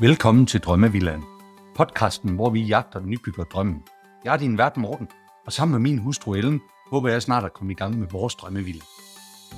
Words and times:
Velkommen 0.00 0.46
til 0.46 0.60
Drømmevillan, 0.60 1.22
Podcasten, 1.76 2.34
hvor 2.34 2.50
vi 2.50 2.62
jagter 2.62 3.00
nybygger 3.00 3.44
drømmen. 3.44 3.82
Jeg 4.24 4.32
er 4.32 4.36
din 4.36 4.58
vært 4.58 4.76
Morten, 4.76 5.08
og 5.46 5.52
sammen 5.52 5.72
med 5.72 5.90
min 5.90 5.98
hustru 5.98 6.34
Ellen, 6.34 6.60
håber 6.90 7.08
jeg 7.08 7.22
snart 7.22 7.44
at 7.44 7.52
komme 7.52 7.72
i 7.72 7.74
gang 7.74 7.98
med 7.98 8.08
vores 8.10 8.34
drømmevilla. 8.34 8.82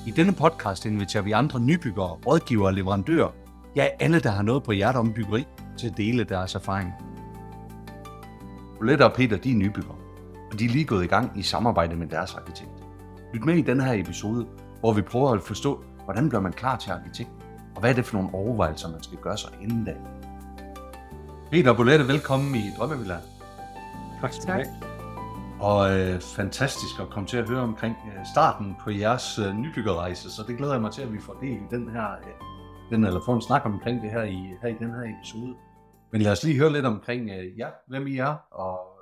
I 0.06 0.10
denne 0.10 0.32
podcast 0.32 0.86
inviterer 0.86 1.22
vi 1.22 1.32
andre 1.32 1.60
nybyggere, 1.60 2.18
rådgivere 2.26 2.66
og 2.66 2.74
leverandører, 2.74 3.30
ja 3.76 3.86
alle, 4.00 4.20
der 4.20 4.30
har 4.30 4.42
noget 4.42 4.62
på 4.62 4.72
hjertet 4.72 5.00
om 5.00 5.12
byggeri, 5.12 5.46
til 5.78 5.88
at 5.88 5.96
dele 5.96 6.24
deres 6.24 6.54
erfaring. 6.54 6.92
Bolette 8.78 9.04
og 9.04 9.12
Peter, 9.12 9.36
de 9.36 9.50
er 9.50 9.56
nybyggere, 9.56 9.96
og 10.52 10.58
de 10.58 10.64
er 10.64 10.68
lige 10.68 10.84
gået 10.84 11.04
i 11.04 11.08
gang 11.08 11.38
i 11.38 11.42
samarbejde 11.42 11.96
med 11.96 12.06
deres 12.06 12.34
arkitekt. 12.34 12.70
Lyt 13.34 13.44
med 13.44 13.54
i 13.54 13.62
denne 13.62 13.84
her 13.84 13.92
episode, 13.92 14.46
hvor 14.80 14.92
vi 14.92 15.02
prøver 15.02 15.30
at 15.30 15.42
forstå, 15.42 15.84
hvordan 16.04 16.28
bliver 16.28 16.42
man 16.42 16.52
klar 16.52 16.76
til 16.76 16.90
arkitekt, 16.90 17.30
og 17.76 17.80
hvad 17.80 17.90
er 17.90 17.94
det 17.94 18.04
for 18.04 18.16
nogle 18.16 18.34
overvejelser, 18.34 18.90
man 18.90 19.02
skal 19.02 19.18
gøre 19.18 19.38
sig 19.38 19.50
inden 19.62 19.84
da. 19.84 19.94
Peter 21.50 21.70
og 21.70 21.76
Bolette, 21.76 22.08
velkommen 22.08 22.54
i 22.54 22.70
Drømmevilla. 22.78 23.18
Tak 24.20 24.32
skal 24.32 24.46
du 24.46 24.52
have. 24.52 24.66
Og 25.60 25.98
øh, 25.98 26.20
fantastisk 26.20 27.00
at 27.00 27.10
komme 27.10 27.28
til 27.28 27.36
at 27.36 27.48
høre 27.48 27.60
omkring 27.60 27.96
øh, 28.06 28.26
starten 28.34 28.76
på 28.80 28.90
jeres 28.90 29.38
øh, 29.38 29.54
nybyggerrejse, 29.54 30.30
så 30.30 30.44
det 30.48 30.56
glæder 30.56 30.72
jeg 30.72 30.82
mig 30.82 30.92
til, 30.92 31.02
at 31.02 31.12
vi 31.12 31.20
får 31.20 31.34
del 31.34 31.56
i 31.56 31.66
den 31.70 31.90
her, 31.90 32.12
øh, 32.12 32.90
den, 32.90 33.04
eller 33.04 33.20
får 33.26 33.34
en 33.34 33.42
snak 33.42 33.62
omkring 33.64 34.02
det 34.02 34.10
her 34.10 34.22
i, 34.22 34.40
her 34.62 34.68
i 34.68 34.76
den 34.78 34.90
her 34.90 35.16
episode. 35.18 35.54
Men 36.12 36.22
lad 36.22 36.32
os 36.32 36.44
lige 36.44 36.58
høre 36.58 36.72
lidt 36.72 36.86
omkring 36.86 37.30
øh, 37.30 37.58
ja, 37.58 37.68
hvem 37.86 38.06
I 38.06 38.16
er, 38.16 38.34
og 38.50 38.98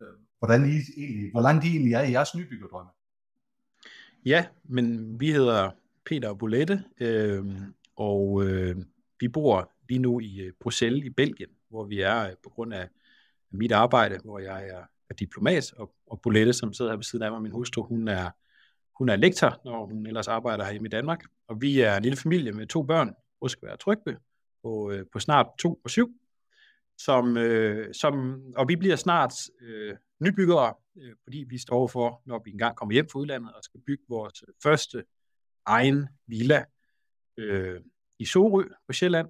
øh, 0.00 0.06
hvordan 0.38 0.64
I 0.64 0.76
egentlig, 0.96 1.30
hvor 1.30 1.40
langt 1.40 1.64
I 1.64 1.68
egentlig 1.68 1.94
er 1.94 2.02
i 2.02 2.12
jeres 2.12 2.34
nybyggerdrømme. 2.34 2.90
Ja, 4.24 4.44
men 4.64 5.16
vi 5.20 5.32
hedder 5.32 5.70
Peter 6.06 6.28
og 6.28 6.38
Bolette, 6.38 6.84
øh, 7.00 7.44
og 8.02 8.44
øh, 8.44 8.76
vi 9.20 9.28
bor 9.28 9.72
lige 9.88 9.98
nu 9.98 10.20
i 10.20 10.40
øh, 10.40 10.52
Bruxelles 10.60 11.04
i 11.04 11.10
Belgien, 11.10 11.50
hvor 11.68 11.84
vi 11.84 12.00
er 12.00 12.28
øh, 12.28 12.34
på 12.42 12.50
grund 12.50 12.74
af 12.74 12.88
mit 13.50 13.72
arbejde, 13.72 14.18
hvor 14.24 14.38
jeg 14.38 14.68
er, 14.68 14.82
er 15.10 15.14
diplomat, 15.14 15.72
og, 15.72 15.94
og 16.06 16.20
Bolette, 16.20 16.52
som 16.52 16.72
sidder 16.72 16.90
her 16.90 16.96
ved 16.96 17.04
siden 17.04 17.24
af 17.24 17.30
mig, 17.30 17.42
min 17.42 17.52
hustru, 17.52 17.82
hun 17.82 18.08
er, 18.08 18.30
hun 18.98 19.08
er 19.08 19.16
lektor, 19.16 19.60
når 19.64 19.86
hun 19.86 20.06
ellers 20.06 20.28
arbejder 20.28 20.64
her 20.64 20.84
i 20.84 20.88
Danmark. 20.88 21.24
Og 21.48 21.60
vi 21.60 21.80
er 21.80 21.96
en 21.96 22.02
lille 22.02 22.16
familie 22.16 22.52
med 22.52 22.66
to 22.66 22.82
børn, 22.82 23.14
Oskar 23.40 23.72
og 23.72 23.80
Trygve, 23.80 24.16
på, 24.62 24.90
øh, 24.90 25.06
på 25.12 25.18
snart 25.18 25.46
to 25.58 25.80
og 25.84 25.90
syv, 25.90 26.10
som, 26.98 27.36
øh, 27.36 27.94
som, 27.94 28.42
og 28.56 28.68
vi 28.68 28.76
bliver 28.76 28.96
snart 28.96 29.32
øh, 29.60 29.96
nybyggere, 30.20 30.74
øh, 30.96 31.14
fordi 31.24 31.44
vi 31.48 31.58
står 31.58 31.86
for, 31.86 32.22
når 32.26 32.42
vi 32.44 32.50
engang 32.50 32.76
kommer 32.76 32.92
hjem 32.92 33.08
fra 33.08 33.18
udlandet 33.18 33.52
og 33.52 33.64
skal 33.64 33.80
bygge 33.86 34.04
vores 34.08 34.44
første 34.62 35.04
egen 35.66 36.08
villa 36.26 36.64
øh, 37.36 37.80
i 38.22 38.24
Sorø 38.24 38.64
på 38.86 38.92
Sjælland. 38.92 39.28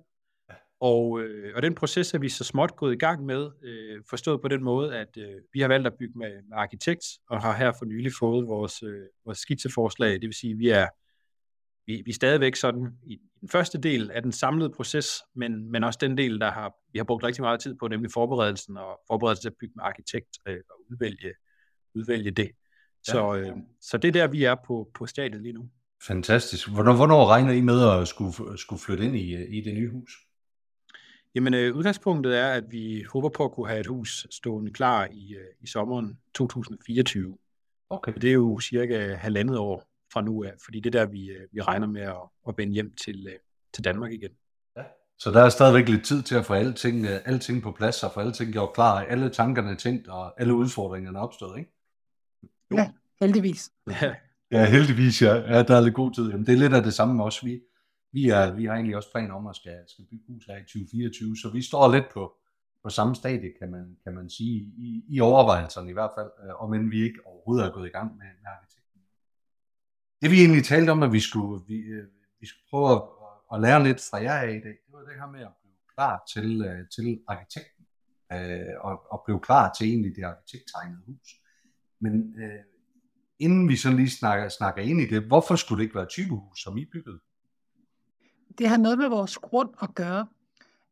Og, 0.80 1.20
øh, 1.20 1.52
og 1.56 1.62
den 1.62 1.74
proces 1.74 2.14
er 2.14 2.18
vi 2.18 2.28
så 2.28 2.44
småt 2.44 2.76
gået 2.76 2.92
i 2.92 2.98
gang 2.98 3.24
med, 3.24 3.50
øh, 3.62 4.02
forstået 4.10 4.40
på 4.40 4.48
den 4.48 4.62
måde, 4.62 4.96
at 4.96 5.16
øh, 5.18 5.40
vi 5.52 5.60
har 5.60 5.68
valgt 5.68 5.86
at 5.86 5.94
bygge 5.98 6.18
med, 6.18 6.42
med 6.48 6.56
arkitekt, 6.56 7.04
og 7.30 7.42
har 7.42 7.56
her 7.56 7.72
for 7.78 7.84
nylig 7.84 8.12
fået 8.18 8.46
vores, 8.48 8.82
øh, 8.82 9.06
vores 9.24 9.38
skitseforslag. 9.38 10.12
Det 10.12 10.22
vil 10.22 10.34
sige, 10.34 10.52
at 10.52 10.58
vi 10.58 10.68
er, 10.68 10.88
vi, 11.86 12.02
vi 12.04 12.10
er 12.10 12.14
stadigvæk 12.14 12.56
sådan 12.56 12.88
i 13.06 13.18
den 13.40 13.48
første 13.48 13.78
del 13.78 14.10
af 14.10 14.22
den 14.22 14.32
samlede 14.32 14.70
proces, 14.70 15.22
men, 15.34 15.70
men 15.70 15.84
også 15.84 15.98
den 16.02 16.18
del, 16.18 16.40
der 16.40 16.50
har, 16.50 16.74
vi 16.92 16.98
har 16.98 17.04
brugt 17.04 17.24
rigtig 17.24 17.42
meget 17.42 17.60
tid 17.60 17.74
på, 17.74 17.88
nemlig 17.88 18.10
forberedelsen 18.12 18.76
og 18.76 19.00
forberedelsen 19.06 19.42
til 19.42 19.48
at 19.48 19.56
bygge 19.60 19.72
med 19.76 19.84
arkitekt 19.84 20.38
øh, 20.48 20.60
og 20.70 20.76
udvælge, 20.90 21.32
udvælge 21.94 22.30
det. 22.30 22.50
Så, 23.02 23.34
øh, 23.36 23.56
så 23.80 23.98
det 23.98 24.08
er 24.08 24.12
der, 24.12 24.26
vi 24.26 24.44
er 24.44 24.56
på, 24.66 24.90
på 24.94 25.06
stadiet 25.06 25.42
lige 25.42 25.52
nu. 25.52 25.68
Fantastisk. 26.06 26.68
Hvornår, 26.68 26.96
hvornår 26.96 27.26
regner 27.26 27.52
I 27.52 27.60
med 27.60 28.00
at 28.00 28.08
skulle, 28.08 28.58
skulle 28.58 28.80
flytte 28.80 29.04
ind 29.04 29.16
i, 29.16 29.58
i 29.58 29.60
det 29.60 29.74
nye 29.74 29.90
hus? 29.90 30.18
Jamen, 31.34 31.54
øh, 31.54 31.76
udgangspunktet 31.76 32.38
er, 32.38 32.48
at 32.48 32.64
vi 32.70 33.04
håber 33.12 33.28
på 33.28 33.44
at 33.44 33.52
kunne 33.52 33.68
have 33.68 33.80
et 33.80 33.86
hus 33.86 34.26
stående 34.30 34.72
klar 34.72 35.08
i, 35.12 35.34
øh, 35.34 35.46
i 35.60 35.66
sommeren 35.66 36.18
2024. 36.34 37.38
Okay. 37.90 38.12
Det 38.12 38.28
er 38.28 38.32
jo 38.32 38.60
cirka 38.60 39.14
halvandet 39.14 39.58
år 39.58 39.88
fra 40.12 40.22
nu 40.22 40.44
af, 40.44 40.52
fordi 40.64 40.80
det 40.80 40.94
er 40.94 41.00
der, 41.00 41.06
vi, 41.06 41.30
øh, 41.30 41.48
vi 41.52 41.60
regner 41.60 41.86
med 41.86 42.02
at, 42.02 42.16
at 42.48 42.54
vende 42.56 42.72
hjem 42.72 42.94
til, 42.94 43.26
øh, 43.26 43.38
til 43.74 43.84
Danmark 43.84 44.12
igen. 44.12 44.30
Ja. 44.76 44.82
Så 45.18 45.30
der 45.30 45.42
er 45.42 45.48
stadigvæk 45.48 45.88
lidt 45.88 46.04
tid 46.04 46.22
til 46.22 46.34
at 46.34 46.46
få 46.46 46.54
alting, 46.54 47.06
øh, 47.06 47.20
alting 47.24 47.62
på 47.62 47.72
plads, 47.72 48.02
og 48.02 48.12
få 48.12 48.20
alting 48.20 48.52
gjort 48.52 48.72
klar, 48.74 49.00
alle 49.00 49.30
tankerne 49.30 49.76
tænkt, 49.76 50.08
og 50.08 50.40
alle 50.40 50.54
udfordringerne 50.54 51.18
opstået, 51.18 51.58
ikke? 51.58 51.72
Jo. 52.70 52.76
Ja, 52.76 52.90
heldigvis. 53.20 53.70
Ja 53.90 54.14
ja, 54.52 54.70
heldigvis, 54.70 55.22
ja. 55.22 55.34
ja. 55.34 55.62
der 55.62 55.76
er 55.76 55.80
lidt 55.80 55.94
god 55.94 56.12
tid. 56.12 56.30
Jamen, 56.30 56.46
det 56.46 56.52
er 56.52 56.58
lidt 56.58 56.74
af 56.74 56.82
det 56.82 56.94
samme 56.94 57.24
også. 57.24 57.46
Vi, 57.46 57.60
vi, 58.12 58.28
er, 58.28 58.54
vi 58.54 58.64
har 58.64 58.74
egentlig 58.74 58.96
også 58.96 59.10
planer 59.12 59.34
om 59.34 59.46
at 59.46 59.56
skal, 59.56 59.78
skal 59.86 60.04
bygge 60.10 60.24
hus 60.28 60.44
her 60.46 60.56
i 60.56 60.60
2024, 60.60 61.36
så 61.36 61.50
vi 61.50 61.62
står 61.62 61.92
lidt 61.92 62.04
på, 62.14 62.32
på 62.82 62.88
samme 62.90 63.14
stadie, 63.14 63.52
kan 63.58 63.70
man, 63.70 63.96
kan 64.04 64.14
man 64.14 64.30
sige, 64.30 64.56
i, 64.86 65.04
i 65.08 65.20
overvejelserne 65.20 65.90
i 65.90 65.92
hvert 65.92 66.10
fald, 66.16 66.30
øh, 66.44 66.62
og 66.62 66.70
men 66.70 66.90
vi 66.90 67.02
ikke 67.02 67.20
overhovedet 67.26 67.66
er 67.66 67.72
gået 67.72 67.88
i 67.88 67.90
gang 67.90 68.16
med, 68.16 68.26
med 68.42 68.50
arkitekten. 68.56 69.00
Det 70.22 70.30
vi 70.30 70.40
egentlig 70.40 70.64
talte 70.64 70.90
om, 70.90 71.02
at 71.02 71.12
vi 71.12 71.20
skulle, 71.20 71.64
vi, 71.66 71.76
øh, 71.76 72.06
vi 72.40 72.46
skulle 72.46 72.66
prøve 72.70 72.90
at, 72.96 73.02
at 73.54 73.60
lære 73.60 73.84
lidt 73.84 74.00
fra 74.10 74.22
jer 74.22 74.38
af 74.38 74.50
i 74.50 74.62
dag, 74.66 74.76
det 74.84 74.92
var 74.92 75.00
det 75.00 75.20
her 75.20 75.30
med 75.30 75.40
at 75.40 75.54
blive 75.62 75.74
klar 75.94 76.22
til, 76.32 76.62
øh, 76.68 76.88
til 76.94 77.20
arkitekten, 77.28 77.84
og, 78.80 79.12
og 79.12 79.22
blive 79.24 79.40
klar 79.40 79.72
til 79.78 79.86
egentlig 79.88 80.16
det 80.16 80.24
arkitekttegnede 80.24 81.02
hus. 81.06 81.28
Men 82.00 82.34
øh, 82.42 82.60
inden 83.42 83.68
vi 83.68 83.76
så 83.76 83.90
lige 83.90 84.10
snakker, 84.10 84.48
snakker 84.48 84.82
ind 84.82 85.00
i 85.00 85.06
det, 85.06 85.22
hvorfor 85.22 85.56
skulle 85.56 85.78
det 85.78 85.84
ikke 85.84 85.94
være 85.94 86.06
typehus, 86.06 86.62
som 86.62 86.78
I 86.78 86.84
byggede? 86.84 87.18
Det 88.58 88.68
har 88.68 88.76
noget 88.76 88.98
med 88.98 89.08
vores 89.08 89.38
grund 89.38 89.70
at 89.82 89.94
gøre. 89.94 90.26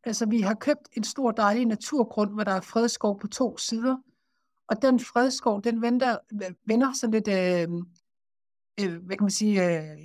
Altså, 0.05 0.27
vi 0.27 0.41
har 0.41 0.55
købt 0.55 0.89
en 0.93 1.05
stor 1.05 1.31
dejlig 1.31 1.67
naturgrund, 1.67 2.35
hvor 2.35 2.45
der 2.45 2.53
er 2.53 2.61
fredskov 2.61 3.21
på 3.21 3.27
to 3.27 3.59
sider. 3.59 3.97
Og 4.69 4.83
den 4.83 5.01
fredskov, 5.01 5.63
den 5.63 5.83
vender, 5.83 6.17
vender 6.67 6.93
sådan 7.01 7.13
lidt, 7.13 7.29
øh, 7.29 7.69
øh, 8.81 9.03
hvad 9.03 9.17
kan 9.17 9.25
man 9.25 9.31
sige, 9.31 9.65
øh, 9.65 9.99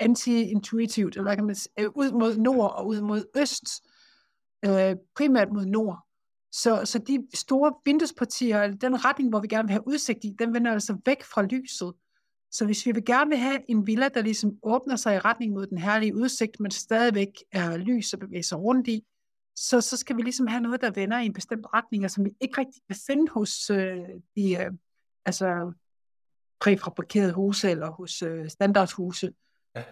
anti-intuitivt, 0.00 1.16
eller 1.16 1.22
hvad 1.22 1.36
kan 1.36 1.46
man 1.46 1.54
sige, 1.54 1.72
øh, 1.78 1.90
ud 1.94 2.12
mod 2.12 2.36
nord 2.36 2.74
og 2.74 2.86
ud 2.86 3.00
mod 3.00 3.24
øst. 3.36 3.84
Øh, 4.64 4.96
primært 5.16 5.52
mod 5.52 5.66
nord. 5.66 6.03
Så, 6.54 6.84
så 6.84 6.98
de 6.98 7.26
store 7.34 7.74
vinduespartier, 7.84 8.62
eller 8.62 8.76
den 8.76 9.04
retning, 9.04 9.30
hvor 9.30 9.40
vi 9.40 9.48
gerne 9.48 9.68
vil 9.68 9.72
have 9.72 9.86
udsigt 9.88 10.24
i, 10.24 10.36
den 10.38 10.54
vender 10.54 10.72
altså 10.72 10.98
væk 11.06 11.22
fra 11.22 11.42
lyset. 11.42 11.92
Så 12.50 12.64
hvis 12.64 12.86
vi 12.86 12.92
vil 12.92 13.04
gerne 13.04 13.30
vil 13.30 13.38
have 13.38 13.70
en 13.70 13.86
villa, 13.86 14.08
der 14.08 14.22
ligesom 14.22 14.58
åbner 14.62 14.96
sig 14.96 15.14
i 15.14 15.18
retning 15.18 15.52
mod 15.52 15.66
den 15.66 15.78
herlige 15.78 16.16
udsigt, 16.16 16.60
men 16.60 16.70
stadigvæk 16.70 17.28
er 17.52 17.76
lys 17.76 18.12
og 18.12 18.18
bevæger 18.20 18.42
sig 18.42 18.58
rundt 18.58 18.88
i, 18.88 19.04
så, 19.56 19.80
så 19.80 19.96
skal 19.96 20.16
vi 20.16 20.22
ligesom 20.22 20.46
have 20.46 20.60
noget, 20.60 20.80
der 20.80 20.90
vender 20.90 21.20
i 21.20 21.26
en 21.26 21.32
bestemt 21.32 21.66
retning, 21.74 22.04
og 22.04 22.10
som 22.10 22.24
vi 22.24 22.30
ikke 22.40 22.60
rigtig 22.60 22.82
kan 22.88 22.96
finde 23.06 23.32
hos 23.32 23.70
øh, 23.70 23.98
de 24.36 24.56
øh, 24.56 24.70
altså, 25.24 25.72
præfabrikerede 26.60 27.32
huse 27.32 27.70
eller 27.70 27.90
hos 27.90 28.22
øh, 28.22 28.48
standardhuse, 28.48 29.32
ja. 29.74 29.84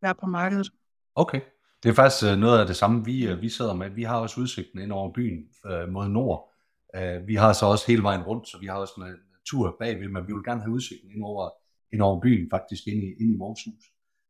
der 0.00 0.08
er 0.08 0.12
på 0.12 0.26
markedet. 0.26 0.70
Okay. 1.14 1.40
Det 1.82 1.88
er 1.88 1.94
faktisk 1.94 2.24
øh, 2.24 2.38
noget 2.38 2.60
af 2.60 2.66
det 2.66 2.76
samme, 2.76 3.04
vi, 3.04 3.26
øh, 3.26 3.42
vi 3.42 3.48
sidder 3.48 3.74
med. 3.74 3.90
Vi 3.90 4.02
har 4.02 4.18
også 4.18 4.40
udsigten 4.40 4.78
ind 4.80 4.92
over 4.92 5.12
byen 5.12 5.44
øh, 5.66 5.88
mod 5.88 6.08
nord. 6.08 6.52
Øh, 6.96 7.26
vi 7.26 7.34
har 7.34 7.52
så 7.52 7.66
også 7.66 7.86
hele 7.86 8.02
vejen 8.02 8.22
rundt, 8.22 8.48
så 8.48 8.58
vi 8.58 8.66
har 8.66 8.74
også 8.74 8.94
en 8.96 9.02
øh, 9.02 9.18
tur 9.46 9.76
bagved, 9.78 10.08
men 10.08 10.26
vi 10.26 10.32
vil 10.32 10.44
gerne 10.44 10.60
have 10.60 10.72
udsigten 10.72 11.10
ind 11.10 11.24
over 11.24 11.50
ind 11.92 12.02
over 12.02 12.20
byen, 12.20 12.50
faktisk 12.50 12.86
ind 12.86 13.02
i, 13.02 13.06
ind 13.20 13.34
i 13.34 13.38
vores 13.38 13.60
hus. 13.64 13.84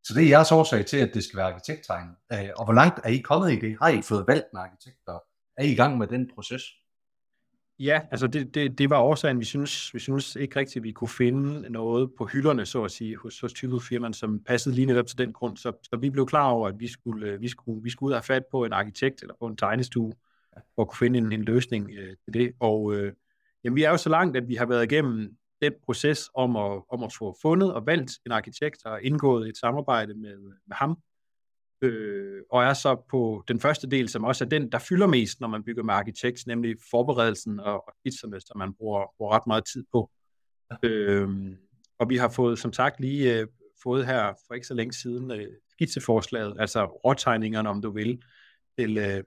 Så 0.04 0.14
det 0.14 0.24
er 0.24 0.28
jeres 0.28 0.52
årsag 0.52 0.86
til, 0.86 0.96
at 0.96 1.14
det 1.14 1.24
skal 1.24 1.36
være 1.36 1.52
arkitekttegnet. 1.52 2.16
Og 2.56 2.64
hvor 2.64 2.72
langt 2.72 3.00
er 3.04 3.08
I 3.08 3.18
kommet 3.18 3.52
i 3.52 3.56
det? 3.56 3.76
Har 3.82 3.88
I 3.88 4.02
fået 4.02 4.24
valgt 4.28 4.46
en 4.52 4.58
arkitekt, 4.58 5.08
og 5.08 5.24
er 5.56 5.64
I 5.64 5.72
i 5.72 5.74
gang 5.74 5.98
med 5.98 6.06
den 6.06 6.30
proces? 6.34 6.62
Ja, 7.78 8.00
altså 8.10 8.26
det, 8.26 8.54
det, 8.54 8.78
det 8.78 8.90
var 8.90 9.00
årsagen, 9.00 9.40
vi 9.40 9.44
synes, 9.44 9.94
vi 9.94 9.98
synes 9.98 10.36
ikke 10.36 10.60
rigtigt, 10.60 10.76
at 10.76 10.82
vi 10.82 10.92
kunne 10.92 11.08
finde 11.08 11.70
noget 11.70 12.10
på 12.18 12.26
hylderne, 12.26 12.66
så 12.66 12.84
at 12.84 12.90
sige, 12.90 13.16
hos, 13.16 13.40
hos 13.40 13.54
firmaen, 13.88 14.12
som 14.12 14.40
passede 14.44 14.74
lige 14.74 14.86
netop 14.86 15.06
til 15.06 15.18
den 15.18 15.32
grund. 15.32 15.56
Så, 15.56 15.72
så 15.82 15.96
vi 15.96 16.10
blev 16.10 16.26
klar 16.26 16.50
over, 16.50 16.68
at 16.68 16.80
vi 16.80 16.88
skulle, 16.88 17.26
øh, 17.26 17.40
vi 17.40 17.48
skulle, 17.48 17.82
vi 17.82 17.90
skulle 17.90 18.08
ud 18.08 18.12
og 18.12 18.16
have 18.16 18.22
fat 18.34 18.42
på 18.50 18.64
en 18.64 18.72
arkitekt 18.72 19.22
eller 19.22 19.34
på 19.40 19.46
en 19.46 19.56
tegnestue, 19.56 20.12
for 20.74 20.82
at 20.82 20.88
kunne 20.88 21.06
finde 21.06 21.18
en, 21.18 21.32
en 21.32 21.42
løsning 21.42 21.90
øh, 21.98 22.16
til 22.24 22.34
det. 22.34 22.52
Og 22.60 22.94
øh, 22.94 23.12
jamen, 23.64 23.76
vi 23.76 23.82
er 23.82 23.90
jo 23.90 23.96
så 23.96 24.08
langt, 24.08 24.36
at 24.36 24.48
vi 24.48 24.54
har 24.54 24.66
været 24.66 24.84
igennem 24.92 25.36
den 25.62 25.72
proces 25.84 26.30
om 26.34 26.56
at, 26.56 26.82
om 26.88 27.02
at 27.02 27.12
få 27.18 27.36
fundet 27.42 27.74
og 27.74 27.86
valgt 27.86 28.12
en 28.26 28.32
arkitekt 28.32 28.84
og 28.84 29.02
indgået 29.02 29.48
et 29.48 29.56
samarbejde 29.56 30.14
med, 30.14 30.36
med 30.66 30.76
ham, 30.76 30.98
øh, 31.82 32.42
og 32.50 32.64
er 32.64 32.74
så 32.74 32.96
på 33.10 33.44
den 33.48 33.60
første 33.60 33.90
del, 33.90 34.08
som 34.08 34.24
også 34.24 34.44
er 34.44 34.48
den, 34.48 34.72
der 34.72 34.78
fylder 34.78 35.06
mest, 35.06 35.40
når 35.40 35.48
man 35.48 35.64
bygger 35.64 35.82
med 35.82 35.94
arkitekt, 35.94 36.46
nemlig 36.46 36.76
forberedelsen 36.90 37.60
og, 37.60 37.84
skitserne, 38.00 38.40
som 38.40 38.58
man 38.58 38.74
bruger, 38.74 39.14
bruger 39.18 39.32
ret 39.32 39.46
meget 39.46 39.64
tid 39.72 39.84
på. 39.92 40.10
Ja. 40.70 40.88
Øh, 40.88 41.28
og 41.98 42.08
vi 42.08 42.16
har 42.16 42.28
fået, 42.28 42.58
som 42.58 42.72
sagt, 42.72 43.00
lige 43.00 43.38
øh, 43.38 43.46
fået 43.82 44.06
her 44.06 44.32
for 44.46 44.54
ikke 44.54 44.66
så 44.66 44.74
længe 44.74 44.92
siden 44.92 45.30
øh, 45.30 45.48
skitseforslaget, 45.70 46.56
altså 46.58 46.84
råtegningerne, 46.84 47.68
om 47.68 47.82
du 47.82 47.90
vil, 47.90 48.22
til, 48.78 48.98
øh, 48.98 49.24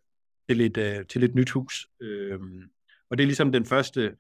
til, 0.49 0.61
et, 0.61 0.77
øh, 0.77 1.05
til 1.05 1.23
et 1.23 1.35
nyt 1.35 1.49
hus. 1.49 1.87
Øh, 2.01 2.39
og 3.09 3.17
det 3.17 3.23
er 3.23 3.27
ligesom 3.27 3.51
den 3.51 3.65
første 3.65 4.15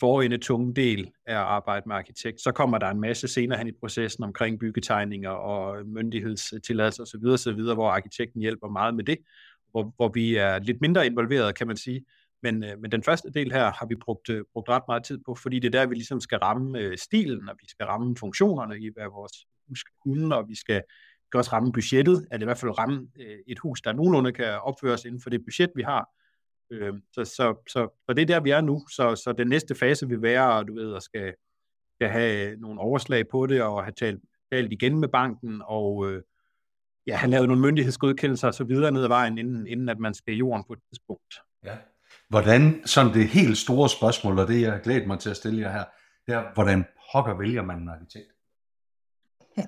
forende 0.00 0.38
tunge 0.38 0.74
del 0.74 1.10
af 1.26 1.32
at 1.32 1.38
arbejde 1.38 1.88
med 1.88 1.96
arkitekt. 1.96 2.40
Så 2.40 2.52
kommer 2.52 2.78
der 2.78 2.90
en 2.90 3.00
masse 3.00 3.28
senere 3.28 3.58
hen 3.58 3.66
i 3.66 3.72
processen 3.80 4.24
omkring 4.24 4.58
byggetegninger 4.58 5.30
og 5.30 5.86
myndighedstilladelser 5.86 7.02
osv., 7.02 7.26
osv., 7.26 7.62
hvor 7.74 7.90
arkitekten 7.90 8.40
hjælper 8.40 8.68
meget 8.68 8.94
med 8.94 9.04
det. 9.04 9.18
hvor, 9.70 9.92
hvor 9.96 10.08
vi 10.14 10.36
er 10.36 10.58
lidt 10.58 10.80
mindre 10.80 11.06
involveret, 11.06 11.54
kan 11.54 11.66
man 11.66 11.76
sige. 11.76 12.04
Men, 12.42 12.64
øh, 12.64 12.78
men 12.80 12.92
den 12.92 13.02
første 13.02 13.30
del 13.30 13.52
her 13.52 13.72
har 13.72 13.86
vi 13.86 13.94
brugt, 13.94 14.28
øh, 14.30 14.44
brugt 14.52 14.68
ret 14.68 14.82
meget 14.88 15.04
tid 15.04 15.18
på, 15.26 15.34
fordi 15.34 15.58
det 15.58 15.74
er 15.74 15.78
der, 15.78 15.86
vi 15.86 15.94
ligesom 15.94 16.20
skal 16.20 16.38
ramme 16.38 16.78
øh, 16.78 16.98
stilen, 16.98 17.48
og 17.48 17.56
vi 17.60 17.66
skal 17.68 17.86
ramme 17.86 18.16
funktionerne 18.16 18.78
i 18.78 18.90
hvad 18.94 19.04
vores 19.04 19.32
hus 19.68 19.80
skal 19.80 19.92
kunne, 20.02 20.36
og 20.36 20.48
vi 20.48 20.54
skal, 20.54 20.82
skal 21.26 21.38
også 21.38 21.52
ramme 21.52 21.72
budgettet, 21.72 22.28
eller 22.32 22.44
i 22.44 22.48
hvert 22.48 22.58
fald 22.58 22.78
ramme 22.78 23.08
et 23.46 23.58
hus, 23.58 23.82
der 23.82 23.92
nogenlunde 23.92 24.32
kan 24.32 24.60
opføres 24.60 25.04
inden 25.04 25.20
for 25.20 25.30
det 25.30 25.44
budget, 25.44 25.70
vi 25.76 25.82
har. 25.82 26.08
Øh, 26.70 26.94
så, 27.12 27.24
så, 27.24 27.54
så, 27.68 27.88
så 28.06 28.14
det 28.14 28.22
er 28.22 28.26
der, 28.26 28.40
vi 28.40 28.50
er 28.50 28.60
nu. 28.60 28.86
Så, 28.90 29.16
så 29.16 29.32
den 29.32 29.48
næste 29.48 29.74
fase 29.74 30.08
vil 30.08 30.22
være, 30.22 30.64
du 30.64 30.74
ved, 30.74 30.94
at 30.94 31.02
skal, 31.02 31.34
skal 31.94 32.08
have 32.08 32.56
nogle 32.56 32.80
overslag 32.80 33.28
på 33.28 33.46
det, 33.46 33.62
og 33.62 33.84
have 33.84 33.92
talt, 33.92 34.22
talt 34.52 34.72
igen 34.72 34.98
med 35.00 35.08
banken, 35.08 35.62
og 35.64 36.10
øh, 36.10 36.22
ja, 37.06 37.16
have 37.16 37.30
lavet 37.30 37.48
nogle 37.48 37.62
myndighedsgodkendelser 37.62 38.48
og 38.48 38.54
så 38.54 38.64
videre 38.64 38.92
ned 38.92 39.02
ad 39.02 39.08
vejen, 39.08 39.38
inden, 39.38 39.66
inden 39.66 39.88
at 39.88 39.98
man 39.98 40.14
skal 40.14 40.34
i 40.34 40.36
jorden 40.36 40.64
på 40.66 40.72
et 40.72 40.78
tidspunkt. 40.88 41.34
Ja. 41.64 41.76
Hvordan, 42.28 42.86
sådan 42.86 43.14
det 43.14 43.28
helt 43.28 43.58
store 43.58 43.88
spørgsmål, 43.88 44.38
og 44.38 44.48
det 44.48 44.60
jeg 44.60 44.80
glæder 44.82 45.06
mig 45.06 45.18
til 45.18 45.30
at 45.30 45.36
stille 45.36 45.60
jer 45.60 45.72
her, 45.72 45.84
det 46.26 46.34
er, 46.34 46.54
hvordan 46.54 46.84
pokker 47.12 47.38
vælger 47.38 47.62
man 47.62 47.78
en 47.78 47.88
arkitekt? 47.88 48.32
Ja. 49.56 49.66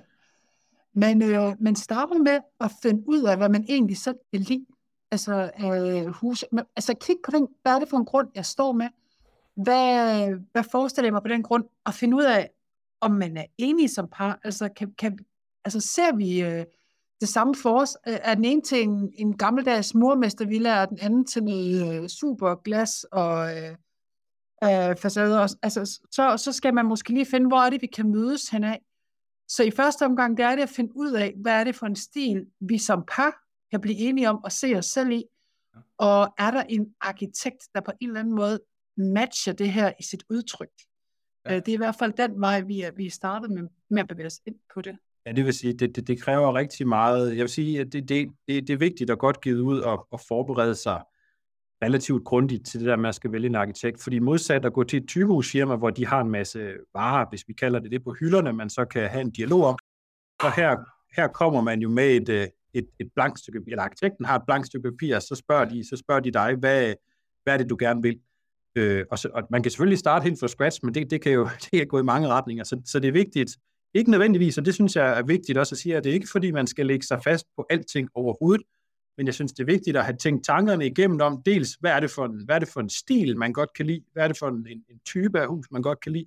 Men 0.93 1.23
øh, 1.23 1.53
man 1.61 1.77
starter 1.77 2.19
med 2.19 2.41
at 2.61 2.71
finde 2.83 3.03
ud 3.09 3.25
af, 3.25 3.37
hvad 3.37 3.49
man 3.49 3.65
egentlig 3.69 3.97
så 3.97 4.15
kan 4.33 4.41
lide. 4.41 4.67
Altså, 5.11 5.51
øh, 5.61 6.07
hus, 6.07 6.45
men, 6.53 6.65
altså 6.77 6.95
kig 7.01 7.17
på 7.25 7.31
den, 7.31 7.49
hvad 7.63 7.75
er 7.75 7.79
det 7.79 7.89
for 7.89 7.97
en 7.97 8.05
grund, 8.05 8.29
jeg 8.35 8.47
står 8.47 8.73
med? 8.73 8.89
Hvad, 9.57 10.31
hvad 10.53 10.65
forestiller 10.71 11.07
jeg 11.07 11.13
mig 11.13 11.23
på 11.23 11.29
den 11.29 11.43
grund? 11.43 11.65
Og 11.85 11.95
finde 11.95 12.17
ud 12.17 12.25
af, 12.25 12.51
om 13.01 13.11
man 13.11 13.37
er 13.37 13.45
enige 13.59 13.89
som 13.89 14.09
par. 14.13 14.41
Altså, 14.45 14.69
kan, 14.69 14.93
kan, 14.99 15.19
altså 15.65 15.81
ser 15.81 16.17
vi 16.17 16.43
øh, 16.43 16.65
det 17.21 17.29
samme 17.29 17.55
for 17.55 17.81
os? 17.81 17.97
Øh, 18.09 18.19
er 18.23 18.35
den 18.35 18.45
ene 18.45 18.63
til 18.63 18.83
en, 18.83 19.13
en 19.15 19.37
gammeldags 19.37 19.95
murmestervilla, 19.95 20.83
og 20.83 20.89
den 20.89 20.99
anden 21.01 21.27
til 21.27 21.45
noget 21.45 22.03
øh, 22.03 22.09
super 22.09 22.55
glas 22.55 23.05
og 23.13 23.57
øh, 23.57 23.71
øh, 24.65 24.97
facader? 24.97 25.55
Altså, 25.63 26.01
så, 26.11 26.37
så 26.37 26.53
skal 26.53 26.75
man 26.75 26.87
måske 26.87 27.13
lige 27.13 27.27
finde, 27.27 27.47
hvor 27.47 27.59
er 27.59 27.71
det, 27.71 27.83
vi 27.83 27.87
kan 27.87 28.11
mødes 28.11 28.49
henad. 28.49 28.77
Så 29.49 29.63
i 29.63 29.71
første 29.71 30.07
omgang, 30.07 30.37
det 30.37 30.45
er 30.45 30.57
det 30.57 30.63
at 30.63 30.69
finde 30.69 30.97
ud 30.97 31.13
af, 31.13 31.35
hvad 31.37 31.53
er 31.53 31.65
det 31.65 31.75
for 31.75 31.87
en 31.87 31.97
stil, 31.97 32.47
vi 32.61 32.79
som 32.79 33.05
par 33.09 33.46
kan 33.71 33.81
blive 33.81 33.97
enige 33.97 34.31
om 34.31 34.41
at 34.45 34.53
se 34.53 34.75
os 34.77 34.87
selv 34.87 35.11
i. 35.11 35.25
Og 35.99 36.35
er 36.39 36.51
der 36.51 36.63
en 36.63 36.95
arkitekt, 37.01 37.69
der 37.75 37.81
på 37.81 37.93
en 38.01 38.09
eller 38.09 38.21
anden 38.21 38.35
måde 38.35 38.61
matcher 38.97 39.53
det 39.53 39.73
her 39.73 39.93
i 40.01 40.03
sit 40.03 40.25
udtryk? 40.31 40.69
Ja. 41.49 41.55
Det 41.55 41.69
er 41.69 41.73
i 41.73 41.77
hvert 41.77 41.97
fald 41.99 42.13
den 42.13 42.41
vej, 42.41 42.61
vi 42.61 42.81
er, 42.81 42.91
vi 42.97 43.07
er 43.07 43.11
startet 43.11 43.51
med, 43.51 43.63
med 43.91 44.01
at 44.03 44.09
bevæge 44.09 44.27
os 44.27 44.41
ind 44.47 44.57
på 44.75 44.81
det. 44.81 44.97
Ja, 45.27 45.33
det 45.33 45.45
vil 45.45 45.55
sige, 45.55 45.73
det, 45.73 45.97
det, 45.97 46.07
det 46.07 46.23
kræver 46.23 46.55
rigtig 46.55 46.89
meget. 46.89 47.29
Jeg 47.29 47.41
vil 47.41 47.49
sige, 47.49 47.81
at 47.81 47.93
det, 47.93 48.09
det, 48.09 48.29
det, 48.49 48.69
det 48.69 48.71
er 48.71 48.77
vigtigt 48.77 49.11
at 49.11 49.19
godt 49.19 49.41
give 49.41 49.63
ud 49.63 49.81
og, 49.81 50.07
og 50.11 50.21
forberede 50.29 50.75
sig 50.75 51.03
relativt 51.85 52.25
grundigt 52.25 52.67
til 52.67 52.81
det 52.81 52.89
der 52.89 52.97
med 52.97 53.09
at 53.09 53.15
skal 53.15 53.33
vælge 53.33 53.47
en 53.47 53.55
arkitekt. 53.55 54.03
Fordi 54.03 54.19
modsat 54.19 54.65
at 54.65 54.73
gå 54.73 54.85
til 54.85 55.03
et 55.03 55.09
typehusfirma, 55.09 55.77
hvor 55.77 55.91
de 55.91 56.07
har 56.07 56.21
en 56.21 56.31
masse 56.31 56.75
varer, 56.95 57.29
hvis 57.29 57.45
vi 57.49 57.53
kalder 57.53 57.79
det 57.79 57.91
det, 57.91 58.05
på 58.05 58.15
hylderne, 58.21 58.53
man 58.53 58.71
så 58.71 58.85
kan 58.85 59.09
have 59.09 59.21
en 59.21 59.31
dialog 59.31 59.65
om. 59.65 59.79
Så 60.43 60.53
her, 60.57 60.77
her 61.17 61.29
kommer 61.29 61.61
man 61.61 61.81
jo 61.81 61.89
med 61.89 62.09
et, 62.17 62.29
øh, 62.29 62.47
et, 62.79 62.87
et 63.01 63.09
blankt 63.15 63.39
stykke, 63.39 63.61
eller 63.67 63.83
arkitekten 63.83 64.25
har 64.25 64.37
et 64.37 64.43
blankt 64.47 64.67
stykke 64.67 64.91
papir, 64.91 65.19
så 65.19 65.35
spørger 65.35 65.65
de, 65.65 65.89
så 65.89 65.97
spørger 65.97 66.21
de 66.21 66.31
dig, 66.31 66.55
hvad, 66.55 66.95
hvad 67.45 67.55
er 67.55 67.59
det, 67.59 67.71
du 67.71 67.77
gerne 67.81 68.03
vil? 68.03 68.21
Øh, 68.77 69.05
og, 69.11 69.19
så, 69.19 69.29
og 69.35 69.43
man 69.51 69.63
kan 69.63 69.71
selvfølgelig 69.71 69.99
starte 69.99 70.23
helt 70.23 70.41
fra 70.41 70.49
scratch, 70.49 70.81
men 70.83 70.95
det, 70.95 71.11
det, 71.11 71.21
kan 71.23 71.33
jo 71.33 71.49
det 71.65 71.71
kan 71.71 71.87
gå 71.87 71.99
i 71.99 72.03
mange 72.03 72.29
retninger, 72.29 72.65
så, 72.65 72.81
så 72.85 73.01
det 73.01 73.09
er 73.09 73.13
vigtigt, 73.13 73.57
ikke 73.95 74.11
nødvendigvis, 74.11 74.59
og 74.59 74.65
det 74.65 74.75
synes 74.75 74.97
jeg 74.97 75.19
er 75.19 75.23
vigtigt 75.23 75.59
også 75.59 75.75
at 75.75 75.79
sige, 75.79 75.97
at 75.97 76.05
det 76.05 76.11
er 76.11 76.15
ikke 76.15 76.29
fordi, 76.33 76.51
man 76.51 76.67
skal 76.67 76.87
lægge 76.87 77.07
sig 77.07 77.23
fast 77.25 77.47
på 77.57 77.67
alting 77.71 78.09
overhovedet, 78.15 78.67
men 79.17 79.27
jeg 79.27 79.35
synes, 79.35 79.53
det 79.53 79.61
er 79.61 79.67
vigtigt 79.67 79.97
at 79.97 80.05
have 80.05 80.17
tænkt 80.17 80.45
tankerne 80.47 80.87
igennem 80.87 81.21
om 81.21 81.43
dels, 81.43 81.75
hvad 81.81 81.91
er 81.91 82.01
det 82.01 82.11
for 82.11 82.25
en, 82.25 82.45
hvad 82.45 82.55
er 82.55 82.59
det 82.59 82.69
for 82.69 82.81
en 82.81 82.89
stil, 82.89 83.39
man 83.39 83.53
godt 83.53 83.73
kan 83.77 83.87
lide, 83.87 84.03
hvad 84.13 84.25
er 84.25 84.29
det 84.29 84.39
for 84.39 84.49
en, 84.49 84.67
en 84.67 85.01
type 85.07 85.41
af 85.41 85.47
hus, 85.49 85.67
man 85.71 85.83
godt 85.83 86.01
kan 86.01 86.13
lide, 86.13 86.27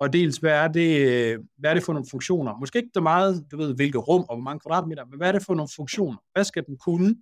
og 0.00 0.12
dels, 0.12 0.36
hvad 0.36 0.52
er, 0.52 0.68
det, 0.68 1.38
hvad 1.58 1.70
er 1.70 1.74
det 1.74 1.82
for 1.82 1.92
nogle 1.92 2.06
funktioner? 2.10 2.58
Måske 2.58 2.78
ikke 2.78 2.90
så 2.94 3.00
meget, 3.00 3.44
du 3.50 3.56
ved, 3.56 3.74
hvilke 3.74 3.98
rum 3.98 4.24
og 4.28 4.36
hvor 4.36 4.42
mange 4.42 4.60
kvadratmeter, 4.60 5.04
men 5.04 5.16
hvad 5.16 5.28
er 5.28 5.32
det 5.32 5.42
for 5.46 5.54
nogle 5.54 5.68
funktioner? 5.76 6.18
Hvad 6.32 6.44
skal 6.44 6.64
den 6.66 6.78
kunne? 6.78 7.14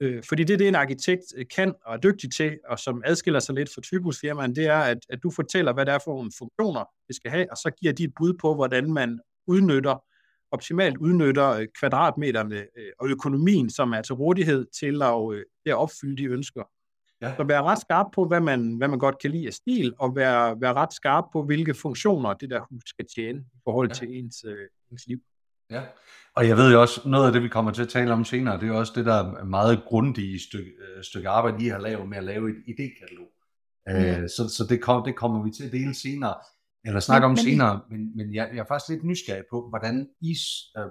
Øh, 0.00 0.22
fordi 0.28 0.44
det, 0.44 0.58
det 0.58 0.68
en 0.68 0.74
arkitekt 0.74 1.24
øh, 1.36 1.46
kan 1.56 1.74
og 1.84 1.94
er 1.94 1.98
dygtig 1.98 2.32
til, 2.32 2.58
og 2.68 2.78
som 2.78 3.02
adskiller 3.04 3.40
sig 3.40 3.54
lidt 3.54 3.74
fra 3.74 3.80
typusfirmaen, 3.80 4.56
det 4.56 4.66
er, 4.66 4.78
at, 4.78 4.98
at 5.08 5.22
du 5.22 5.30
fortæller, 5.30 5.72
hvad 5.72 5.86
det 5.86 5.94
er 5.94 5.98
for 6.04 6.14
nogle 6.14 6.30
funktioner, 6.38 6.84
det 7.08 7.16
skal 7.16 7.30
have, 7.30 7.46
og 7.50 7.56
så 7.56 7.70
giver 7.80 7.92
de 7.92 8.04
et 8.04 8.12
bud 8.16 8.34
på, 8.40 8.54
hvordan 8.54 8.92
man 8.92 9.20
udnytter, 9.46 10.04
optimalt 10.50 10.96
udnytter 10.96 11.50
øh, 11.50 11.66
kvadratmeterne 11.80 12.56
øh, 12.56 12.92
og 13.00 13.08
økonomien, 13.08 13.70
som 13.70 13.92
er 13.92 14.02
til 14.02 14.14
rådighed 14.14 14.66
til 14.80 15.02
at, 15.02 15.32
øh, 15.32 15.44
at 15.66 15.74
opfylde 15.74 16.16
de 16.16 16.24
ønsker. 16.24 16.62
Ja. 17.24 17.36
Så 17.36 17.44
være 17.44 17.62
ret 17.62 17.80
skarp 17.80 18.06
på, 18.14 18.24
hvad 18.24 18.40
man, 18.40 18.76
hvad 18.76 18.88
man 18.88 18.98
godt 18.98 19.18
kan 19.18 19.30
lide 19.30 19.46
af 19.46 19.52
stil, 19.52 19.94
og 19.98 20.16
være, 20.16 20.60
være 20.60 20.72
ret 20.72 20.92
skarp 20.92 21.24
på, 21.32 21.42
hvilke 21.42 21.74
funktioner 21.74 22.34
det 22.34 22.50
der 22.50 22.60
hus 22.70 22.82
skal 22.86 23.06
tjene 23.16 23.38
i 23.40 23.58
forhold 23.64 23.88
ja. 23.88 23.94
til 23.94 24.18
ens, 24.18 24.44
øh, 24.48 24.68
ens 24.92 25.06
liv. 25.06 25.18
Ja, 25.70 25.82
og 26.36 26.48
jeg 26.48 26.56
ved 26.56 26.72
jo 26.72 26.80
også, 26.80 27.08
noget 27.08 27.26
af 27.26 27.32
det, 27.32 27.42
vi 27.42 27.48
kommer 27.48 27.70
til 27.70 27.82
at 27.82 27.88
tale 27.88 28.12
om 28.12 28.24
senere, 28.24 28.60
det 28.60 28.68
er 28.68 28.72
også 28.72 28.92
det 28.96 29.06
der 29.06 29.44
meget 29.44 29.84
grundige 29.86 30.40
stykke, 30.40 30.70
øh, 30.70 31.04
stykke 31.04 31.28
arbejde, 31.28 31.64
I 31.64 31.68
har 31.68 31.78
lavet 31.78 32.08
med 32.08 32.18
at 32.18 32.24
lave 32.24 32.50
et 32.50 32.56
idékatalog. 32.68 33.30
Ja. 33.86 34.20
Øh, 34.20 34.28
så 34.28 34.48
så 34.56 34.66
det, 34.68 34.80
kom, 34.80 35.04
det 35.04 35.16
kommer 35.16 35.44
vi 35.44 35.50
til 35.50 35.64
at 35.64 35.72
dele 35.72 35.94
senere, 35.94 36.34
eller 36.86 37.00
snakke 37.00 37.24
men, 37.24 37.30
om 37.30 37.30
men, 37.30 37.44
senere, 37.44 37.80
men, 37.90 38.16
men 38.16 38.34
jeg, 38.34 38.50
jeg 38.52 38.60
er 38.60 38.64
faktisk 38.68 38.90
lidt 38.90 39.04
nysgerrig 39.04 39.44
på, 39.50 39.68
hvordan 39.68 40.08
I 40.20 40.36
øh, 40.78 40.84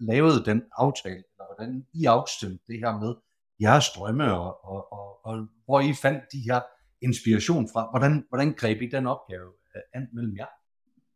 lavede 0.00 0.44
den 0.44 0.62
aftale, 0.78 1.14
eller 1.14 1.46
hvordan 1.54 1.86
I 1.94 2.04
afstemte 2.04 2.64
det 2.68 2.78
her 2.78 2.98
med 2.98 3.14
jeres 3.60 3.90
drømme, 3.90 4.32
og, 4.32 4.64
og, 4.64 4.92
og, 4.92 5.26
og 5.26 5.48
hvor 5.64 5.80
I 5.80 5.92
fandt 6.02 6.24
de 6.32 6.38
her 6.38 6.60
inspiration 7.00 7.68
fra. 7.72 7.90
Hvordan, 7.90 8.24
hvordan 8.28 8.54
greb 8.54 8.82
I 8.82 8.88
den 8.88 9.06
opgave 9.06 9.52
øh, 9.76 9.82
an 9.94 10.08
mellem 10.12 10.36
jer? 10.36 10.46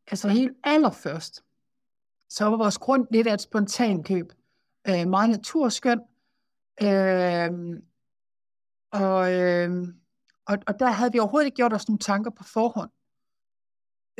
Altså 0.06 0.28
helt 0.28 0.52
allerførst, 0.64 1.42
så 2.28 2.44
var 2.44 2.56
vores 2.56 2.78
grund 2.78 3.06
lidt 3.10 3.26
af 3.26 3.34
et 3.34 3.40
spontant 3.40 4.06
køb. 4.06 4.32
Øh, 4.88 5.08
meget 5.08 5.30
naturskøn. 5.30 6.00
Øh, 6.82 7.50
og, 8.92 9.32
øh, 9.32 9.70
og, 10.46 10.58
og 10.66 10.78
der 10.78 10.90
havde 10.90 11.12
vi 11.12 11.18
overhovedet 11.18 11.46
ikke 11.46 11.56
gjort 11.56 11.72
os 11.72 11.88
nogle 11.88 11.98
tanker 11.98 12.30
på 12.30 12.44
forhånd. 12.44 12.90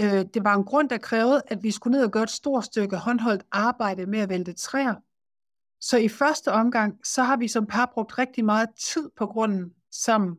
Øh, 0.00 0.24
det 0.34 0.44
var 0.44 0.54
en 0.54 0.64
grund, 0.64 0.88
der 0.88 0.98
krævede, 0.98 1.42
at 1.46 1.62
vi 1.62 1.70
skulle 1.70 1.96
ned 1.96 2.04
og 2.04 2.10
gøre 2.10 2.22
et 2.22 2.30
stort 2.30 2.64
stykke 2.64 2.96
håndholdt 2.96 3.42
arbejde 3.52 4.06
med 4.06 4.18
at 4.18 4.28
vælte 4.28 4.52
træer. 4.52 4.94
Så 5.80 5.98
i 5.98 6.08
første 6.08 6.52
omgang, 6.52 7.00
så 7.04 7.22
har 7.22 7.36
vi 7.36 7.48
som 7.48 7.66
par 7.66 7.90
brugt 7.94 8.18
rigtig 8.18 8.44
meget 8.44 8.68
tid 8.78 9.10
på 9.16 9.26
grunden 9.26 9.74
sammen. 9.90 10.36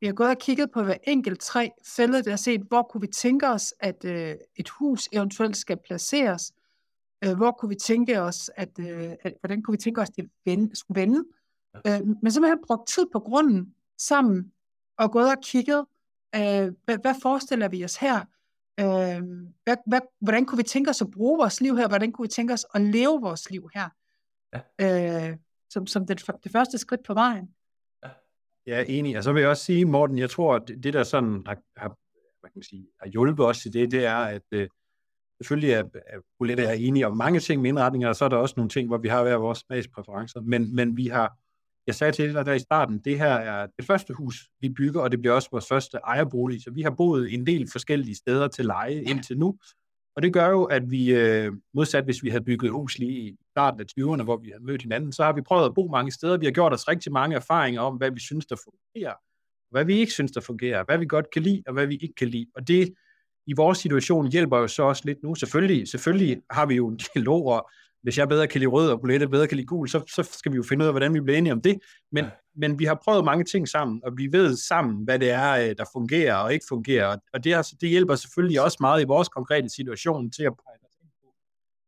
Vi 0.00 0.06
har 0.06 0.14
gået 0.14 0.30
og 0.30 0.38
kigget 0.38 0.70
på 0.70 0.82
hver 0.82 0.96
enkelt 1.04 1.40
træ, 1.40 1.68
fældet 1.86 2.28
og 2.28 2.38
set, 2.38 2.60
hvor 2.68 2.82
kunne 2.82 3.00
vi 3.00 3.06
tænke 3.06 3.48
os, 3.48 3.74
at 3.80 4.04
øh, 4.04 4.34
et 4.56 4.68
hus 4.68 5.08
eventuelt 5.12 5.56
skal 5.56 5.78
placeres. 5.86 6.52
Øh, 7.24 7.36
hvor 7.36 7.50
kunne 7.50 7.68
vi 7.68 7.74
tænke 7.74 8.20
os, 8.20 8.50
at, 8.56 8.78
øh, 8.78 9.12
at 9.22 9.34
hvordan 9.40 9.62
kunne 9.62 9.72
vi 9.72 9.78
tænke 9.78 10.00
os, 10.00 10.08
at 10.08 10.16
det 10.16 10.30
vende, 10.44 10.76
skulle 10.76 11.00
vende. 11.00 11.24
Øh, 11.86 12.00
men 12.22 12.32
simpelthen 12.32 12.58
brugt 12.66 12.88
tid 12.88 13.06
på 13.12 13.20
grunden 13.20 13.74
sammen, 13.98 14.52
og 14.98 15.12
gået 15.12 15.30
og 15.30 15.42
kigget, 15.42 15.84
øh, 16.34 16.72
hvad, 16.84 16.98
hvad 17.02 17.14
forestiller 17.22 17.68
vi 17.68 17.84
os 17.84 17.96
her? 17.96 18.20
Øh, 18.80 19.22
hvad, 19.64 19.76
hvad, 19.86 20.00
hvordan 20.20 20.46
kunne 20.46 20.56
vi 20.56 20.62
tænke 20.62 20.90
os 20.90 21.02
at 21.02 21.10
bruge 21.10 21.38
vores 21.38 21.60
liv 21.60 21.76
her? 21.76 21.88
Hvordan 21.88 22.12
kunne 22.12 22.24
vi 22.24 22.28
tænke 22.28 22.52
os 22.52 22.66
at 22.74 22.80
leve 22.80 23.20
vores 23.20 23.50
liv 23.50 23.68
her? 23.74 23.88
Ja. 24.54 25.30
Øh, 25.30 25.36
som, 25.70 25.86
som 25.86 26.06
det, 26.06 26.30
det 26.44 26.52
første 26.52 26.78
skridt 26.78 27.02
på 27.02 27.14
vejen. 27.14 27.54
Ja, 28.66 28.84
enig. 28.88 29.16
Og 29.16 29.24
så 29.24 29.32
vil 29.32 29.40
jeg 29.40 29.50
også 29.50 29.64
sige, 29.64 29.84
Morten, 29.84 30.18
jeg 30.18 30.30
tror, 30.30 30.54
at 30.54 30.68
det 30.68 30.94
der 30.94 31.02
sådan 31.02 31.42
har, 31.46 31.58
har, 31.76 31.88
hvad 32.40 32.50
kan 32.50 32.58
man 32.58 32.62
sige, 32.62 32.86
har 33.00 33.08
hjulpet 33.08 33.46
os 33.46 33.66
i 33.66 33.68
det, 33.68 33.90
det 33.90 34.04
er, 34.04 34.16
at 34.16 34.42
øh, 34.50 34.68
selvfølgelig 35.40 35.72
er, 35.72 35.84
er 36.06 36.18
Bolette 36.38 36.64
er 36.64 36.72
enige 36.72 37.06
om 37.06 37.16
mange 37.16 37.40
ting 37.40 37.62
med 37.62 37.68
indretninger, 37.68 38.08
og 38.08 38.16
så 38.16 38.24
er 38.24 38.28
der 38.28 38.36
også 38.36 38.54
nogle 38.56 38.68
ting, 38.68 38.88
hvor 38.88 38.98
vi 38.98 39.08
har 39.08 39.22
hver 39.22 39.36
vores 39.36 39.58
smagspræferencer, 39.58 40.40
men, 40.40 40.74
men 40.76 40.96
vi 40.96 41.06
har, 41.06 41.36
jeg 41.86 41.94
sagde 41.94 42.12
til 42.12 42.34
dig 42.34 42.46
der 42.46 42.52
i 42.52 42.58
starten, 42.58 42.98
det 42.98 43.18
her 43.18 43.34
er 43.34 43.66
det 43.76 43.86
første 43.86 44.14
hus, 44.14 44.48
vi 44.60 44.68
bygger, 44.68 45.00
og 45.00 45.12
det 45.12 45.20
bliver 45.20 45.34
også 45.34 45.48
vores 45.52 45.68
første 45.68 45.98
ejerbolig, 46.04 46.62
så 46.62 46.70
vi 46.70 46.82
har 46.82 46.90
boet 46.90 47.34
en 47.34 47.46
del 47.46 47.68
forskellige 47.72 48.14
steder 48.14 48.48
til 48.48 48.64
leje 48.64 49.02
indtil 49.02 49.38
nu, 49.38 49.58
og 50.16 50.22
det 50.22 50.32
gør 50.32 50.48
jo, 50.48 50.64
at 50.64 50.90
vi, 50.90 51.14
øh, 51.14 51.52
modsat 51.74 52.04
hvis 52.04 52.22
vi 52.22 52.28
havde 52.30 52.44
bygget 52.44 52.72
hus 52.72 52.98
lige 52.98 53.28
i 53.28 53.36
starten 53.50 53.80
af 53.80 53.84
20'erne, 53.84 54.22
hvor 54.22 54.36
vi 54.36 54.48
havde 54.48 54.64
mødt 54.64 54.82
hinanden, 54.82 55.12
så 55.12 55.24
har 55.24 55.32
vi 55.32 55.42
prøvet 55.42 55.66
at 55.66 55.74
bo 55.74 55.88
mange 55.88 56.12
steder. 56.12 56.38
Vi 56.38 56.46
har 56.46 56.52
gjort 56.52 56.72
os 56.72 56.88
rigtig 56.88 57.12
mange 57.12 57.36
erfaringer 57.36 57.80
om, 57.80 57.96
hvad 57.96 58.10
vi 58.10 58.20
synes, 58.20 58.46
der 58.46 58.56
fungerer, 58.64 59.14
hvad 59.70 59.84
vi 59.84 59.94
ikke 59.94 60.12
synes, 60.12 60.32
der 60.32 60.40
fungerer, 60.40 60.84
hvad 60.84 60.98
vi 60.98 61.06
godt 61.06 61.30
kan 61.32 61.42
lide, 61.42 61.62
og 61.66 61.72
hvad 61.72 61.86
vi 61.86 61.96
ikke 61.96 62.14
kan 62.14 62.28
lide. 62.28 62.46
Og 62.54 62.68
det 62.68 62.94
i 63.46 63.52
vores 63.56 63.78
situation 63.78 64.32
hjælper 64.32 64.58
jo 64.58 64.68
så 64.68 64.82
også 64.82 65.02
lidt 65.06 65.22
nu. 65.22 65.34
Selvfølgelig, 65.34 65.88
selvfølgelig 65.88 66.42
har 66.50 66.66
vi 66.66 66.74
jo 66.74 66.88
en 66.88 66.96
dialog, 67.14 67.46
og 67.46 67.70
hvis 68.02 68.18
jeg 68.18 68.28
bedre 68.28 68.46
kan 68.46 68.58
lide 68.58 68.70
rød, 68.70 68.90
og 68.90 69.00
Bolette 69.00 69.28
bedre 69.28 69.48
kan 69.48 69.56
lide 69.56 69.66
gul, 69.66 69.88
så, 69.88 70.04
så 70.14 70.22
skal 70.22 70.52
vi 70.52 70.56
jo 70.56 70.62
finde 70.62 70.82
ud 70.82 70.86
af, 70.86 70.92
hvordan 70.92 71.14
vi 71.14 71.20
bliver 71.20 71.38
enige 71.38 71.52
om 71.52 71.60
det. 71.60 71.78
Men, 72.12 72.24
ja 72.24 72.30
men 72.56 72.78
vi 72.78 72.84
har 72.84 72.94
prøvet 73.04 73.24
mange 73.24 73.44
ting 73.44 73.68
sammen, 73.68 74.00
og 74.04 74.12
vi 74.16 74.32
ved 74.32 74.56
sammen, 74.56 75.04
hvad 75.04 75.18
det 75.18 75.30
er, 75.30 75.52
øh, 75.52 75.76
der 75.78 75.84
fungerer 75.92 76.34
og 76.34 76.52
ikke 76.52 76.64
fungerer. 76.68 77.16
Og 77.32 77.44
det, 77.44 77.52
er, 77.52 77.74
det 77.80 77.88
hjælper 77.88 78.14
selvfølgelig 78.14 78.60
også 78.60 78.78
meget 78.80 79.02
i 79.02 79.04
vores 79.04 79.28
konkrete 79.28 79.68
situation 79.68 80.30
til 80.30 80.42
at 80.42 80.52
pege 80.52 80.78
på, 80.80 80.88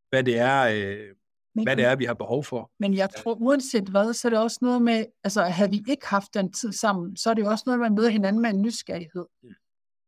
hvad 0.09 0.23
det 0.23 0.37
er, 0.39 0.61
øh, 0.61 1.07
Men, 1.55 1.63
hvad 1.65 1.75
det 1.75 1.85
er, 1.85 1.95
vi 1.95 2.05
har 2.05 2.13
behov 2.13 2.43
for. 2.43 2.71
men 2.79 2.93
jeg 2.93 3.09
tror, 3.17 3.33
uanset 3.35 3.83
hvad, 3.89 4.13
så 4.13 4.27
er 4.27 4.29
det 4.29 4.39
også 4.39 4.57
noget 4.61 4.81
med, 4.81 5.05
altså 5.23 5.41
havde 5.43 5.69
vi 5.71 5.83
ikke 5.89 6.07
haft 6.07 6.33
den 6.33 6.53
tid 6.53 6.71
sammen, 6.71 7.17
så 7.17 7.29
er 7.29 7.33
det 7.33 7.41
jo 7.41 7.49
også 7.49 7.63
noget, 7.65 7.79
man 7.79 7.95
møder 7.95 8.09
hinanden 8.09 8.41
med 8.41 8.49
en 8.49 8.61
nysgerrighed. 8.61 9.25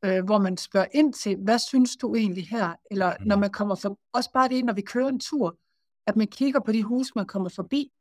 Øh, 0.06 0.24
hvor 0.26 0.38
man 0.40 0.58
spørger 0.58 0.88
ind 0.94 1.14
til, 1.14 1.38
hvad 1.38 1.60
synes 1.60 1.96
du 1.96 2.16
egentlig 2.16 2.48
her? 2.48 2.74
Eller 2.92 3.14
Mm. 3.20 3.28
når 3.28 3.36
man 3.38 3.50
kommer 3.50 3.76
for, 3.76 4.00
også 4.14 4.32
bare 4.34 4.50
det, 4.50 4.66
når 4.66 4.74
vi 4.74 4.82
kører 4.82 5.08
en 5.10 5.20
tur, 5.20 5.58
at 6.08 6.16
man 6.16 6.28
kigger 6.28 6.60
på 6.60 6.72
de 6.72 6.84
huse, 6.84 7.12
man 7.16 7.26
kommer 7.26 7.50
forbi, 7.50 7.92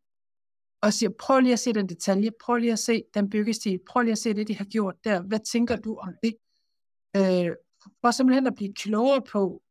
og 0.86 0.92
siger, 0.92 1.10
prøv 1.20 1.40
lige 1.40 1.52
at 1.52 1.58
se 1.58 1.72
den 1.72 1.88
detalje, 1.88 2.30
prøv 2.44 2.56
lige 2.56 2.72
at 2.72 2.78
se 2.78 3.02
den 3.14 3.30
byggestil, 3.30 3.80
prøv 3.88 4.02
lige 4.02 4.12
at 4.12 4.18
se 4.18 4.34
det, 4.34 4.48
de 4.48 4.56
har 4.56 4.64
gjort 4.64 4.94
der. 5.04 5.20
Hvad 5.22 5.38
tænker 5.52 5.76
du 5.76 5.96
om 5.96 6.14
det? 6.22 6.36
Øh, 7.16 7.50
for 8.00 8.10
simpelthen 8.10 8.46
at 8.46 8.54
blive 8.56 8.72
klogere 8.74 9.22
på 9.32 9.62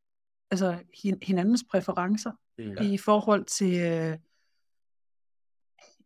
altså, 0.51 0.77
hin- 0.93 1.19
hinandens 1.22 1.63
præferencer 1.72 2.31
Mm. 2.60 2.75
i 2.81 2.98
forhold 2.98 3.45
til 3.45 3.74
øh, 3.81 4.17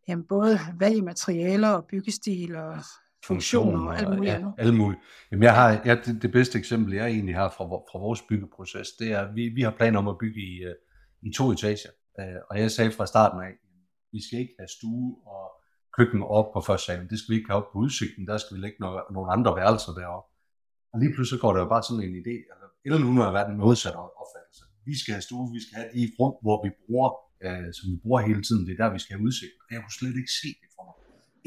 jamen, 0.08 0.24
både 0.26 0.58
valg 0.78 0.96
i 0.96 1.00
materialer 1.00 1.68
og 1.68 1.84
byggestil 1.86 2.56
og 2.56 2.78
funktioner 3.24 3.86
og 3.86 3.98
alt 3.98 4.08
muligt 4.08 4.32
ja, 4.32 4.44
alt 4.58 4.74
muligt. 4.74 5.00
Jamen, 5.30 5.42
jeg 5.42 5.54
har, 5.54 5.82
jeg, 5.84 6.02
det, 6.04 6.22
det 6.22 6.32
bedste 6.32 6.58
eksempel, 6.58 6.94
jeg 6.94 7.06
egentlig 7.08 7.34
har 7.34 7.48
fra, 7.56 7.64
fra 7.64 7.98
vores 7.98 8.22
byggeproces, 8.22 8.88
det 8.98 9.12
er, 9.12 9.20
at 9.20 9.34
vi, 9.34 9.48
vi 9.48 9.62
har 9.62 9.70
planer 9.70 9.98
om 9.98 10.08
at 10.08 10.18
bygge 10.18 10.40
i, 10.40 10.62
øh, 10.64 10.74
i 11.22 11.32
to 11.32 11.50
etager. 11.50 11.90
Øh, 12.20 12.26
Og 12.50 12.58
jeg 12.60 12.70
sagde 12.70 12.90
fra 12.92 13.06
starten 13.06 13.40
af, 13.40 13.52
vi 14.12 14.20
skal 14.26 14.38
ikke 14.42 14.56
have 14.60 14.72
stue 14.78 15.08
og 15.34 15.44
køkken 15.96 16.22
op 16.38 16.48
på 16.54 16.60
første 16.68 16.86
salen. 16.86 17.08
Det 17.10 17.18
skal 17.18 17.32
vi 17.32 17.36
ikke 17.38 17.50
have 17.50 17.60
op 17.62 17.68
på 17.72 17.78
udsigten. 17.84 18.22
Der 18.30 18.36
skal 18.38 18.52
vi 18.56 18.60
lægge 18.64 18.78
nogle, 18.80 19.00
nogle 19.14 19.28
andre 19.36 19.50
værelser 19.58 19.92
deroppe. 20.00 20.28
Og 20.92 20.96
lige 21.02 21.12
pludselig 21.14 21.40
går 21.44 21.52
der 21.54 21.60
jo 21.64 21.68
bare 21.74 21.84
sådan 21.88 22.02
en 22.08 22.16
idé. 22.22 22.36
Altså, 22.52 22.66
eller 22.84 22.98
nu 22.98 23.10
har 23.24 23.32
været 23.36 23.50
den 23.52 23.58
modsatte 23.66 23.98
opfattelse. 24.20 24.62
Vi 24.90 24.94
skal 25.00 25.12
have 25.16 25.26
stue, 25.28 25.46
vi 25.56 25.60
skal 25.64 25.74
have 25.80 25.90
de 25.96 26.02
rum, 26.18 26.34
hvor 26.44 26.56
vi 26.64 26.70
bruger, 26.82 27.10
øh, 27.44 27.68
som 27.76 27.84
vi 27.92 27.96
bruger 28.04 28.20
hele 28.30 28.42
tiden. 28.48 28.62
Det 28.66 28.72
er 28.74 28.80
der, 28.82 28.90
vi 28.96 29.02
skal 29.04 29.12
have 29.16 29.24
udsigt. 29.28 29.54
Og 29.62 29.68
jeg 29.74 29.80
kunne 29.82 29.98
slet 30.00 30.16
ikke 30.20 30.32
se 30.42 30.50
det 30.62 30.70
for 30.76 30.82
mig. 30.88 30.96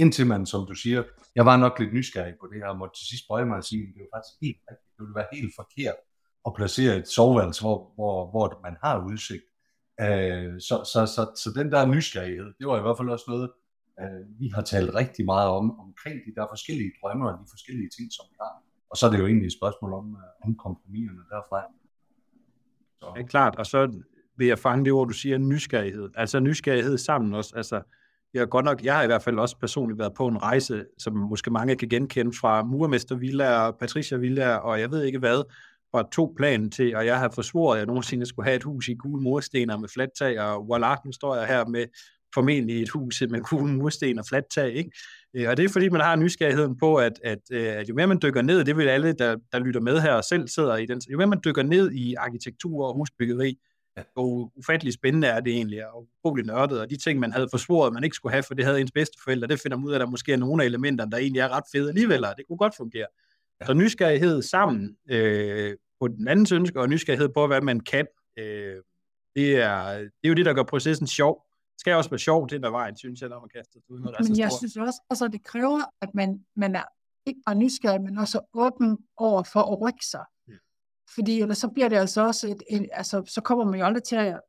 Indtil 0.02 0.26
man, 0.34 0.42
som 0.52 0.62
du 0.72 0.76
siger, 0.84 1.02
jeg 1.38 1.46
var 1.50 1.58
nok 1.64 1.74
lidt 1.82 1.94
nysgerrig 1.98 2.36
på 2.42 2.46
det 2.50 2.58
her, 2.62 2.68
og 2.74 2.78
måtte 2.82 2.96
til 3.00 3.06
sidst 3.12 3.24
bøje 3.30 3.46
mig 3.50 3.58
og 3.62 3.68
sige, 3.70 3.82
at 3.86 3.92
det 3.94 4.02
var 4.04 4.12
faktisk 4.16 4.36
helt 4.46 4.62
rigtigt. 4.70 4.92
Det 4.96 5.02
ville 5.04 5.18
være 5.20 5.30
helt 5.38 5.54
forkert 5.62 5.98
at 6.48 6.52
placere 6.60 6.94
et 7.02 7.08
soveværelse, 7.18 7.62
hvor, 7.66 7.78
hvor, 7.98 8.16
hvor 8.32 8.46
man 8.68 8.76
har 8.84 8.96
udsigt. 9.12 9.46
Øh, 10.02 10.62
så, 10.62 10.76
så, 10.94 11.06
så, 11.16 11.32
så 11.36 11.50
den 11.56 11.72
der 11.72 11.86
nysgerrighed, 11.86 12.54
det 12.60 12.68
var 12.68 12.78
i 12.78 12.82
hvert 12.82 12.98
fald 12.98 13.10
også 13.10 13.26
noget, 13.28 13.52
øh, 14.02 14.40
vi 14.40 14.48
har 14.48 14.62
talt 14.62 14.96
rigtig 14.96 15.26
meget 15.26 15.50
om, 15.50 15.80
omkring 15.80 16.16
de 16.26 16.36
der 16.36 16.46
forskellige 16.50 16.92
drømme 17.02 17.30
og 17.30 17.34
de 17.42 17.46
forskellige 17.50 17.90
ting, 17.98 18.14
som 18.14 18.26
vi 18.32 18.36
har. 18.42 18.54
Og 18.90 18.98
så 18.98 19.06
er 19.06 19.12
det 19.12 19.20
jo 19.20 19.26
egentlig 19.26 19.46
et 19.46 19.58
spørgsmål 19.60 19.94
om, 19.94 20.18
øh, 20.22 20.48
om 20.48 20.56
kompromiserne 20.56 21.24
derfra. 21.30 21.62
Så, 23.00 23.14
Ja, 23.18 23.24
klart. 23.24 23.56
Og 23.56 23.66
så 23.66 24.02
vil 24.38 24.48
jeg 24.48 24.60
fange 24.60 24.86
det 24.86 24.94
ord, 24.94 25.08
du 25.08 25.14
siger, 25.14 25.38
nysgerrighed. 25.38 26.10
Altså 26.16 26.40
nysgerrighed 26.40 26.98
sammen 26.98 27.34
også. 27.34 27.54
Altså, 27.56 27.82
jeg, 28.34 28.42
har 28.42 28.46
godt 28.46 28.66
nok, 28.66 28.84
jeg 28.84 28.96
har 28.96 29.04
i 29.04 29.06
hvert 29.06 29.22
fald 29.22 29.40
også 29.40 29.58
personligt 29.58 30.00
været 30.00 30.14
på 30.14 30.28
en 30.28 30.42
rejse, 30.42 30.86
som 30.98 31.14
måske 31.14 31.52
mange 31.52 31.76
kan 31.76 31.90
genkende 31.90 32.34
fra 32.42 32.64
Murmester 32.64 33.16
Villa 33.16 33.68
og 33.68 33.78
Patricia 33.78 34.18
Villa, 34.18 34.56
og 34.56 34.80
jeg 34.80 34.92
ved 34.92 35.04
ikke 35.04 35.20
hvad, 35.20 35.44
fra 35.94 36.08
to 36.12 36.34
plan 36.38 36.70
til, 36.72 36.96
og 36.96 37.06
jeg 37.06 37.20
har 37.20 37.32
forsvoret, 37.36 37.76
at 37.76 37.80
jeg 37.80 37.88
nogensinde 37.88 38.26
skulle 38.26 38.46
have 38.46 38.56
et 38.56 38.64
hus 38.64 38.88
i 38.88 38.94
gule 38.94 39.24
murstener 39.24 39.78
med 39.78 39.90
fladt 39.90 40.12
tag, 40.20 40.40
og 40.40 40.56
voilà, 40.56 41.02
nu 41.06 41.12
står 41.12 41.36
jeg 41.36 41.48
her 41.48 41.66
med 41.66 41.86
formentlig 42.34 42.82
et 42.82 42.90
hus 42.90 43.24
med 43.30 43.42
gule 43.42 43.74
mursten 43.74 44.20
og 44.20 44.26
fladt 44.26 44.46
tag, 44.56 44.74
ikke? 44.74 44.92
Øh, 45.34 45.50
Og 45.50 45.58
det 45.58 45.66
er 45.66 45.70
fordi, 45.70 45.90
man 45.90 46.02
har 46.02 46.16
nysgerrigheden 46.16 46.78
på, 46.78 46.96
at, 46.96 47.14
at, 47.24 47.40
øh, 47.52 47.68
at 47.68 47.90
jo 47.90 47.96
mere 47.96 48.08
man 48.08 48.20
dykker 48.24 48.42
ned, 48.42 48.66
det 48.66 48.78
vil 48.78 48.88
alle, 48.88 49.14
der, 49.14 49.36
der 49.52 49.60
lytter 49.60 49.82
med 49.82 50.00
her 50.00 50.14
og 50.14 50.24
selv 50.24 50.48
sidder 50.48 50.76
i 50.78 50.86
den, 50.86 51.02
jo 51.12 51.18
mere 51.18 51.28
man 51.28 51.40
dykker 51.46 51.64
ned 51.64 51.92
i 51.92 52.14
arkitektur 52.14 52.88
og 52.88 52.96
husbyggeri, 52.96 53.58
hvor 54.14 54.52
ufattelig 54.56 54.94
spændende 54.94 55.28
er 55.28 55.40
det 55.40 55.54
egentlig, 55.54 55.88
og 55.88 56.08
utroligt 56.18 56.48
nørdet, 56.48 56.80
og 56.80 56.90
de 56.90 56.98
ting, 56.98 57.20
man 57.20 57.32
havde 57.32 57.48
forsvoret, 57.52 57.94
man 57.94 58.04
ikke 58.04 58.16
skulle 58.16 58.34
have, 58.34 58.44
for 58.44 58.54
det 58.54 58.66
havde 58.66 58.82
ens 58.82 58.92
bedsteforældre, 58.92 59.48
det 59.48 59.60
finder 59.60 59.78
man 59.78 59.86
ud 59.86 59.92
af, 59.92 59.96
at 59.96 60.02
der 60.02 60.08
måske 60.08 60.34
er 60.34 60.38
nogle 60.38 60.64
af 60.64 60.68
elementerne, 60.68 61.12
der 61.12 61.18
egentlig 61.18 61.40
er 61.40 61.50
ret 61.50 61.64
fede 61.72 61.90
alligevel, 61.90 62.26
og 62.26 62.34
det 62.38 62.46
kunne 62.48 62.58
godt 62.58 62.74
fungere. 62.78 63.06
Så 63.66 63.74
nysgerrighed 63.74 64.42
sammen 64.42 64.96
øh, 65.10 65.76
på 66.04 66.08
den 66.08 66.28
andens 66.28 66.52
ønske, 66.52 66.80
og 66.80 66.90
nysgerrighed 66.90 67.30
på, 67.30 67.48
hvad 67.48 67.62
man 67.62 67.80
kan, 67.80 68.08
øh, 68.40 68.76
det, 69.36 69.56
er, 69.56 69.98
det 69.98 70.24
er 70.24 70.30
jo 70.30 70.34
det, 70.34 70.46
der 70.46 70.54
gør 70.54 70.64
processen 70.64 71.08
sjov. 71.08 71.46
Det 71.74 71.80
skal 71.80 71.94
også 71.94 72.10
være 72.10 72.20
sjovt, 72.20 72.52
det 72.52 72.64
der 72.64 72.70
vejen, 72.70 72.98
synes 72.98 73.22
jeg, 73.22 73.30
når 73.30 73.40
man 73.40 73.50
kaster 73.56 73.80
sig 73.80 73.92
ud 73.92 74.00
er 74.00 74.04
Men 74.20 74.36
så 74.36 74.42
jeg 74.42 74.52
synes 74.52 74.78
også, 74.78 75.02
altså, 75.10 75.28
det 75.28 75.44
kræver, 75.44 75.82
at 76.02 76.10
man, 76.14 76.46
man 76.56 76.76
er 76.76 76.84
ikke 77.26 77.42
bare 77.46 77.56
nysgerrig, 77.56 78.02
men 78.02 78.18
også 78.18 78.40
åben 78.54 78.98
over 79.18 79.44
for 79.44 79.60
at 79.60 79.82
rykke 79.82 80.06
sig. 80.06 80.26
Ja. 80.48 80.54
Fordi 81.16 81.42
ellers 81.42 81.58
så 81.58 81.68
bliver 81.68 81.90
det 81.90 81.96
altså 81.96 82.22
også, 82.26 82.48
et, 82.48 82.64
et, 82.70 82.90
altså, 82.92 83.24
så 83.28 83.42
kommer 83.42 83.66
man 83.66 83.80
jo 83.80 83.86
aldrig 83.86 84.04
til 84.04 84.16
at, 84.16 84.40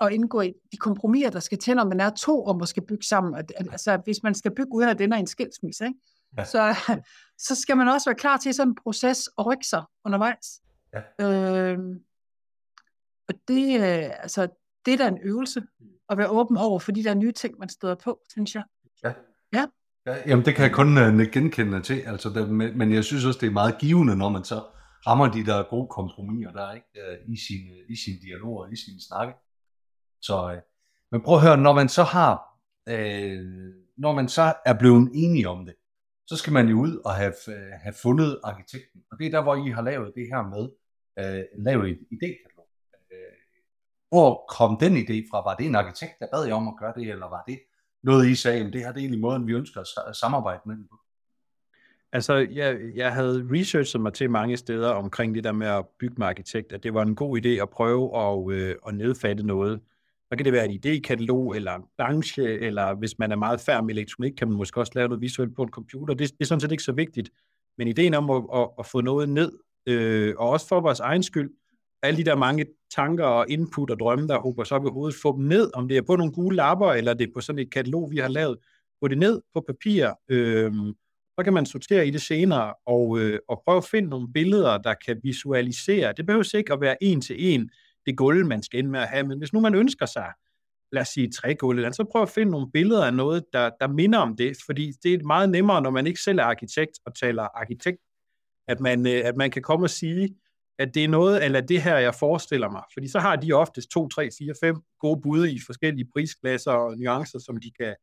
at 0.00 0.12
indgå 0.12 0.40
i 0.40 0.52
de 0.72 0.76
kompromiser, 0.76 1.30
der 1.30 1.40
skal 1.40 1.58
til, 1.58 1.76
når 1.76 1.84
man 1.84 2.00
er 2.00 2.10
to 2.10 2.44
og 2.44 2.58
måske 2.58 2.80
bygge 2.88 3.06
sammen. 3.06 3.34
At, 3.34 3.52
at, 3.56 3.66
altså, 3.72 4.00
hvis 4.04 4.22
man 4.22 4.34
skal 4.34 4.54
bygge 4.54 4.72
uden 4.72 4.88
at 4.88 4.98
det 4.98 5.04
ender 5.04 5.16
i 5.16 5.20
en 5.20 5.26
skilsmisse, 5.26 5.84
ikke? 5.84 5.98
Ja. 6.38 6.44
Så, 6.44 6.76
så 7.46 7.54
skal 7.54 7.76
man 7.76 7.88
også 7.88 8.10
være 8.10 8.18
klar 8.18 8.36
til 8.36 8.54
sådan 8.54 8.70
en 8.70 8.76
proces 8.82 9.26
og 9.26 9.46
rykke 9.46 9.66
sig 9.66 9.82
undervejs. 10.04 10.60
Ja. 10.94 11.26
Øhm, 11.26 12.00
og 13.28 13.34
det, 13.48 13.74
øh, 13.74 14.10
altså, 14.22 14.48
det 14.86 14.94
er 14.94 14.98
da 14.98 15.08
en 15.08 15.18
øvelse 15.22 15.62
at 16.08 16.18
være 16.18 16.28
åben 16.28 16.56
over 16.56 16.78
for 16.78 16.92
de 16.92 17.04
der 17.04 17.14
nye 17.14 17.32
ting, 17.32 17.58
man 17.58 17.68
støder 17.68 17.94
på, 17.94 18.20
synes 18.30 18.54
jeg. 18.54 18.64
Ja, 20.06 20.16
jamen 20.26 20.44
det 20.44 20.54
kan 20.54 20.64
jeg 20.64 20.72
kun 20.72 20.98
uh, 20.98 21.32
genkende 21.32 21.80
til, 21.80 22.00
altså 22.00 22.28
det, 22.28 22.48
men, 22.50 22.92
jeg 22.92 23.04
synes 23.04 23.24
også, 23.24 23.40
det 23.40 23.46
er 23.46 23.52
meget 23.52 23.78
givende, 23.78 24.16
når 24.16 24.28
man 24.28 24.44
så 24.44 24.62
rammer 25.06 25.32
de 25.32 25.46
der 25.46 25.62
gode 25.70 25.88
kompromiser, 25.88 26.52
der 26.52 26.62
er 26.62 26.72
ikke 26.72 26.88
uh, 26.94 27.34
i 27.34 27.36
sine 27.36 27.74
i 27.88 27.96
sin 27.96 28.20
dialoger, 28.20 28.68
i 28.72 28.76
sine 28.76 29.00
snakke. 29.08 29.34
Så, 30.22 30.52
uh, 30.52 30.58
men 31.12 31.22
prøv 31.22 31.36
at 31.36 31.42
høre, 31.42 31.56
når 31.56 31.72
man 31.72 31.88
så 31.88 32.02
har, 32.02 32.34
uh, 32.90 33.44
når 33.96 34.12
man 34.14 34.28
så 34.28 34.54
er 34.66 34.78
blevet 34.78 35.10
enige 35.14 35.48
om 35.48 35.66
det, 35.66 35.74
så 36.26 36.36
skal 36.36 36.52
man 36.52 36.68
jo 36.68 36.80
ud 36.80 36.96
og 37.04 37.14
have, 37.14 37.34
have 37.82 37.94
fundet 38.02 38.40
arkitekten, 38.44 39.00
og 39.10 39.18
det 39.18 39.26
er 39.26 39.30
der, 39.30 39.42
hvor 39.42 39.54
I 39.66 39.70
har 39.70 39.82
lavet 39.82 40.12
det 40.14 40.26
her 40.32 40.42
med, 40.42 40.68
øh, 41.18 41.44
lavet 41.58 41.90
et 41.90 41.98
idékatalog. 42.12 42.68
Øh, 43.12 43.34
hvor 44.08 44.44
kom 44.48 44.76
den 44.80 44.96
idé 44.96 45.26
fra? 45.30 45.42
Var 45.42 45.54
det 45.54 45.66
en 45.66 45.74
arkitekt, 45.74 46.12
der 46.20 46.26
bad 46.32 46.46
jer 46.46 46.54
om 46.54 46.68
at 46.68 46.74
gøre 46.80 46.92
det, 46.96 47.10
eller 47.10 47.28
var 47.28 47.44
det 47.48 47.58
noget, 48.02 48.28
I 48.28 48.34
sagde, 48.34 48.66
at 48.66 48.72
det 48.72 48.80
her 48.80 48.92
det 48.92 48.96
er 48.96 49.00
egentlig 49.00 49.20
måden, 49.20 49.46
vi 49.46 49.52
ønsker 49.52 49.80
at 50.08 50.16
samarbejde 50.16 50.60
med 50.66 50.76
dem 50.76 50.86
på. 50.86 50.96
Altså, 52.12 52.34
jeg, 52.34 52.78
jeg 52.94 53.12
havde 53.12 53.48
researchet 53.52 54.00
mig 54.00 54.12
til 54.12 54.30
mange 54.30 54.56
steder 54.56 54.90
omkring 54.90 55.34
det 55.34 55.44
der 55.44 55.52
med 55.52 55.66
at 55.66 55.86
bygge 55.98 56.14
med 56.18 56.26
arkitekt, 56.26 56.72
at 56.72 56.82
det 56.82 56.94
var 56.94 57.02
en 57.02 57.14
god 57.14 57.38
idé 57.38 57.48
at 57.48 57.70
prøve 57.70 58.18
at, 58.18 58.52
øh, 58.52 58.76
at 58.86 58.94
nedfatte 58.94 59.46
noget. 59.46 59.80
Så 60.28 60.36
kan 60.36 60.44
det 60.44 60.52
være 60.52 60.72
et 60.72 60.86
idékatalog, 60.86 61.56
eller 61.56 61.74
en 61.74 61.82
planche, 61.96 62.42
eller 62.42 62.94
hvis 62.94 63.18
man 63.18 63.32
er 63.32 63.36
meget 63.36 63.60
færdig 63.60 63.84
med 63.84 63.94
elektronik, 63.94 64.32
kan 64.32 64.48
man 64.48 64.56
måske 64.56 64.80
også 64.80 64.92
lave 64.94 65.08
noget 65.08 65.20
visuelt 65.20 65.56
på 65.56 65.62
en 65.62 65.68
computer. 65.68 66.14
Det, 66.14 66.30
det 66.30 66.40
er 66.40 66.44
sådan 66.44 66.60
set 66.60 66.72
ikke 66.72 66.82
så 66.82 66.92
vigtigt. 66.92 67.30
Men 67.78 67.88
ideen 67.88 68.14
om 68.14 68.30
at, 68.30 68.42
at, 68.54 68.68
at 68.78 68.86
få 68.86 69.00
noget 69.00 69.28
ned, 69.28 69.52
øh, 69.86 70.34
og 70.38 70.50
også 70.50 70.68
for 70.68 70.80
vores 70.80 71.00
egen 71.00 71.22
skyld, 71.22 71.50
alle 72.02 72.16
de 72.16 72.24
der 72.24 72.36
mange 72.36 72.66
tanker 72.94 73.24
og 73.24 73.46
input 73.48 73.90
og 73.90 73.98
drømme, 73.98 74.28
der 74.28 74.38
hober 74.38 74.64
sig 74.64 74.76
op 74.76 74.86
i 74.86 74.90
hovedet, 74.90 75.20
få 75.22 75.36
dem 75.36 75.44
ned, 75.44 75.70
om 75.74 75.88
det 75.88 75.96
er 75.96 76.02
på 76.02 76.16
nogle 76.16 76.32
gule 76.32 76.56
lapper, 76.56 76.92
eller 76.92 77.14
det 77.14 77.28
er 77.28 77.32
på 77.34 77.40
sådan 77.40 77.58
et 77.58 77.72
katalog, 77.72 78.10
vi 78.10 78.16
har 78.16 78.28
lavet, 78.28 78.58
få 79.00 79.08
det 79.08 79.18
ned 79.18 79.40
på 79.54 79.64
papir, 79.66 80.10
øh, 80.28 80.72
så 81.38 81.44
kan 81.44 81.52
man 81.52 81.66
sortere 81.66 82.06
i 82.06 82.10
det 82.10 82.22
senere 82.22 82.74
og, 82.86 83.18
øh, 83.18 83.38
og 83.48 83.62
prøve 83.64 83.76
at 83.76 83.84
finde 83.84 84.08
nogle 84.08 84.32
billeder, 84.32 84.78
der 84.78 84.94
kan 85.06 85.20
visualisere. 85.22 86.12
Det 86.16 86.26
behøver 86.26 86.56
ikke 86.56 86.72
at 86.72 86.80
være 86.80 87.02
en 87.02 87.20
til 87.20 87.36
en 87.38 87.70
det 88.06 88.16
gulv, 88.16 88.46
man 88.46 88.62
skal 88.62 88.78
ind 88.78 88.88
med 88.88 89.00
at 89.00 89.08
have, 89.08 89.26
men 89.26 89.38
hvis 89.38 89.52
nu 89.52 89.60
man 89.60 89.74
ønsker 89.74 90.06
sig, 90.06 90.32
lad 90.92 91.02
os 91.02 91.08
sige 91.08 91.30
trægulv, 91.30 91.78
eller 91.78 91.86
andet, 91.86 91.96
så 91.96 92.04
prøv 92.12 92.22
at 92.22 92.28
finde 92.28 92.50
nogle 92.52 92.70
billeder 92.72 93.04
af 93.04 93.14
noget, 93.14 93.44
der, 93.52 93.70
der 93.80 93.88
minder 93.88 94.18
om 94.18 94.36
det, 94.36 94.56
fordi 94.66 94.92
det 95.02 95.14
er 95.14 95.24
meget 95.24 95.50
nemmere, 95.50 95.82
når 95.82 95.90
man 95.90 96.06
ikke 96.06 96.20
selv 96.20 96.38
er 96.38 96.42
arkitekt 96.42 96.92
og 97.06 97.14
taler 97.14 97.42
arkitekt, 97.42 97.98
at 98.68 98.80
man, 98.80 99.06
øh, 99.06 99.22
at 99.24 99.36
man 99.36 99.50
kan 99.50 99.62
komme 99.62 99.86
og 99.86 99.90
sige, 99.90 100.34
at 100.78 100.94
det 100.94 101.04
er 101.04 101.08
noget, 101.08 101.44
eller 101.44 101.60
det 101.60 101.82
her, 101.82 101.98
jeg 101.98 102.14
forestiller 102.14 102.70
mig. 102.70 102.82
Fordi 102.92 103.08
så 103.08 103.18
har 103.18 103.36
de 103.36 103.52
oftest 103.52 103.90
2, 103.90 104.08
3, 104.08 104.28
4, 104.38 104.54
5 104.60 104.76
gode 104.98 105.20
bud 105.20 105.46
i 105.46 105.58
forskellige 105.66 106.08
prisklasser 106.12 106.70
og 106.70 106.96
nuancer, 106.98 107.38
som 107.38 107.56
de 107.56 107.70
kan, 107.80 107.94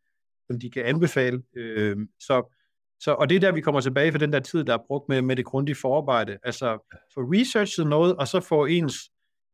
som 0.48 0.60
de 0.60 0.70
kan 0.70 0.86
anbefale. 0.86 1.42
Øh, 1.56 1.98
så, 2.20 2.58
så, 3.00 3.12
og 3.12 3.30
det 3.30 3.36
er 3.36 3.40
der, 3.40 3.52
vi 3.52 3.62
kommer 3.62 3.82
tilbage 3.82 4.12
for 4.12 4.20
den 4.20 4.34
der 4.34 4.40
tid, 4.40 4.64
der 4.64 4.74
er 4.74 4.84
brugt 4.88 5.10
med, 5.10 5.22
med 5.22 5.36
det 5.36 5.46
grundige 5.46 5.76
forarbejde. 5.76 6.38
Altså 6.44 6.96
få 7.14 7.22
researchet 7.22 7.88
noget, 7.88 8.16
og 8.16 8.28
så 8.28 8.40
få 8.40 8.66
ens 8.66 8.96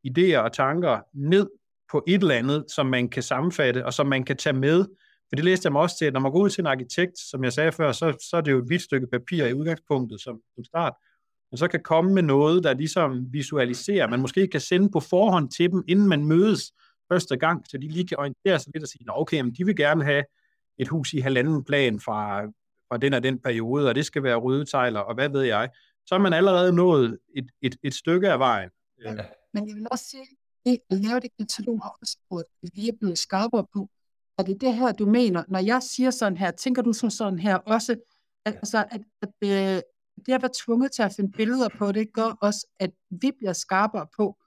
idéer 0.07 0.37
og 0.37 0.53
tanker 0.53 0.99
ned 1.13 1.49
på 1.91 2.03
et 2.07 2.21
eller 2.21 2.35
andet, 2.35 2.65
som 2.75 2.85
man 2.85 3.09
kan 3.09 3.23
sammenfatte, 3.23 3.85
og 3.85 3.93
som 3.93 4.07
man 4.07 4.23
kan 4.23 4.37
tage 4.37 4.53
med. 4.53 4.85
For 5.29 5.35
det 5.35 5.45
læste 5.45 5.65
jeg 5.65 5.71
mig 5.71 5.81
også 5.81 5.97
til, 5.97 6.05
at 6.05 6.13
når 6.13 6.19
man 6.19 6.31
går 6.31 6.39
ud 6.39 6.49
til 6.49 6.61
en 6.61 6.67
arkitekt, 6.67 7.19
som 7.19 7.43
jeg 7.43 7.53
sagde 7.53 7.71
før, 7.71 7.91
så, 7.91 8.27
så 8.29 8.37
er 8.37 8.41
det 8.41 8.51
jo 8.51 8.57
et 8.59 8.65
hvidt 8.65 8.81
stykke 8.81 9.07
papir 9.07 9.45
i 9.45 9.53
udgangspunktet 9.53 10.21
som, 10.21 10.41
som 10.55 10.63
start, 10.63 10.93
og 11.51 11.57
så 11.57 11.67
kan 11.67 11.83
komme 11.83 12.13
med 12.13 12.23
noget, 12.23 12.63
der 12.63 12.73
ligesom 12.73 13.33
visualiserer, 13.33 14.07
man 14.07 14.19
måske 14.19 14.47
kan 14.47 14.61
sende 14.61 14.89
på 14.89 14.99
forhånd 14.99 15.49
til 15.49 15.71
dem, 15.71 15.83
inden 15.87 16.07
man 16.07 16.25
mødes 16.25 16.71
første 17.11 17.37
gang, 17.37 17.65
så 17.69 17.77
de 17.77 17.87
lige 17.87 18.07
kan 18.07 18.19
orientere 18.19 18.59
sig 18.59 18.71
lidt 18.73 18.83
og 18.83 18.89
sige, 18.89 19.05
Nå, 19.05 19.13
okay, 19.15 19.41
men 19.41 19.53
de 19.53 19.65
vil 19.65 19.75
gerne 19.75 20.03
have 20.03 20.23
et 20.77 20.87
hus 20.87 21.13
i 21.13 21.19
halvanden 21.19 21.63
plan 21.63 21.99
fra, 21.99 22.45
fra 22.89 22.97
den 22.97 23.13
og 23.13 23.23
den 23.23 23.39
periode, 23.39 23.89
og 23.89 23.95
det 23.95 24.05
skal 24.05 24.23
være 24.23 24.35
ryddetegler, 24.35 24.99
og 24.99 25.15
hvad 25.15 25.29
ved 25.29 25.41
jeg. 25.41 25.69
Så 26.05 26.15
har 26.15 26.19
man 26.21 26.33
allerede 26.33 26.73
nået 26.73 27.17
et, 27.35 27.47
et, 27.61 27.75
et 27.83 27.93
stykke 27.93 28.31
af 28.31 28.39
vejen. 28.39 28.69
Ja. 29.03 29.15
Men 29.53 29.67
jeg 29.67 29.75
vil 29.75 29.87
også 29.91 30.05
sige, 30.05 30.25
det 30.65 30.79
at 30.89 30.97
lave 30.97 31.19
det 31.19 31.29
katalog 31.39 31.81
har 31.83 31.97
også 32.01 32.17
gjort, 32.29 32.45
at 32.63 32.69
vi 32.73 32.89
er 32.89 32.93
blevet 32.99 33.17
skarpere 33.17 33.65
på, 33.73 33.89
er 34.37 34.43
det 34.43 34.61
det 34.61 34.73
her, 34.73 34.91
du 34.91 35.05
mener? 35.05 35.43
Når 35.47 35.59
jeg 35.59 35.83
siger 35.83 36.11
sådan 36.11 36.37
her, 36.37 36.51
tænker 36.51 36.81
du 36.81 36.93
som 36.93 37.09
sådan 37.09 37.39
her 37.39 37.55
også? 37.55 37.95
At, 38.45 38.55
altså, 38.55 38.85
at, 38.91 39.01
at 39.21 39.29
øh, 39.43 39.81
det 40.25 40.33
at 40.33 40.41
være 40.41 40.51
tvunget 40.65 40.91
til 40.91 41.01
at 41.01 41.13
finde 41.15 41.31
billeder 41.31 41.69
på, 41.77 41.91
det 41.91 42.13
gør 42.13 42.37
også, 42.41 42.67
at 42.79 42.91
vi 43.09 43.31
bliver 43.37 43.53
skarpere 43.53 44.07
på, 44.17 44.37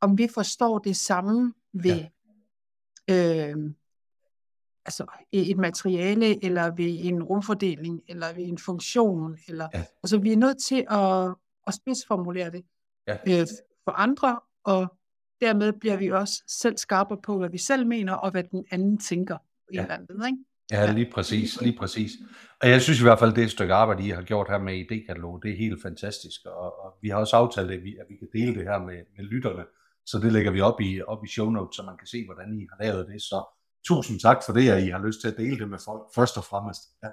om 0.00 0.18
vi 0.18 0.28
forstår 0.28 0.78
det 0.78 0.96
samme 0.96 1.54
ved 1.72 2.04
ja. 3.08 3.50
øh, 3.50 3.56
altså 4.84 5.06
et 5.32 5.58
materiale, 5.58 6.44
eller 6.44 6.74
ved 6.74 6.98
en 7.00 7.22
rumfordeling, 7.22 8.02
eller 8.08 8.34
ved 8.34 8.44
en 8.44 8.58
funktion. 8.58 9.38
Eller, 9.48 9.68
ja. 9.74 9.84
Altså 10.02 10.18
vi 10.18 10.32
er 10.32 10.36
nødt 10.36 10.62
til 10.62 10.86
at, 10.90 11.34
at 11.66 11.74
spidsformulere 11.74 12.50
det 12.50 12.64
ja. 13.06 13.16
øh, 13.26 13.46
for 13.84 13.90
andre, 13.90 14.40
og 14.64 14.96
dermed 15.42 15.72
bliver 15.80 15.96
vi 15.96 16.10
også 16.10 16.42
selv 16.48 16.76
skarpere 16.76 17.18
på, 17.24 17.38
hvad 17.38 17.48
vi 17.50 17.58
selv 17.58 17.86
mener, 17.86 18.12
og 18.12 18.30
hvad 18.30 18.44
den 18.44 18.64
anden 18.70 18.98
tænker. 18.98 19.36
Ja. 19.74 19.82
Eller 19.82 19.94
andet, 19.94 20.26
ikke? 20.26 20.38
Ja, 20.70 20.92
lige 20.92 21.10
præcis, 21.14 21.60
lige 21.60 21.78
præcis. 21.78 22.10
Og 22.60 22.68
jeg 22.68 22.82
synes 22.82 23.00
i 23.00 23.02
hvert 23.02 23.18
fald, 23.18 23.34
det 23.34 23.44
et 23.44 23.50
stykke 23.50 23.74
arbejde, 23.74 24.06
I 24.06 24.10
har 24.10 24.22
gjort 24.22 24.48
her 24.50 24.58
med 24.58 24.74
ID-katalog, 24.74 25.42
det 25.42 25.50
er 25.50 25.56
helt 25.56 25.82
fantastisk, 25.82 26.40
og, 26.46 26.84
og 26.84 26.98
vi 27.02 27.08
har 27.08 27.16
også 27.16 27.36
aftalt, 27.36 27.70
at 27.70 27.82
vi, 27.82 27.96
at 28.00 28.06
vi 28.08 28.16
kan 28.16 28.28
dele 28.32 28.54
det 28.54 28.64
her 28.64 28.78
med, 28.78 28.98
med 29.16 29.24
lytterne, 29.24 29.64
så 30.06 30.18
det 30.18 30.32
lægger 30.32 30.50
vi 30.50 30.60
op 30.60 30.80
i, 30.80 31.02
op 31.02 31.24
i 31.24 31.28
show 31.28 31.50
notes, 31.50 31.76
så 31.76 31.82
man 31.82 31.96
kan 31.96 32.06
se, 32.06 32.24
hvordan 32.24 32.60
I 32.60 32.66
har 32.70 32.84
lavet 32.84 33.08
det. 33.08 33.22
Så 33.22 33.44
tusind 33.88 34.20
tak 34.20 34.38
for 34.46 34.52
det, 34.52 34.68
at 34.68 34.82
I 34.82 34.88
har 34.88 35.06
lyst 35.06 35.20
til 35.20 35.28
at 35.28 35.36
dele 35.36 35.58
det 35.58 35.68
med 35.68 35.78
folk, 35.84 36.02
først 36.14 36.36
og 36.36 36.44
fremmest. 36.44 36.82
Ja. 37.02 37.08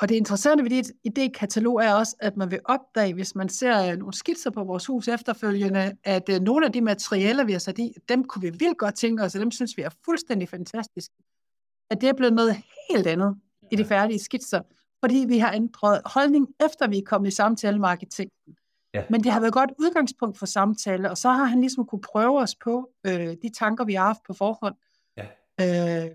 Og 0.00 0.08
det 0.08 0.14
interessante 0.14 0.64
ved 0.64 0.70
dit 0.70 0.92
idékatalog 1.04 1.82
er 1.82 1.94
også, 1.94 2.16
at 2.20 2.36
man 2.36 2.50
vil 2.50 2.60
opdage, 2.64 3.14
hvis 3.14 3.34
man 3.34 3.48
ser 3.48 3.96
nogle 3.96 4.14
skitser 4.14 4.50
på 4.50 4.64
vores 4.64 4.86
hus 4.86 5.08
efterfølgende, 5.08 5.96
at 6.04 6.28
uh, 6.28 6.36
nogle 6.36 6.66
af 6.66 6.72
de 6.72 6.80
materialer, 6.80 7.44
vi 7.44 7.52
har 7.52 7.58
sat 7.58 7.78
i, 7.78 7.94
dem 8.08 8.24
kunne 8.24 8.42
vi 8.42 8.50
vildt 8.58 8.78
godt 8.78 8.94
tænke 8.94 9.22
os, 9.22 9.34
og 9.34 9.40
dem 9.40 9.50
synes 9.50 9.76
vi 9.76 9.82
er 9.82 9.90
fuldstændig 10.04 10.48
fantastiske. 10.48 11.14
At 11.90 12.00
det 12.00 12.08
er 12.08 12.12
blevet 12.12 12.32
noget 12.32 12.56
helt 12.90 13.06
andet 13.06 13.36
ja. 13.62 13.68
i 13.72 13.76
de 13.76 13.84
færdige 13.84 14.18
skitser, 14.18 14.62
fordi 15.04 15.24
vi 15.28 15.38
har 15.38 15.52
ændret 15.52 16.00
holdning, 16.04 16.48
efter 16.64 16.88
vi 16.88 16.98
er 16.98 17.02
kommet 17.06 17.28
i 17.28 17.34
samtale 17.34 17.78
med 17.78 17.88
arkitekten. 17.88 18.56
Ja. 18.94 19.02
Men 19.10 19.24
det 19.24 19.32
har 19.32 19.40
været 19.40 19.48
et 19.48 19.54
godt 19.54 19.70
udgangspunkt 19.78 20.38
for 20.38 20.46
samtale, 20.46 21.10
og 21.10 21.18
så 21.18 21.28
har 21.28 21.44
han 21.44 21.60
ligesom 21.60 21.86
kunne 21.86 22.00
prøve 22.00 22.38
os 22.38 22.54
på 22.54 22.90
øh, 23.06 23.36
de 23.42 23.50
tanker, 23.58 23.84
vi 23.84 23.94
har 23.94 24.06
haft 24.06 24.20
på 24.26 24.32
forhånd. 24.32 24.74
Ja. 25.16 26.04
Øh, 26.04 26.10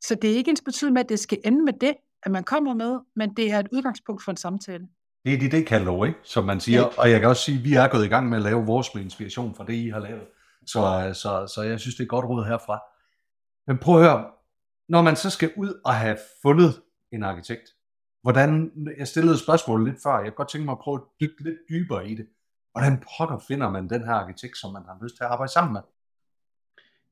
så 0.00 0.14
det 0.14 0.30
er 0.30 0.34
ikke 0.34 0.50
ens 0.50 0.62
betydning 0.62 0.92
med, 0.92 1.00
at 1.00 1.08
det 1.08 1.18
skal 1.18 1.38
ende 1.44 1.64
med 1.64 1.72
det, 1.72 1.94
at 2.22 2.30
man 2.30 2.44
kommer 2.44 2.74
med, 2.74 2.98
men 3.16 3.34
det 3.34 3.52
er 3.52 3.58
et 3.58 3.68
udgangspunkt 3.72 4.24
for 4.24 4.30
en 4.30 4.36
samtale. 4.36 4.88
Det 5.24 5.34
er 5.34 5.50
det 5.50 5.66
katalog, 5.66 6.06
ikke? 6.06 6.18
som 6.22 6.44
man 6.44 6.60
siger. 6.60 6.80
Ja. 6.80 6.86
Og 6.98 7.10
jeg 7.10 7.20
kan 7.20 7.28
også 7.28 7.42
sige, 7.42 7.58
at 7.58 7.64
vi 7.64 7.74
er 7.74 7.88
gået 7.88 8.04
i 8.04 8.08
gang 8.08 8.28
med 8.28 8.36
at 8.38 8.44
lave 8.44 8.66
vores 8.66 8.94
med 8.94 9.02
inspiration 9.02 9.54
fra 9.54 9.64
det, 9.64 9.74
I 9.74 9.88
har 9.88 10.00
lavet. 10.00 10.26
Så, 10.66 11.10
så, 11.14 11.52
så 11.54 11.62
jeg 11.62 11.80
synes, 11.80 11.94
det 11.94 12.02
er 12.02 12.08
godt 12.08 12.24
råd 12.24 12.44
herfra. 12.44 12.80
Men 13.66 13.78
prøv 13.78 14.02
at 14.02 14.02
høre, 14.02 14.30
når 14.88 15.02
man 15.02 15.16
så 15.16 15.30
skal 15.30 15.52
ud 15.56 15.80
og 15.84 15.94
have 15.94 16.18
fundet 16.42 16.82
en 17.12 17.22
arkitekt, 17.22 17.70
hvordan, 18.22 18.72
jeg 18.98 19.08
stillede 19.08 19.38
spørgsmål 19.38 19.84
lidt 19.84 20.02
før, 20.02 20.16
jeg 20.16 20.24
kan 20.24 20.32
godt 20.32 20.48
tænke 20.48 20.64
mig 20.64 20.72
at 20.72 20.78
prøve 20.78 20.96
at 20.96 21.20
dykke 21.20 21.44
lidt 21.44 21.58
dybere 21.68 22.08
i 22.08 22.14
det. 22.14 22.26
Hvordan 22.72 23.04
pokker 23.18 23.38
finder 23.38 23.70
man 23.70 23.90
den 23.90 24.04
her 24.04 24.12
arkitekt, 24.12 24.58
som 24.58 24.72
man 24.72 24.82
har 24.86 24.98
lyst 25.02 25.16
til 25.16 25.24
at 25.24 25.30
arbejde 25.30 25.52
sammen 25.52 25.72
med? 25.72 25.80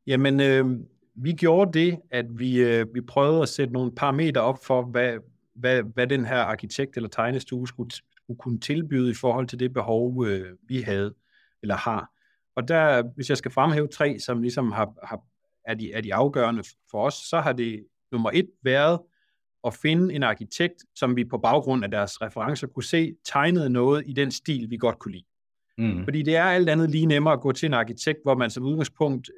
Jamen, 0.06 0.40
øh, 0.40 0.80
vi 1.16 1.32
gjorde 1.32 1.80
det, 1.80 1.98
at 2.10 2.26
vi, 2.38 2.60
øh, 2.60 2.86
vi 2.94 3.00
prøvede 3.00 3.42
at 3.42 3.48
sætte 3.48 3.72
nogle 3.72 3.92
parametre 3.92 4.40
op 4.40 4.64
for, 4.64 4.82
hvad, 4.82 5.18
hvad, 5.54 5.82
hvad 5.82 6.06
den 6.06 6.24
her 6.24 6.38
arkitekt 6.38 6.96
eller 6.96 7.08
tegnestue 7.08 7.68
skulle, 7.68 7.90
skulle 7.90 8.38
kunne 8.38 8.60
tilbyde 8.60 9.10
i 9.10 9.14
forhold 9.14 9.46
til 9.46 9.60
det 9.60 9.72
behov, 9.72 10.26
øh, 10.26 10.56
vi 10.68 10.80
havde 10.80 11.14
eller 11.62 11.76
har. 11.76 12.10
Og 12.56 12.68
der, 12.68 13.02
hvis 13.14 13.28
jeg 13.28 13.36
skal 13.36 13.50
fremhæve 13.50 13.88
tre, 13.88 14.18
som 14.18 14.42
ligesom 14.42 14.72
har, 14.72 14.92
har, 15.02 15.20
er, 15.64 15.74
de, 15.74 15.92
er 15.92 16.00
de 16.00 16.14
afgørende 16.14 16.64
for 16.90 17.06
os, 17.06 17.14
så 17.14 17.40
har 17.40 17.52
det 17.52 17.86
nummer 18.12 18.30
et 18.34 18.50
været 18.62 19.00
at 19.64 19.74
finde 19.74 20.14
en 20.14 20.22
arkitekt, 20.22 20.84
som 20.94 21.16
vi 21.16 21.24
på 21.24 21.38
baggrund 21.38 21.84
af 21.84 21.90
deres 21.90 22.22
referencer 22.22 22.66
kunne 22.66 22.84
se 22.84 23.14
tegnede 23.24 23.70
noget 23.70 24.04
i 24.06 24.12
den 24.12 24.30
stil, 24.30 24.70
vi 24.70 24.76
godt 24.76 24.98
kunne 24.98 25.12
lide. 25.12 25.24
Mm. 25.78 26.04
Fordi 26.04 26.22
det 26.22 26.36
er 26.36 26.44
alt 26.44 26.68
andet 26.68 26.90
lige 26.90 27.06
nemmere 27.06 27.34
at 27.34 27.40
gå 27.40 27.52
til 27.52 27.66
en 27.66 27.74
arkitekt, 27.74 28.18
hvor 28.22 28.34
man 28.34 28.50
som 28.50 28.64
udgangspunkt 28.64 29.30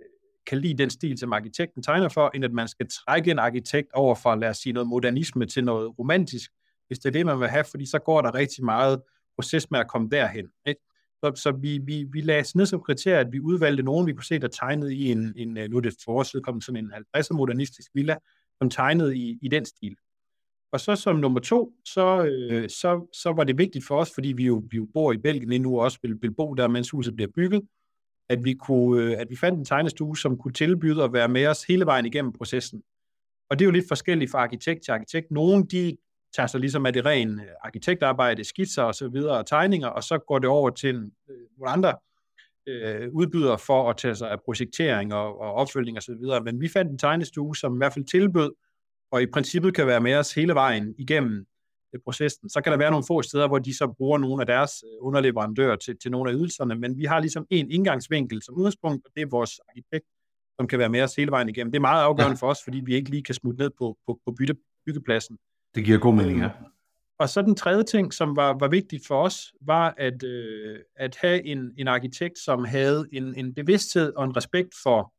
kan 0.48 0.58
lide 0.58 0.78
den 0.78 0.90
stil, 0.90 1.18
som 1.18 1.32
arkitekten 1.32 1.82
tegner 1.82 2.08
for, 2.08 2.30
end 2.34 2.44
at 2.44 2.52
man 2.52 2.68
skal 2.68 2.86
trække 2.88 3.30
en 3.30 3.38
arkitekt 3.38 3.92
over 3.92 4.14
fra, 4.14 4.36
lad 4.36 4.48
os 4.48 4.56
sige, 4.56 4.72
noget 4.72 4.88
modernisme 4.88 5.46
til 5.46 5.64
noget 5.64 5.98
romantisk, 5.98 6.50
hvis 6.86 6.98
det 6.98 7.08
er 7.08 7.12
det, 7.12 7.26
man 7.26 7.40
vil 7.40 7.48
have, 7.48 7.64
fordi 7.64 7.86
så 7.86 7.98
går 7.98 8.22
der 8.22 8.34
rigtig 8.34 8.64
meget 8.64 9.02
proces 9.36 9.70
med 9.70 9.80
at 9.80 9.88
komme 9.88 10.08
derhen. 10.08 10.48
Ikke? 10.66 10.80
Så, 11.24 11.32
så 11.34 11.52
vi, 11.52 11.78
vi, 11.78 12.06
vi 12.12 12.20
lagde 12.20 12.40
os 12.40 12.54
ned 12.54 12.66
som 12.66 12.80
kriterie, 12.80 13.18
at 13.18 13.32
vi 13.32 13.40
udvalgte 13.40 13.82
nogen, 13.82 14.06
vi 14.06 14.12
kunne 14.12 14.24
se, 14.24 14.38
der 14.38 14.48
tegnede 14.48 14.94
i 14.94 15.10
en, 15.10 15.32
en 15.36 15.56
øh, 15.56 15.70
nu 15.70 15.76
er 15.76 15.80
det 15.80 15.94
for 16.04 16.24
kom 16.34 16.42
kommet 16.42 16.64
sådan 16.64 16.84
en 16.84 16.92
50'er 17.16 17.34
modernistisk 17.36 17.90
villa, 17.94 18.16
som 18.58 18.70
tegnede 18.70 19.16
i, 19.16 19.38
i 19.42 19.48
den 19.48 19.64
stil. 19.64 19.96
Og 20.72 20.80
så 20.80 20.96
som 20.96 21.16
nummer 21.16 21.40
to, 21.40 21.72
så, 21.84 22.24
øh, 22.24 22.68
så, 22.68 23.08
så 23.22 23.32
var 23.32 23.44
det 23.44 23.58
vigtigt 23.58 23.86
for 23.86 23.96
os, 23.96 24.10
fordi 24.14 24.28
vi 24.28 24.46
jo, 24.46 24.62
vi 24.70 24.76
jo 24.76 24.88
bor 24.94 25.12
i 25.12 25.16
Belgien 25.16 25.48
lige 25.48 25.58
nu 25.58 25.76
og 25.76 25.84
også 25.84 25.98
vil, 26.02 26.16
vil 26.20 26.34
bo 26.34 26.54
der, 26.54 26.68
mens 26.68 26.90
huset 26.90 27.16
bliver 27.16 27.30
bygget, 27.34 27.62
at 28.28 28.44
vi, 28.44 28.54
kunne, 28.54 29.02
øh, 29.02 29.20
at 29.20 29.26
vi 29.30 29.36
fandt 29.36 29.58
en 29.58 29.64
tegnestue, 29.64 30.16
som 30.16 30.38
kunne 30.38 30.52
tilbyde 30.52 31.02
at 31.02 31.12
være 31.12 31.28
med 31.28 31.46
os 31.46 31.64
hele 31.64 31.86
vejen 31.86 32.06
igennem 32.06 32.32
processen. 32.32 32.82
Og 33.50 33.58
det 33.58 33.64
er 33.64 33.66
jo 33.66 33.72
lidt 33.72 33.88
forskelligt 33.88 34.30
fra 34.30 34.38
arkitekt 34.38 34.84
til 34.84 34.92
arkitekt. 34.92 35.30
Nogle, 35.30 35.66
de 35.66 35.96
tager 36.36 36.46
sig 36.46 36.60
ligesom 36.60 36.86
af 36.86 36.92
det 36.92 37.06
rene 37.06 37.42
øh, 37.42 37.48
arkitektarbejde, 37.64 38.44
skitser 38.44 38.82
og 38.82 38.94
så 38.94 39.08
videre, 39.08 39.38
og 39.38 39.46
tegninger, 39.46 39.88
og 39.88 40.02
så 40.02 40.18
går 40.18 40.38
det 40.38 40.48
over 40.48 40.70
til 40.70 40.96
øh, 41.30 41.36
nogle 41.58 41.72
andre 41.72 41.94
øh, 42.66 43.08
udbydere 43.12 43.58
for 43.58 43.90
at 43.90 43.96
tage 43.96 44.14
sig 44.14 44.30
af 44.30 44.40
projektering 44.44 45.14
og, 45.14 45.40
og 45.40 45.52
opfølgning 45.52 45.96
og 45.96 46.02
så 46.02 46.14
videre. 46.20 46.40
Men 46.40 46.60
vi 46.60 46.68
fandt 46.68 46.92
en 46.92 46.98
tegnestue, 46.98 47.56
som 47.56 47.74
i 47.74 47.78
hvert 47.78 47.92
fald 47.92 48.04
tilbød, 48.04 48.52
og 49.10 49.22
i 49.22 49.26
princippet 49.26 49.74
kan 49.74 49.86
være 49.86 50.00
med 50.00 50.14
os 50.14 50.34
hele 50.34 50.54
vejen 50.54 50.94
igennem 50.98 51.46
processen. 52.04 52.48
Så 52.48 52.60
kan 52.60 52.72
der 52.72 52.78
være 52.78 52.90
nogle 52.90 53.04
få 53.08 53.22
steder, 53.22 53.48
hvor 53.48 53.58
de 53.58 53.76
så 53.76 53.86
bruger 53.86 54.18
nogle 54.18 54.42
af 54.42 54.46
deres 54.46 54.72
øh, 54.86 55.06
underleverandører 55.06 55.76
til, 55.76 55.98
til 55.98 56.10
nogle 56.10 56.30
af 56.30 56.34
ydelserne, 56.34 56.74
men 56.74 56.98
vi 56.98 57.04
har 57.04 57.20
ligesom 57.20 57.46
en 57.50 57.70
indgangsvinkel 57.70 58.42
som 58.42 58.54
udgangspunkt, 58.54 59.06
og 59.06 59.10
det 59.16 59.22
er 59.22 59.26
vores 59.30 59.60
arkitekt, 59.68 60.06
som 60.56 60.66
kan 60.66 60.78
være 60.78 60.88
med 60.88 61.02
os 61.02 61.14
hele 61.14 61.30
vejen 61.30 61.48
igennem. 61.48 61.72
Det 61.72 61.78
er 61.78 61.80
meget 61.80 62.02
afgørende 62.02 62.36
ja. 62.36 62.46
for 62.46 62.50
os, 62.50 62.58
fordi 62.64 62.80
vi 62.84 62.94
ikke 62.94 63.10
lige 63.10 63.22
kan 63.22 63.34
smutte 63.34 63.60
ned 63.60 63.70
på, 63.78 63.98
på, 64.06 64.20
på 64.26 64.32
bytte, 64.32 64.56
byggepladsen. 64.86 65.38
Det 65.74 65.84
giver 65.84 65.98
god 65.98 66.14
mening, 66.14 66.40
ja. 66.40 66.50
Og 67.18 67.28
så 67.28 67.42
den 67.42 67.54
tredje 67.54 67.82
ting, 67.82 68.12
som 68.12 68.36
var, 68.36 68.56
var 68.60 68.68
vigtigt 68.68 69.06
for 69.06 69.22
os, 69.22 69.52
var 69.60 69.94
at, 69.96 70.22
øh, 70.22 70.78
at 70.96 71.16
have 71.16 71.44
en, 71.44 71.72
en 71.78 71.88
arkitekt, 71.88 72.38
som 72.38 72.64
havde 72.64 73.08
en, 73.12 73.34
en 73.34 73.54
bevidsthed 73.54 74.12
og 74.12 74.24
en 74.24 74.36
respekt 74.36 74.74
for, 74.82 75.12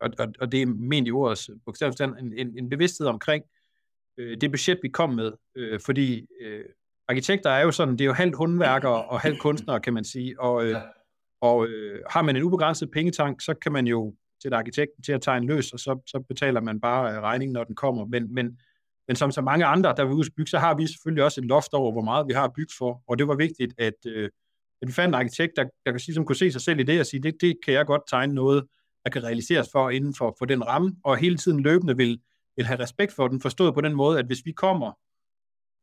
og, 0.00 0.10
og, 0.18 0.28
og 0.40 0.52
det 0.52 0.62
er 0.62 0.66
ment 0.66 1.08
i 1.08 1.10
ordets 1.10 1.50
bogstaveligt 1.64 2.00
en, 2.00 2.32
en, 2.36 2.58
en 2.58 2.68
bevidsthed 2.68 3.06
omkring, 3.06 3.44
øh, 4.18 4.40
det 4.40 4.50
budget, 4.50 4.78
vi 4.82 4.88
kom 4.88 5.10
med. 5.10 5.32
Øh, 5.56 5.80
fordi 5.80 6.26
øh, 6.40 6.64
arkitekter 7.08 7.50
er 7.50 7.62
jo 7.62 7.70
sådan, 7.70 7.92
det 7.92 8.00
er 8.00 8.06
jo 8.06 8.12
halvt 8.12 8.36
håndværkere 8.36 9.04
og 9.04 9.20
halvt 9.20 9.40
kunstnere, 9.40 9.80
kan 9.80 9.94
man 9.94 10.04
sige. 10.04 10.40
Og, 10.40 10.66
øh, 10.66 10.76
og 11.40 11.66
øh, 11.66 12.00
har 12.10 12.22
man 12.22 12.36
en 12.36 12.42
ubegrænset 12.42 12.90
pengetank, 12.90 13.40
så 13.40 13.54
kan 13.54 13.72
man 13.72 13.86
jo 13.86 14.14
sætte 14.42 14.56
arkitekten 14.56 15.02
til 15.02 15.12
at 15.12 15.22
tegne 15.22 15.46
løs, 15.46 15.72
og 15.72 15.78
så, 15.78 16.02
så 16.06 16.24
betaler 16.28 16.60
man 16.60 16.80
bare 16.80 17.12
øh, 17.12 17.20
regningen, 17.20 17.52
når 17.52 17.64
den 17.64 17.74
kommer. 17.74 18.04
Men, 18.04 18.34
men, 18.34 18.58
men 19.08 19.16
som 19.16 19.30
så 19.30 19.40
mange 19.40 19.64
andre, 19.64 19.94
der 19.96 20.04
vil 20.04 20.14
ud 20.14 20.30
bygge, 20.36 20.50
så 20.50 20.58
har 20.58 20.74
vi 20.74 20.86
selvfølgelig 20.86 21.24
også 21.24 21.40
et 21.40 21.46
loft 21.46 21.72
over, 21.72 21.92
hvor 21.92 22.02
meget 22.02 22.28
vi 22.28 22.32
har 22.32 22.52
bygget 22.56 22.72
for. 22.78 23.02
Og 23.06 23.18
det 23.18 23.28
var 23.28 23.36
vigtigt, 23.36 23.74
at, 23.78 23.94
øh, 24.06 24.30
at 24.82 24.88
vi 24.88 24.92
fandt 24.92 25.08
en 25.08 25.20
arkitekt, 25.20 25.52
der, 25.56 25.64
der 25.86 25.90
kan 25.90 26.00
sige, 26.00 26.14
som 26.14 26.24
kunne 26.24 26.36
se 26.36 26.52
sig 26.52 26.60
selv 26.60 26.80
i 26.80 26.82
det, 26.82 27.00
og 27.00 27.06
sige, 27.06 27.22
det, 27.22 27.34
det 27.40 27.56
kan 27.64 27.74
jeg 27.74 27.86
godt 27.86 28.02
tegne 28.10 28.34
noget, 28.34 28.64
der 29.04 29.10
kan 29.10 29.24
realiseres 29.24 29.68
for 29.72 29.90
inden 29.90 30.14
for, 30.14 30.36
for 30.38 30.46
den 30.46 30.66
ramme, 30.66 30.96
og 31.04 31.16
hele 31.16 31.36
tiden 31.36 31.60
løbende 31.60 31.96
vil 31.96 32.20
vil 32.56 32.66
have 32.66 32.80
respekt 32.80 33.12
for 33.12 33.28
den, 33.28 33.40
forstået 33.40 33.74
på 33.74 33.80
den 33.80 33.94
måde, 33.94 34.18
at 34.18 34.26
hvis 34.26 34.42
vi 34.44 34.52
kommer 34.52 34.92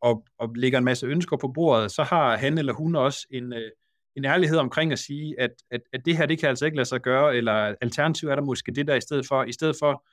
og, 0.01 0.25
og 0.39 0.49
lægger 0.55 0.77
en 0.77 0.86
masse 0.86 1.05
ønsker 1.05 1.38
på 1.38 1.47
bordet, 1.47 1.91
så 1.91 2.03
har 2.03 2.38
han 2.38 2.58
eller 2.58 2.73
hun 2.73 2.95
også 2.95 3.27
en, 3.32 3.53
øh, 3.53 3.71
en 4.15 4.25
ærlighed 4.25 4.58
omkring 4.58 4.91
at 4.91 4.99
sige, 4.99 5.39
at, 5.39 5.51
at, 5.71 5.82
at 5.93 6.01
det 6.05 6.17
her, 6.17 6.25
det 6.25 6.39
kan 6.39 6.49
altså 6.49 6.65
ikke 6.65 6.77
lade 6.77 6.89
sig 6.89 7.01
gøre, 7.01 7.36
eller 7.36 7.75
alternativ 7.82 8.29
er 8.29 8.36
der 8.36 8.43
måske 8.43 8.71
det 8.71 8.88
der 8.88 8.95
i 8.95 9.01
stedet 9.01 9.27
for, 9.27 9.43
i 9.43 9.51
stedet 9.51 9.75
for 9.79 10.05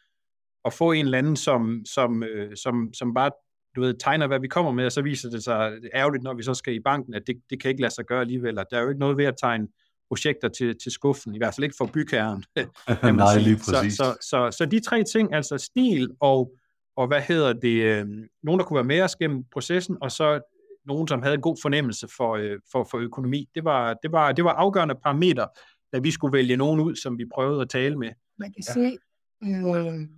at 0.65 0.73
få 0.73 0.93
en 0.93 1.05
eller 1.05 1.19
anden, 1.19 1.37
som, 1.37 1.83
som, 1.95 2.23
øh, 2.23 2.57
som, 2.57 2.95
som 2.95 3.15
bare 3.15 3.31
du 3.77 3.81
ved, 3.81 3.95
tegner, 3.95 4.27
hvad 4.27 4.41
vi 4.41 4.49
kommer 4.49 4.73
med, 4.73 4.87
og 4.87 4.93
så 4.93 5.03
viser 5.03 5.31
det 5.31 5.45
sig 5.45 5.73
ærgerligt, 5.95 6.25
når 6.25 6.35
vi 6.35 6.43
så 6.43 6.55
skal 6.55 6.75
i 6.75 6.81
banken, 6.81 7.15
at 7.15 7.23
det, 7.27 7.37
det 7.51 7.61
kan 7.61 7.69
ikke 7.69 7.81
lade 7.81 7.95
sig 7.95 8.05
gøre 8.05 8.21
alligevel. 8.21 8.57
Der 8.57 8.65
er 8.71 8.81
jo 8.81 8.89
ikke 8.89 9.01
noget 9.01 9.17
ved 9.17 9.25
at 9.25 9.35
tegne 9.41 9.69
projekter 10.09 10.49
til, 10.49 10.79
til 10.83 10.93
skuffen, 10.93 11.35
i 11.35 11.39
hvert 11.39 11.55
fald 11.55 11.65
ikke 11.65 11.77
for 11.79 11.91
bygherren. 11.95 12.45
Nej, 13.17 13.39
lige 13.39 13.57
præcis. 13.57 13.95
Så, 13.95 14.05
så, 14.05 14.17
så, 14.21 14.57
så 14.59 14.67
de 14.67 14.81
tre 14.81 15.05
ting, 15.05 15.35
altså 15.35 15.59
stil 15.59 16.11
og, 16.21 16.53
og 16.97 17.07
hvad 17.07 17.21
hedder 17.21 17.53
det, 17.53 17.83
øh, 17.83 18.07
nogen, 18.43 18.59
der 18.59 18.65
kunne 18.65 18.75
være 18.75 18.85
med 18.85 19.01
os 19.01 19.17
gennem 19.17 19.45
processen, 19.53 19.97
og 20.01 20.11
så 20.11 20.41
nogen, 20.87 21.09
som 21.09 21.23
havde 21.23 21.35
en 21.35 21.41
god 21.41 21.57
fornemmelse 21.63 22.09
for, 22.17 22.37
øh, 22.37 22.59
for, 22.73 22.89
for 22.91 22.99
økonomi. 22.99 23.49
Det 23.55 23.65
var, 23.65 23.95
det, 23.95 24.13
var, 24.13 24.33
det 24.33 24.45
var 24.45 24.53
afgørende 24.53 24.95
parametre, 24.95 25.49
da 25.93 25.99
vi 25.99 26.11
skulle 26.11 26.33
vælge 26.33 26.57
nogen 26.57 26.81
ud, 26.81 26.97
som 26.97 27.19
vi 27.19 27.25
prøvede 27.35 27.63
at 27.63 27.69
tale 27.69 27.99
med. 27.99 28.11
Man 28.39 28.53
kan 28.53 28.65
ja. 28.69 28.73
se, 28.73 28.99
øh, 29.45 30.09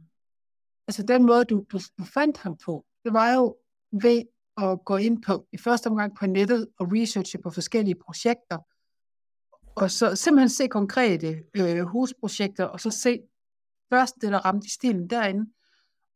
altså 0.89 1.03
den 1.03 1.27
måde, 1.27 1.45
du, 1.45 1.65
du, 1.73 1.81
du 1.99 2.05
fandt 2.05 2.39
ham 2.39 2.57
på, 2.65 2.85
det 3.05 3.13
var 3.13 3.35
jo 3.35 3.57
ved 3.93 4.23
at 4.57 4.79
gå 4.85 4.97
ind 4.97 5.23
på, 5.23 5.47
i 5.53 5.59
første 5.59 5.87
omgang 5.87 6.17
på 6.17 6.27
nettet 6.27 6.69
og 6.79 6.87
researche 6.93 7.39
på 7.43 7.51
forskellige 7.51 7.95
projekter, 7.95 8.59
og 9.83 9.91
så 9.91 10.17
simpelthen 10.17 10.49
se 10.49 10.69
konkrete 10.69 11.43
øh, 11.55 11.81
husprojekter, 11.81 12.65
og 12.65 12.81
så 12.81 12.91
se 12.91 13.21
først 13.93 14.15
det, 14.21 14.33
der 14.33 14.39
ramte 14.39 14.67
i 14.67 14.71
stilen 14.71 15.11
derinde. 15.11 15.51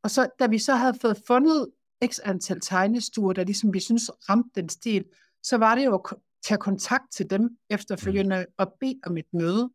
Og 0.03 0.11
så, 0.11 0.29
da 0.39 0.47
vi 0.47 0.57
så 0.57 0.75
havde 0.75 0.97
fået 1.01 1.21
fundet 1.27 1.69
x 2.05 2.19
antal 2.23 2.59
tegnestuer, 2.61 3.33
der 3.33 3.43
ligesom 3.43 3.73
vi 3.73 3.79
synes 3.79 4.11
ramte 4.29 4.49
den 4.61 4.69
stil, 4.69 5.05
så 5.43 5.57
var 5.57 5.75
det 5.75 5.85
jo 5.85 5.95
at 5.95 6.17
tage 6.43 6.57
kontakt 6.57 7.11
til 7.11 7.29
dem 7.29 7.57
efterfølgende 7.69 8.45
mm. 8.47 8.53
og 8.57 8.73
bede 8.79 8.99
om 9.05 9.17
et 9.17 9.33
møde, 9.33 9.69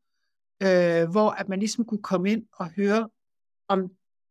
øh, 0.63 1.11
hvor 1.11 1.31
at 1.31 1.49
man 1.49 1.59
ligesom 1.59 1.85
kunne 1.85 2.03
komme 2.03 2.31
ind 2.31 2.47
og 2.53 2.71
høre 2.71 3.09
om, 3.69 3.91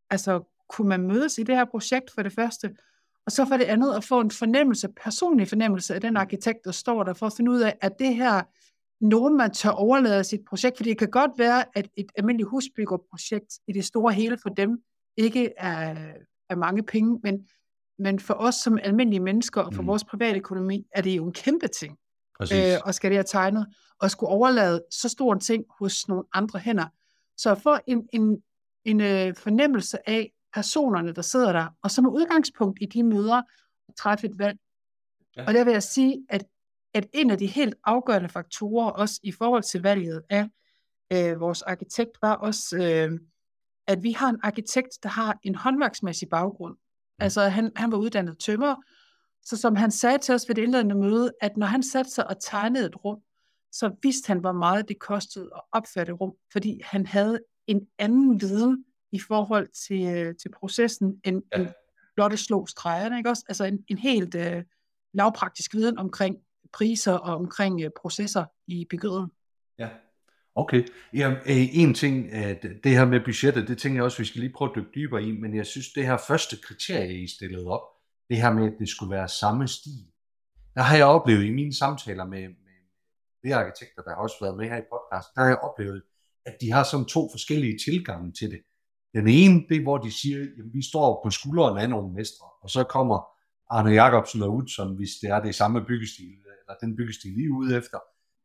altså 0.09 0.43
kunne 0.69 0.89
man 0.89 1.01
mødes 1.01 1.37
i 1.37 1.43
det 1.43 1.55
her 1.55 1.65
projekt 1.65 2.11
for 2.11 2.21
det 2.21 2.33
første, 2.33 2.75
og 3.25 3.31
så 3.31 3.45
for 3.45 3.57
det 3.57 3.63
andet 3.63 3.93
at 3.93 4.03
få 4.03 4.19
en 4.19 4.31
fornemmelse, 4.31 4.87
personlig 5.03 5.47
fornemmelse 5.47 5.95
af 5.95 6.01
den 6.01 6.17
arkitekt, 6.17 6.65
der 6.65 6.71
står 6.71 7.03
der, 7.03 7.13
for 7.13 7.25
at 7.25 7.33
finde 7.33 7.51
ud 7.51 7.59
af, 7.59 7.77
at 7.81 7.99
det 7.99 8.15
her 8.15 8.41
nogen, 9.01 9.37
man 9.37 9.51
tør 9.51 9.69
overlade 9.69 10.23
sit 10.23 10.41
projekt, 10.49 10.77
fordi 10.77 10.89
det 10.89 10.97
kan 10.97 11.09
godt 11.09 11.31
være, 11.37 11.65
at 11.75 11.89
et 11.95 12.11
almindeligt 12.15 12.49
husbyggerprojekt 12.49 13.59
i 13.67 13.71
det 13.73 13.85
store 13.85 14.13
hele 14.13 14.37
for 14.37 14.49
dem 14.49 14.83
ikke 15.17 15.53
er, 15.57 16.13
er 16.49 16.55
mange 16.55 16.83
penge, 16.83 17.19
men, 17.23 17.47
men 17.99 18.19
for 18.19 18.33
os 18.33 18.55
som 18.55 18.77
almindelige 18.83 19.19
mennesker 19.19 19.61
og 19.61 19.73
for 19.73 19.81
mm. 19.81 19.87
vores 19.87 20.03
private 20.03 20.37
økonomi, 20.37 20.85
er 20.91 21.01
det 21.01 21.17
jo 21.17 21.25
en 21.25 21.33
kæmpe 21.33 21.67
ting. 21.67 21.97
Øh, 22.41 22.79
og 22.85 22.93
skal 22.93 23.11
det 23.11 23.17
have 23.17 23.23
tegnet, 23.23 23.67
og 23.99 24.11
skulle 24.11 24.29
overlade 24.29 24.83
så 24.91 25.09
stor 25.09 25.33
en 25.33 25.39
ting 25.39 25.63
hos 25.79 26.07
nogle 26.07 26.23
andre 26.33 26.59
hænder. 26.59 26.87
Så 27.37 27.51
at 27.51 27.61
få 27.61 27.77
en, 27.87 28.09
en, 28.13 28.43
en 28.85 29.01
øh, 29.01 29.35
fornemmelse 29.35 30.09
af 30.09 30.31
personerne, 30.53 31.13
der 31.13 31.21
sidder 31.21 31.51
der, 31.51 31.67
og 31.83 31.91
som 31.91 32.07
udgangspunkt 32.07 32.77
i 32.81 32.85
de 32.85 33.03
møder, 33.03 33.41
træffe 33.97 34.27
et 34.27 34.39
valg. 34.39 34.57
Ja. 35.37 35.45
Og 35.47 35.53
der 35.53 35.63
vil 35.63 35.71
jeg 35.71 35.83
sige, 35.83 36.25
at 36.29 36.45
at 36.93 37.07
en 37.13 37.31
af 37.31 37.37
de 37.37 37.47
helt 37.47 37.75
afgørende 37.83 38.29
faktorer, 38.29 38.91
også 38.91 39.19
i 39.23 39.31
forhold 39.31 39.63
til 39.63 39.81
valget 39.81 40.23
af 40.29 40.47
øh, 41.13 41.39
vores 41.39 41.61
arkitekt, 41.61 42.11
var 42.21 42.33
også, 42.33 42.77
øh, 42.77 43.19
at 43.87 44.03
vi 44.03 44.11
har 44.11 44.29
en 44.29 44.39
arkitekt, 44.43 45.03
der 45.03 45.09
har 45.09 45.39
en 45.43 45.55
håndværksmæssig 45.55 46.29
baggrund. 46.29 46.73
Mm. 46.73 47.23
Altså 47.23 47.41
han, 47.41 47.71
han 47.75 47.91
var 47.91 47.97
uddannet 47.97 48.37
tømmer, 48.39 48.75
så 49.43 49.57
som 49.57 49.75
han 49.75 49.91
sagde 49.91 50.17
til 50.17 50.35
os 50.35 50.47
ved 50.47 50.55
det 50.55 50.61
indledende 50.61 50.95
møde, 50.95 51.31
at 51.41 51.57
når 51.57 51.67
han 51.67 51.83
satte 51.83 52.11
sig 52.11 52.27
og 52.27 52.35
tegnede 52.41 52.85
et 52.85 53.05
rum, 53.05 53.19
så 53.71 53.95
vidste 54.03 54.27
han, 54.27 54.39
hvor 54.39 54.51
meget 54.51 54.87
det 54.87 54.99
kostede 54.99 55.49
at 55.55 55.61
opfatte 55.71 56.13
rum, 56.13 56.33
fordi 56.51 56.81
han 56.83 57.05
havde 57.05 57.39
en 57.67 57.87
anden 57.99 58.41
viden 58.41 58.85
i 59.11 59.19
forhold 59.19 59.67
til, 59.87 60.15
øh, 60.15 60.35
til 60.35 60.51
processen, 60.51 61.21
end, 61.23 61.43
ja. 61.51 61.61
end 61.61 61.69
blot 62.15 62.33
at 62.33 62.39
slå 62.39 62.65
stregerne, 62.65 63.17
ikke 63.17 63.29
også? 63.29 63.43
Altså 63.49 63.63
en, 63.63 63.83
en 63.87 63.97
helt 63.97 64.35
øh, 64.35 64.63
lavpraktisk 65.13 65.73
viden 65.73 65.97
omkring 65.97 66.37
priser 66.73 67.13
og 67.13 67.35
omkring 67.35 67.81
øh, 67.81 67.89
processer 68.01 68.45
i 68.67 68.85
byggeriet. 68.89 69.29
Ja, 69.79 69.89
okay. 70.55 70.83
Ja, 71.13 71.31
øh, 71.31 71.77
en 71.77 71.93
ting, 71.93 72.25
øh, 72.25 72.49
at 72.49 72.65
det 72.83 72.91
her 72.91 73.05
med 73.05 73.19
budgettet, 73.25 73.67
det 73.67 73.77
tænker 73.77 73.97
jeg 73.97 74.03
også, 74.03 74.17
vi 74.17 74.25
skal 74.25 74.41
lige 74.41 74.53
prøve 74.53 74.69
at 74.69 74.75
dykke 74.75 74.91
dybere 74.95 75.23
i, 75.23 75.31
men 75.31 75.55
jeg 75.55 75.65
synes, 75.65 75.93
det 75.93 76.05
her 76.05 76.17
første 76.27 76.57
kriterie, 76.63 77.23
I 77.23 77.27
stillede 77.27 77.67
op, 77.67 77.81
det 78.29 78.37
her 78.37 78.53
med, 78.53 78.65
at 78.65 78.73
det 78.79 78.89
skulle 78.89 79.11
være 79.11 79.27
samme 79.27 79.67
stil, 79.67 80.05
der 80.75 80.81
har 80.81 80.95
jeg 80.95 81.05
oplevet 81.05 81.45
i 81.45 81.51
mine 81.51 81.73
samtaler 81.73 82.25
med, 82.25 82.41
med 82.41 82.77
flere 83.43 83.55
arkitekter, 83.55 84.01
der 84.01 84.09
har 84.09 84.17
også 84.17 84.35
været 84.41 84.57
med 84.57 84.69
her 84.69 84.77
i 84.77 84.87
podcast, 84.91 85.27
der 85.35 85.41
har 85.41 85.47
jeg 85.47 85.57
oplevet, 85.57 86.01
at 86.45 86.57
de 86.61 86.71
har 86.71 86.83
sådan 86.83 87.05
to 87.05 87.29
forskellige 87.33 87.77
tilgange 87.85 88.31
til 88.31 88.51
det. 88.51 88.61
Den 89.13 89.27
ene, 89.27 89.65
det 89.69 89.77
er, 89.77 89.81
hvor 89.81 89.97
de 89.97 90.11
siger, 90.21 90.41
at 90.41 90.73
vi 90.73 90.81
står 90.91 91.21
på 91.23 91.29
skuldrene 91.29 91.81
af 91.81 91.89
nogle 91.89 92.13
mestre, 92.13 92.45
og 92.61 92.69
så 92.69 92.83
kommer 92.83 93.17
Arne 93.69 93.91
Jacobsen 93.91 94.41
og 94.41 94.53
Utzon, 94.55 94.95
hvis 94.95 95.09
det 95.21 95.29
er 95.29 95.41
det 95.41 95.55
samme 95.55 95.85
byggestil, 95.85 96.33
eller 96.67 96.77
den 96.81 96.95
byggestil, 96.95 97.35
vi 97.35 97.43
er 97.45 97.49
ude 97.49 97.77
efter. 97.77 97.97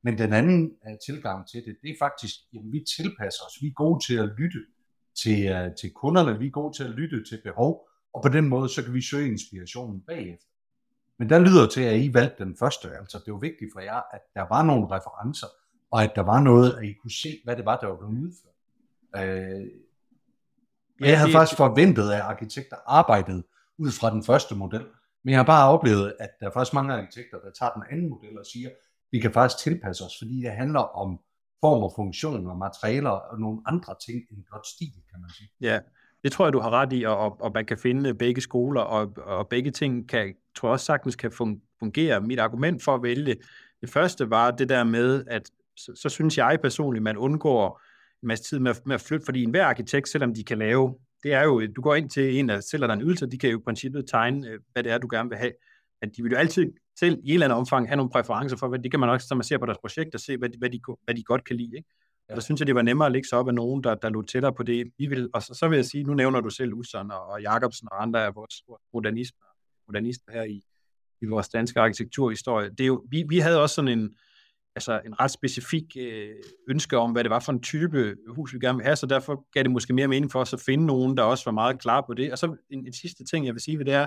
Men 0.02 0.18
den 0.18 0.32
anden 0.32 0.72
uh, 0.86 0.98
tilgang 1.06 1.48
til 1.48 1.64
det, 1.64 1.76
det 1.82 1.90
er 1.90 1.96
faktisk, 1.98 2.34
at 2.54 2.60
vi 2.72 2.84
tilpasser 2.96 3.42
os. 3.46 3.62
Vi 3.62 3.66
er 3.66 3.72
gode 3.72 4.06
til 4.06 4.16
at 4.18 4.28
lytte 4.38 4.58
til, 5.22 5.38
uh, 5.56 5.74
til 5.80 5.90
kunderne, 5.92 6.38
vi 6.38 6.46
er 6.46 6.50
gode 6.50 6.76
til 6.76 6.84
at 6.84 6.90
lytte 6.90 7.24
til 7.24 7.40
behov, 7.44 7.88
og 8.14 8.22
på 8.22 8.28
den 8.28 8.48
måde, 8.48 8.68
så 8.68 8.84
kan 8.84 8.94
vi 8.94 9.02
søge 9.02 9.28
inspirationen 9.28 10.00
bagefter. 10.00 10.48
Men 11.18 11.28
der 11.28 11.38
lyder 11.38 11.68
til, 11.68 11.80
at 11.80 12.00
I 12.00 12.14
valgte 12.14 12.44
den 12.44 12.56
første. 12.56 12.88
Altså, 12.98 13.22
det 13.24 13.32
var 13.32 13.38
vigtigt 13.38 13.70
for 13.72 13.80
jer, 13.80 14.00
at 14.12 14.20
der 14.34 14.42
var 14.48 14.62
nogle 14.62 14.86
referencer, 14.86 15.46
og 15.90 16.02
at 16.02 16.12
der 16.14 16.22
var 16.22 16.40
noget, 16.40 16.74
at 16.74 16.84
I 16.84 16.92
kunne 16.92 17.10
se, 17.10 17.40
hvad 17.44 17.56
det 17.56 17.64
var, 17.64 17.76
der 17.80 17.86
var 17.86 17.96
blevet 17.96 18.18
udført. 18.24 18.52
Ja, 21.00 21.08
jeg 21.08 21.18
havde 21.18 21.32
faktisk 21.32 21.56
forventet, 21.56 22.12
at 22.12 22.20
arkitekter 22.20 22.76
arbejdede 22.86 23.44
ud 23.78 23.90
fra 23.90 24.10
den 24.10 24.22
første 24.24 24.54
model. 24.54 24.86
Men 25.24 25.32
jeg 25.32 25.38
har 25.38 25.44
bare 25.44 25.70
oplevet, 25.70 26.14
at 26.20 26.30
der 26.40 26.46
er 26.46 26.50
faktisk 26.52 26.74
mange 26.74 26.94
arkitekter, 26.94 27.38
der 27.40 27.50
tager 27.58 27.72
den 27.72 27.82
anden 27.90 28.08
model 28.08 28.38
og 28.38 28.46
siger, 28.46 28.70
vi 29.12 29.18
kan 29.18 29.32
faktisk 29.32 29.64
tilpasse 29.64 30.04
os, 30.04 30.18
fordi 30.18 30.42
det 30.42 30.50
handler 30.50 30.80
om 30.80 31.20
form 31.60 31.82
og 31.82 31.92
funktion 31.96 32.46
og 32.46 32.56
materialer 32.58 33.10
og 33.10 33.40
nogle 33.40 33.60
andre 33.66 33.94
ting 34.06 34.22
end 34.30 34.44
blot 34.48 34.66
stil, 34.66 34.92
kan 35.10 35.20
man 35.20 35.30
sige. 35.30 35.48
Ja, 35.60 35.78
det 36.24 36.32
tror 36.32 36.46
jeg, 36.46 36.52
du 36.52 36.60
har 36.60 36.70
ret 36.70 36.92
i, 36.92 37.02
og, 37.02 37.40
og 37.40 37.50
man 37.54 37.64
kan 37.64 37.78
finde 37.78 38.14
begge 38.14 38.40
skoler, 38.40 38.80
og, 38.80 39.12
og 39.16 39.48
begge 39.48 39.70
ting 39.70 40.08
kan, 40.08 40.34
tror 40.56 40.68
jeg 40.68 40.72
også 40.72 40.86
sagtens 40.86 41.16
kan 41.16 41.32
fungere. 41.80 42.20
Mit 42.20 42.38
argument 42.38 42.82
for 42.82 42.94
at 42.94 43.02
vælge 43.02 43.36
det 43.80 43.90
første 43.90 44.30
var 44.30 44.50
det 44.50 44.68
der 44.68 44.84
med, 44.84 45.24
at 45.26 45.50
så, 45.76 45.92
så 45.94 46.08
synes 46.08 46.38
jeg 46.38 46.58
personligt, 46.62 47.02
man 47.02 47.16
undgår 47.16 47.82
en 48.22 48.28
masse 48.28 48.44
tid 48.44 48.58
med, 48.58 48.74
med 48.86 48.94
at 48.94 49.00
flytte, 49.00 49.24
fordi 49.24 49.42
enhver 49.42 49.64
arkitekt, 49.64 50.08
selvom 50.08 50.34
de 50.34 50.44
kan 50.44 50.58
lave 50.58 50.98
det 51.22 51.32
er 51.32 51.42
jo, 51.42 51.66
du 51.76 51.80
går 51.80 51.94
ind 51.94 52.10
til 52.10 52.38
en, 52.38 52.48
der 52.48 52.60
sælger 52.60 52.86
dig 52.86 52.94
en 52.94 53.02
ydelse, 53.02 53.26
de 53.26 53.38
kan 53.38 53.50
jo 53.50 53.58
i 53.58 53.62
princippet 53.62 54.04
tegne, 54.08 54.48
øh, 54.48 54.60
hvad 54.72 54.82
det 54.82 54.92
er, 54.92 54.98
du 54.98 55.08
gerne 55.10 55.28
vil 55.28 55.38
have. 55.38 55.52
Men 56.00 56.10
de 56.10 56.22
vil 56.22 56.32
jo 56.32 56.38
altid 56.38 56.72
selv 56.98 57.18
i 57.24 57.28
et 57.28 57.34
eller 57.34 57.46
andet 57.46 57.58
omfang 57.58 57.88
have 57.88 57.96
nogle 57.96 58.10
præferencer 58.10 58.56
for, 58.56 58.68
hvad 58.68 58.78
det 58.78 58.90
kan 58.90 59.00
man 59.00 59.08
også, 59.08 59.26
når 59.30 59.36
man 59.36 59.44
ser 59.44 59.58
på 59.58 59.66
deres 59.66 59.78
projekt, 59.78 60.14
og 60.14 60.20
se, 60.20 60.36
hvad 60.36 60.48
de, 60.48 60.58
hvad 60.58 60.70
de, 60.70 60.80
hvad 61.04 61.14
de 61.14 61.22
godt 61.22 61.44
kan 61.44 61.56
lide. 61.56 61.76
Ikke? 61.76 61.88
Ja. 62.28 62.32
Og 62.32 62.36
der 62.36 62.42
synes 62.42 62.60
jeg, 62.60 62.66
det 62.66 62.74
var 62.74 62.82
nemmere 62.82 63.06
at 63.06 63.12
lægge 63.12 63.28
sig 63.28 63.38
op 63.38 63.48
af 63.48 63.54
nogen, 63.54 63.84
der, 63.84 63.94
der 63.94 64.08
lå 64.08 64.22
tættere 64.22 64.52
på 64.52 64.62
det. 64.62 64.92
Vi 64.98 65.06
vil, 65.06 65.28
og 65.34 65.42
så, 65.42 65.54
så 65.54 65.68
vil 65.68 65.76
jeg 65.76 65.84
sige, 65.84 66.04
nu 66.04 66.14
nævner 66.14 66.40
du 66.40 66.50
selv 66.50 66.74
Usson 66.74 67.10
og, 67.10 67.26
og 67.26 67.42
Jacobsen 67.42 67.88
og 67.92 68.02
andre 68.02 68.26
af 68.26 68.34
vores 68.34 68.62
modernister, 68.94 69.46
modernister 69.88 70.32
her 70.32 70.42
i, 70.42 70.62
i 71.22 71.26
vores 71.26 71.48
danske 71.48 71.80
arkitekturhistorie. 71.80 72.70
Det 72.70 72.80
er 72.80 72.86
jo, 72.86 73.04
vi, 73.10 73.24
vi 73.28 73.38
havde 73.38 73.62
også 73.62 73.74
sådan 73.74 73.98
en, 73.98 74.16
altså 74.76 75.00
en 75.06 75.20
ret 75.20 75.30
specifik 75.30 75.96
øh, 75.98 76.34
ønske 76.68 76.98
om, 76.98 77.12
hvad 77.12 77.24
det 77.24 77.30
var 77.30 77.40
for 77.40 77.52
en 77.52 77.60
type 77.60 78.16
hus, 78.28 78.54
vi 78.54 78.58
gerne 78.58 78.78
vil 78.78 78.84
have, 78.84 78.96
så 78.96 79.06
derfor 79.06 79.46
gav 79.52 79.62
det 79.62 79.70
måske 79.70 79.92
mere 79.92 80.08
mening 80.08 80.32
for 80.32 80.40
os 80.40 80.52
at 80.52 80.60
finde 80.60 80.86
nogen, 80.86 81.16
der 81.16 81.22
også 81.22 81.44
var 81.44 81.52
meget 81.52 81.80
klar 81.80 82.04
på 82.06 82.14
det. 82.14 82.32
Og 82.32 82.38
så 82.38 82.56
en, 82.70 82.86
en 82.86 82.92
sidste 82.92 83.24
ting, 83.24 83.46
jeg 83.46 83.54
vil 83.54 83.62
sige 83.62 83.78
ved 83.78 83.84
det 83.84 83.94
er, 83.94 84.06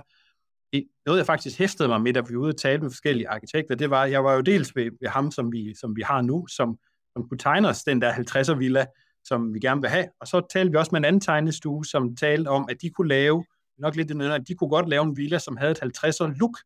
noget 1.05 1.17
jeg 1.17 1.25
faktisk 1.25 1.57
hæftede 1.57 1.87
mig 1.89 2.01
med, 2.01 2.13
da 2.13 2.21
vi 2.21 2.35
var 2.35 2.41
ude 2.41 2.49
og 2.49 2.57
tale 2.57 2.81
med 2.81 2.89
forskellige 2.89 3.29
arkitekter, 3.29 3.75
det 3.75 3.89
var, 3.89 4.05
jeg 4.05 4.23
var 4.23 4.33
jo 4.33 4.41
dels 4.41 4.75
ved, 4.75 4.91
ved 5.01 5.09
ham, 5.09 5.31
som 5.31 5.51
vi, 5.51 5.75
som 5.79 5.95
vi 5.95 6.01
har 6.01 6.21
nu, 6.21 6.47
som, 6.47 6.77
som 7.13 7.29
kunne 7.29 7.37
tegne 7.37 7.67
os 7.67 7.83
den 7.83 8.01
der 8.01 8.13
50'er 8.13 8.53
villa, 8.53 8.85
som 9.23 9.53
vi 9.53 9.59
gerne 9.59 9.81
vil 9.81 9.89
have. 9.89 10.07
Og 10.21 10.27
så 10.27 10.47
talte 10.53 10.71
vi 10.71 10.77
også 10.77 10.89
med 10.91 10.99
en 10.99 11.05
anden 11.05 11.21
tegnestue, 11.21 11.85
som 11.85 12.15
talte 12.15 12.47
om, 12.47 12.67
at 12.69 12.81
de 12.81 12.89
kunne 12.89 13.07
lave, 13.07 13.45
nok 13.77 13.95
lidt 13.95 14.09
det 14.09 14.31
at 14.31 14.47
de 14.47 14.55
kunne 14.55 14.69
godt 14.69 14.89
lave 14.89 15.03
en 15.03 15.17
villa, 15.17 15.39
som 15.39 15.57
havde 15.57 15.71
et 15.71 15.83
50'er 15.83 16.37
look, 16.39 16.57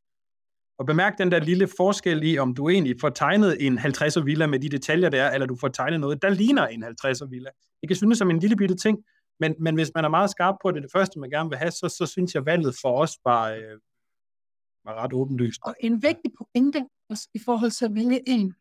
og 0.80 0.86
bemærk 0.86 1.18
den 1.18 1.32
der 1.32 1.40
lille 1.40 1.68
forskel 1.78 2.24
i, 2.24 2.38
om 2.38 2.54
du 2.54 2.70
egentlig 2.70 2.96
får 3.02 3.10
tegnet 3.10 3.66
en 3.66 3.80
50'er 3.80 4.22
villa 4.22 4.48
med 4.48 4.60
de 4.60 4.70
detaljer 4.70 5.10
der, 5.10 5.32
eller 5.32 5.48
du 5.48 5.56
får 5.56 5.68
tegnet 5.68 6.00
noget, 6.00 6.22
der 6.22 6.30
ligner 6.30 6.68
en 6.68 6.84
50'er 6.84 7.30
villa. 7.30 7.50
Det 7.82 7.90
kan 7.90 7.96
synes 7.96 8.18
som 8.18 8.30
en 8.30 8.40
lille 8.40 8.56
bitte 8.56 8.76
ting, 8.76 8.98
men, 9.40 9.56
men 9.60 9.76
hvis 9.76 9.92
man 9.96 10.06
er 10.06 10.10
meget 10.10 10.30
skarp 10.30 10.56
på 10.62 10.72
det, 10.72 10.84
det 10.84 10.92
første 10.92 11.20
man 11.20 11.30
gerne 11.30 11.50
vil 11.50 11.58
have, 11.58 11.72
så, 11.72 11.96
så 11.98 12.06
synes 12.06 12.36
jeg 12.36 12.46
valget 12.46 12.76
for 12.82 13.02
os 13.02 13.18
var, 13.26 13.50
øh, 13.50 13.80
var 14.86 15.04
ret 15.04 15.14
åbenlyst. 15.14 15.62
Og 15.64 15.76
en 15.80 16.04
vigtig 16.04 16.32
pointe 16.38 16.86
også 17.10 17.28
i 17.34 17.40
forhold 17.40 17.72
til 17.72 17.86
at 17.86 17.96
vælge 17.96 18.30
en, 18.30 18.54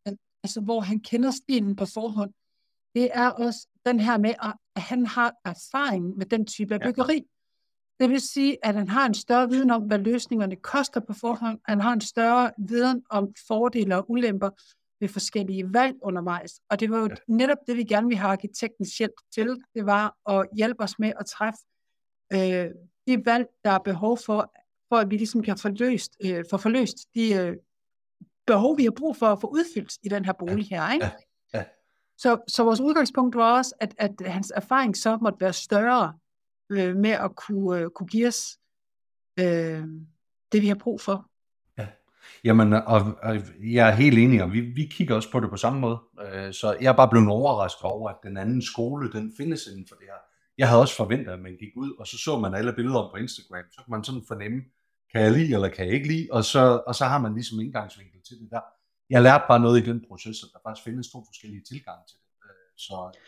altså 0.43 0.61
hvor 0.61 0.81
han 0.81 1.01
kender 1.01 1.31
stilen 1.31 1.77
på 1.77 1.85
forhånd, 1.95 2.33
det 2.95 3.11
er 3.15 3.29
også 3.29 3.69
den 3.87 4.01
her 4.01 4.19
med, 4.19 4.35
at 4.77 4.83
han 4.83 5.07
har 5.07 5.33
erfaring 5.45 6.17
med 6.17 6.27
den 6.27 6.47
type 6.47 6.75
af 6.75 6.81
byggeri. 6.81 7.17
Ja. 7.17 7.38
Det 8.01 8.11
vil 8.11 8.21
sige, 8.21 8.57
at 8.63 8.75
han 8.75 8.89
har 8.89 9.07
en 9.07 9.15
større 9.15 9.49
viden 9.49 9.71
om, 9.71 9.83
hvad 9.83 9.99
løsningerne 9.99 10.57
koster 10.57 11.01
på 11.01 11.13
forhånd. 11.13 11.59
Han 11.65 11.81
har 11.81 11.93
en 11.93 12.01
større 12.01 12.51
viden 12.59 13.03
om 13.11 13.35
fordele 13.49 13.97
og 13.97 14.11
ulemper 14.11 14.51
ved 15.01 15.09
forskellige 15.09 15.73
valg 15.73 15.97
undervejs. 16.03 16.61
Og 16.71 16.81
det 16.81 16.91
var 16.91 16.99
jo 16.99 17.09
netop 17.29 17.59
det, 17.67 17.77
vi 17.77 17.85
gerne 17.85 18.09
vil 18.09 18.17
have 18.17 18.31
arkitektens 18.31 18.99
hjælp 18.99 19.15
til. 19.35 19.57
Det 19.75 19.87
var 19.87 20.31
at 20.31 20.49
hjælpe 20.57 20.83
os 20.83 20.99
med 20.99 21.13
at 21.21 21.27
træffe 21.27 21.59
øh, 22.33 22.71
de 23.07 23.23
valg, 23.25 23.47
der 23.65 23.71
er 23.71 23.79
behov 23.79 24.19
for, 24.27 24.53
for 24.89 24.97
at 24.97 25.11
vi 25.11 25.17
ligesom 25.17 25.43
kan 25.43 25.59
forløst, 25.59 26.17
øh, 26.25 26.45
få 26.51 26.57
forløst 26.57 26.97
de 27.15 27.35
øh, 27.35 27.57
behov, 28.47 28.79
vi 28.79 28.85
har 28.85 28.91
brug 28.91 29.17
for 29.17 29.27
at 29.27 29.41
få 29.41 29.47
udfyldt 29.47 29.93
i 30.03 30.09
den 30.09 30.25
her 30.25 30.33
bolig 30.33 30.67
her. 30.69 30.93
Ikke? 30.93 31.07
Så, 32.19 32.39
så 32.49 32.65
vores 32.65 32.81
udgangspunkt 32.81 33.37
var 33.37 33.57
også, 33.57 33.75
at, 33.81 33.95
at 33.99 34.13
hans 34.27 34.53
erfaring 34.57 34.97
så 34.97 35.19
måtte 35.23 35.41
være 35.41 35.53
større 35.53 36.13
øh, 36.71 36.97
med 36.97 37.11
at 37.11 37.37
kunne, 37.37 37.81
øh, 37.81 37.91
kunne 37.91 38.07
give 38.07 38.29
os 38.29 38.59
øh, 39.39 39.85
det, 40.53 40.63
vi 40.63 40.69
har 40.69 40.75
brug 40.75 41.01
for. 41.01 41.31
Ja, 41.79 41.87
jamen, 42.45 42.73
og, 42.73 43.19
og 43.23 43.37
jeg 43.61 43.89
er 43.89 43.93
helt 43.93 44.19
enig, 44.19 44.43
og 44.43 44.53
vi, 44.53 44.61
vi 44.61 44.87
kigger 44.91 45.15
også 45.15 45.31
på 45.31 45.41
det 45.41 45.51
på 45.51 45.57
samme 45.57 45.81
måde. 45.81 45.99
Øh, 46.23 46.53
så 46.53 46.77
jeg 46.81 46.89
er 46.89 46.97
bare 46.97 47.09
blevet 47.09 47.29
overrasket 47.29 47.83
over, 47.83 48.11
at 48.11 48.17
den 48.23 48.37
anden 48.37 48.63
skole, 48.63 49.13
den 49.13 49.33
findes 49.37 49.67
inden 49.67 49.87
for 49.89 49.95
det 49.95 50.05
her. 50.07 50.21
Jeg 50.59 50.69
havde 50.69 50.81
også 50.81 50.97
forventet, 50.97 51.33
at 51.33 51.41
man 51.41 51.57
gik 51.57 51.73
ud, 51.77 51.93
og 51.99 52.07
så 52.07 52.19
så 52.19 52.39
man 52.39 52.55
alle 52.55 52.73
billeder 52.73 53.11
på 53.13 53.17
Instagram, 53.17 53.65
så 53.71 53.77
kan 53.85 53.91
man 53.91 54.05
sådan 54.05 54.23
fornemme, 54.29 54.63
kan 55.13 55.21
jeg 55.23 55.33
lide, 55.33 55.55
eller 55.55 55.69
kan 55.69 55.87
jeg 55.87 55.95
ikke 55.95 56.09
lide, 56.09 56.29
og 56.33 56.45
så, 56.45 56.83
og 56.87 56.95
så 56.95 57.05
har 57.05 57.19
man 57.19 57.35
ligesom 57.35 57.61
indgangsvinkel 57.61 58.21
til 58.29 58.37
det 58.41 58.49
der. 58.51 58.61
jeg 59.11 59.23
lærte 59.23 59.45
bare 59.49 59.61
noget 59.61 59.83
i 59.83 59.91
den 59.91 60.05
proces, 60.09 60.37
at 60.45 60.49
der 60.53 60.59
faktisk 60.67 60.85
findes 60.85 61.11
to 61.13 61.25
forskellige 61.27 61.63
tilgange 61.71 62.03
til 62.09 62.17
det. 62.19 62.29
Øh, 62.45 62.57
Så 62.77 63.19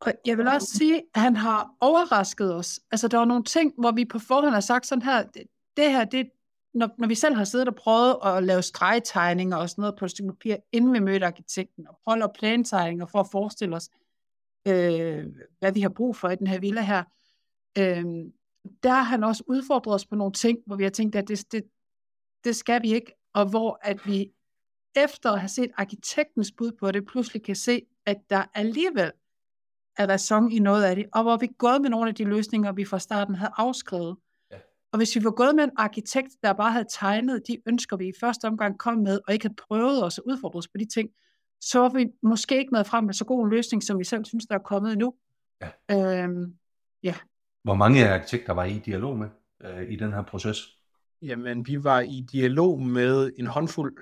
og 0.00 0.12
jeg 0.26 0.38
vil 0.38 0.48
også 0.48 0.68
sige, 0.78 1.02
at 1.14 1.20
han 1.20 1.36
har 1.36 1.70
overrasket 1.80 2.54
os. 2.54 2.80
Altså, 2.90 3.08
der 3.08 3.18
var 3.18 3.24
nogle 3.24 3.44
ting, 3.44 3.72
hvor 3.78 3.90
vi 3.90 4.04
på 4.04 4.18
forhånd 4.18 4.54
har 4.54 4.60
sagt 4.60 4.86
sådan 4.86 5.02
her, 5.02 5.22
det, 5.22 5.42
det 5.76 5.90
her, 5.90 6.04
det, 6.04 6.30
når, 6.74 6.90
når 6.98 7.08
vi 7.08 7.14
selv 7.14 7.34
har 7.34 7.44
siddet 7.44 7.68
og 7.68 7.74
prøvet 7.74 8.16
at 8.24 8.42
lave 8.42 8.62
stregtegninger 8.62 9.56
og 9.56 9.70
sådan 9.70 9.82
noget 9.82 9.96
på 9.98 10.04
et 10.04 10.10
stykke 10.10 10.32
papir, 10.32 10.56
inden 10.72 10.92
vi 10.92 10.98
mødte 10.98 11.26
arkitekten, 11.26 11.88
og 11.88 11.98
prøve 12.04 12.14
at 12.14 12.18
lave 12.18 12.30
plantegninger 12.38 13.06
for 13.06 13.20
at 13.20 13.28
forestille 13.32 13.76
os, 13.76 13.88
øh, 14.68 15.26
hvad 15.58 15.72
vi 15.72 15.80
har 15.80 15.88
brug 15.88 16.16
for 16.16 16.28
i 16.28 16.36
den 16.36 16.46
her 16.46 16.60
villa 16.60 16.80
her, 16.80 17.04
øh, 17.78 18.04
der 18.82 18.90
har 18.90 19.02
han 19.02 19.24
også 19.24 19.44
udfordret 19.46 19.94
os 19.94 20.06
på 20.06 20.14
nogle 20.14 20.32
ting, 20.32 20.58
hvor 20.66 20.76
vi 20.76 20.82
har 20.82 20.90
tænkt, 20.90 21.16
at 21.16 21.28
det, 21.28 21.52
det, 21.52 21.64
det 22.44 22.56
skal 22.56 22.82
vi 22.82 22.94
ikke, 22.94 23.12
og 23.32 23.46
hvor 23.50 23.78
at 23.82 24.06
vi 24.06 24.32
efter 24.96 25.32
at 25.32 25.40
have 25.40 25.48
set 25.48 25.70
arkitektens 25.76 26.52
bud 26.52 26.72
på 26.72 26.90
det, 26.92 27.06
pludselig 27.06 27.42
kan 27.42 27.56
se, 27.56 27.82
at 28.06 28.16
der 28.30 28.44
alligevel 28.54 29.12
er 29.96 30.08
ræson 30.08 30.52
i 30.52 30.58
noget 30.58 30.84
af 30.84 30.96
det, 30.96 31.06
og 31.12 31.22
hvor 31.22 31.36
vi 31.36 31.46
er 31.46 31.52
gået 31.58 31.82
med 31.82 31.90
nogle 31.90 32.08
af 32.08 32.14
de 32.14 32.24
løsninger, 32.24 32.72
vi 32.72 32.84
fra 32.84 32.98
starten 32.98 33.34
havde 33.34 33.52
afskrevet. 33.56 34.16
Ja. 34.50 34.56
Og 34.92 34.96
hvis 34.96 35.16
vi 35.16 35.24
var 35.24 35.30
gået 35.30 35.54
med 35.54 35.64
en 35.64 35.70
arkitekt, 35.76 36.30
der 36.42 36.52
bare 36.52 36.72
havde 36.72 36.86
tegnet 36.90 37.42
de 37.48 37.58
ønsker, 37.66 37.96
vi 37.96 38.08
i 38.08 38.12
første 38.20 38.44
omgang 38.44 38.78
kom 38.78 38.98
med, 38.98 39.20
og 39.26 39.32
ikke 39.32 39.44
havde 39.44 39.56
prøvet 39.68 40.04
os 40.04 40.18
at 40.18 40.24
udfordre 40.26 40.58
os 40.58 40.68
på 40.68 40.78
de 40.78 40.84
ting, 40.84 41.10
så 41.60 41.78
var 41.78 41.88
vi 41.88 42.06
måske 42.22 42.58
ikke 42.58 42.72
nået 42.72 42.86
frem 42.86 43.04
med 43.04 43.14
så 43.14 43.24
god 43.24 43.44
en 43.44 43.50
løsning, 43.50 43.82
som 43.82 43.98
vi 43.98 44.04
selv 44.04 44.24
synes, 44.24 44.46
der 44.46 44.54
er 44.54 44.62
kommet 44.62 44.98
nu. 44.98 45.14
Ja. 45.90 46.24
Øhm, 46.24 46.54
hvor 47.62 47.74
mange 47.74 48.08
arkitekter 48.08 48.52
var 48.52 48.64
I 48.64 48.76
i 48.76 48.78
dialog 48.78 49.18
med 49.18 49.28
øh, 49.60 49.90
i 49.90 49.96
den 49.96 50.12
her 50.12 50.22
proces? 50.22 50.76
Jamen, 51.22 51.66
vi 51.66 51.84
var 51.84 52.00
i 52.00 52.26
dialog 52.32 52.82
med 52.82 53.32
en 53.36 53.46
håndfuld, 53.46 53.96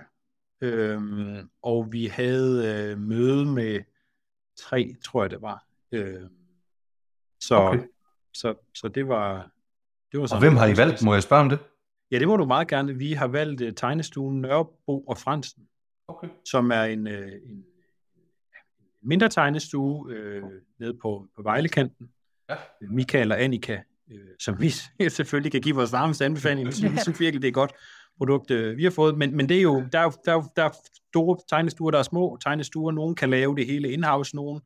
øhm, 0.61 1.51
og 1.63 1.93
vi 1.93 2.07
havde 2.07 2.67
øh, 2.67 2.99
møde 2.99 3.47
med 3.47 3.81
tre, 4.57 4.95
tror 5.05 5.23
jeg 5.23 5.31
det 5.31 5.43
var. 5.43 5.68
Øh, 5.93 6.21
så, 7.41 7.57
Okay. 7.57 7.83
så, 8.35 8.55
så 8.75 8.89
det 8.89 9.09
var... 9.09 9.51
Det 10.13 10.19
var 10.19 10.23
Og 10.23 10.29
sådan 10.29 10.43
hvem 10.43 10.53
en 10.53 10.59
har 10.59 10.67
I 10.67 10.77
valgt? 10.77 11.05
Må 11.05 11.15
jeg 11.15 11.23
spørge 11.23 11.43
om 11.43 11.49
det? 11.49 11.59
Ja, 12.11 12.19
det 12.19 12.29
må 12.29 12.37
du 12.37 12.45
meget 12.45 12.69
gerne. 12.69 12.95
Vi 12.95 13.13
har 13.13 13.27
valgt 13.27 13.61
uh, 13.61 13.69
tegnestuen 13.77 14.41
Nørrebro 14.41 15.05
og 15.05 15.19
Fransen, 15.19 15.69
Okay. 16.09 16.29
som 16.45 16.71
er 16.71 16.83
en, 16.83 17.07
øh, 17.07 17.33
en 17.33 17.65
mindre 19.03 19.29
tegnestue 19.29 20.13
øh, 20.13 20.43
nede 20.79 20.95
på, 21.03 21.27
på 21.37 21.43
Vejlekanten. 21.43 22.11
Ja. 22.51 22.55
Michael 22.81 23.33
og 23.33 23.43
Annika, 23.43 23.79
øh, 24.13 24.19
som 24.41 24.61
vi 24.61 24.71
selvfølgelig 25.09 25.53
kan 25.53 25.61
give 25.61 25.75
vores 25.77 25.93
varmeste 25.93 26.25
anbefaling. 26.25 26.67
Vi 26.67 26.73
synes, 26.73 26.93
vi 26.93 26.99
synes 26.99 27.21
virkelig, 27.21 27.43
det 27.43 27.49
er 27.49 27.53
godt 27.53 27.73
produkt, 28.19 28.51
øh, 28.51 28.77
vi 28.77 28.85
har 28.85 28.91
fået. 28.91 29.19
Men, 29.19 29.37
men 29.37 29.49
det 29.49 29.59
er 29.59 29.63
jo, 29.63 29.85
der 29.93 29.99
er 29.99 30.11
der 30.11 30.37
er, 30.37 30.43
der 30.57 30.65
er 30.65 30.71
store 31.09 31.39
tegnestuer, 31.49 31.91
der 31.91 31.99
er 31.99 32.03
små 32.03 32.39
tegnestuer. 32.45 32.93
Nogle 32.93 33.15
kan 33.15 33.31
lave 33.31 33.57
det 33.57 33.67
hele 33.67 33.93
in-house, 33.93 34.37
nogle 34.37 34.61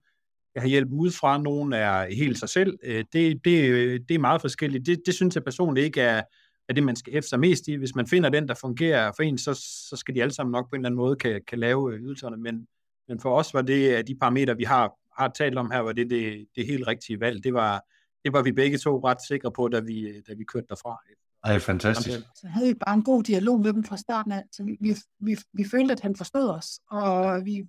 have 0.56 0.68
hjælp 0.68 0.88
udefra, 0.92 1.38
nogle 1.38 1.76
er 1.76 2.14
helt 2.14 2.38
sig 2.38 2.48
selv. 2.48 2.78
Øh, 2.82 3.04
det, 3.12 3.44
det, 3.44 3.70
øh, 3.70 4.00
det 4.08 4.14
er 4.14 4.18
meget 4.18 4.40
forskelligt. 4.40 4.86
Det, 4.86 5.02
det 5.06 5.14
synes 5.14 5.34
jeg 5.34 5.44
personligt 5.44 5.84
ikke 5.84 6.00
er, 6.00 6.22
er 6.68 6.74
det, 6.74 6.82
man 6.82 6.96
skal 6.96 7.12
hæfte 7.12 7.28
sig 7.28 7.40
mest 7.40 7.68
i. 7.68 7.74
Hvis 7.74 7.94
man 7.94 8.06
finder 8.06 8.28
den, 8.28 8.48
der 8.48 8.54
fungerer 8.54 9.12
for 9.16 9.22
en, 9.22 9.38
så, 9.38 9.54
så 9.90 9.96
skal 9.96 10.14
de 10.14 10.22
alle 10.22 10.34
sammen 10.34 10.52
nok 10.52 10.70
på 10.70 10.76
en 10.76 10.80
eller 10.80 10.88
anden 10.88 10.96
måde 10.96 11.16
kan, 11.16 11.40
kan 11.48 11.58
lave 11.58 11.94
øh, 11.94 12.00
ydelserne. 12.00 12.36
Men, 12.36 12.66
men 13.08 13.20
for 13.20 13.38
os 13.38 13.54
var 13.54 13.62
det, 13.62 13.92
at 13.92 14.08
de 14.08 14.14
parametre, 14.14 14.56
vi 14.56 14.64
har, 14.64 14.92
har 15.20 15.28
talt 15.28 15.58
om 15.58 15.70
her, 15.70 15.78
var 15.78 15.92
det 15.92 16.10
det, 16.10 16.46
det 16.56 16.66
helt 16.66 16.86
rigtige 16.86 17.20
valg. 17.20 17.44
Det 17.44 17.54
var, 17.54 17.82
det 18.24 18.32
var 18.32 18.42
vi 18.42 18.52
begge 18.52 18.78
to 18.78 19.08
ret 19.08 19.26
sikre 19.28 19.52
på, 19.52 19.68
da 19.68 19.80
vi, 19.80 20.20
da 20.20 20.34
vi 20.34 20.44
kørte 20.44 20.66
derfra. 20.68 20.98
Ej, 21.44 21.58
fantastisk. 21.58 22.18
så 22.34 22.46
havde 22.46 22.68
vi 22.68 22.74
bare 22.74 22.94
en 22.94 23.02
god 23.02 23.22
dialog 23.22 23.60
med 23.60 23.72
dem 23.72 23.84
fra 23.84 23.96
starten 23.96 24.32
af. 24.32 24.42
Så 24.52 24.64
vi, 24.64 24.76
vi, 24.80 24.94
vi, 25.18 25.36
vi 25.52 25.64
følte, 25.70 25.92
at 25.92 26.00
han 26.00 26.16
forstod 26.16 26.48
os, 26.48 26.80
og 26.90 27.44
vi 27.44 27.64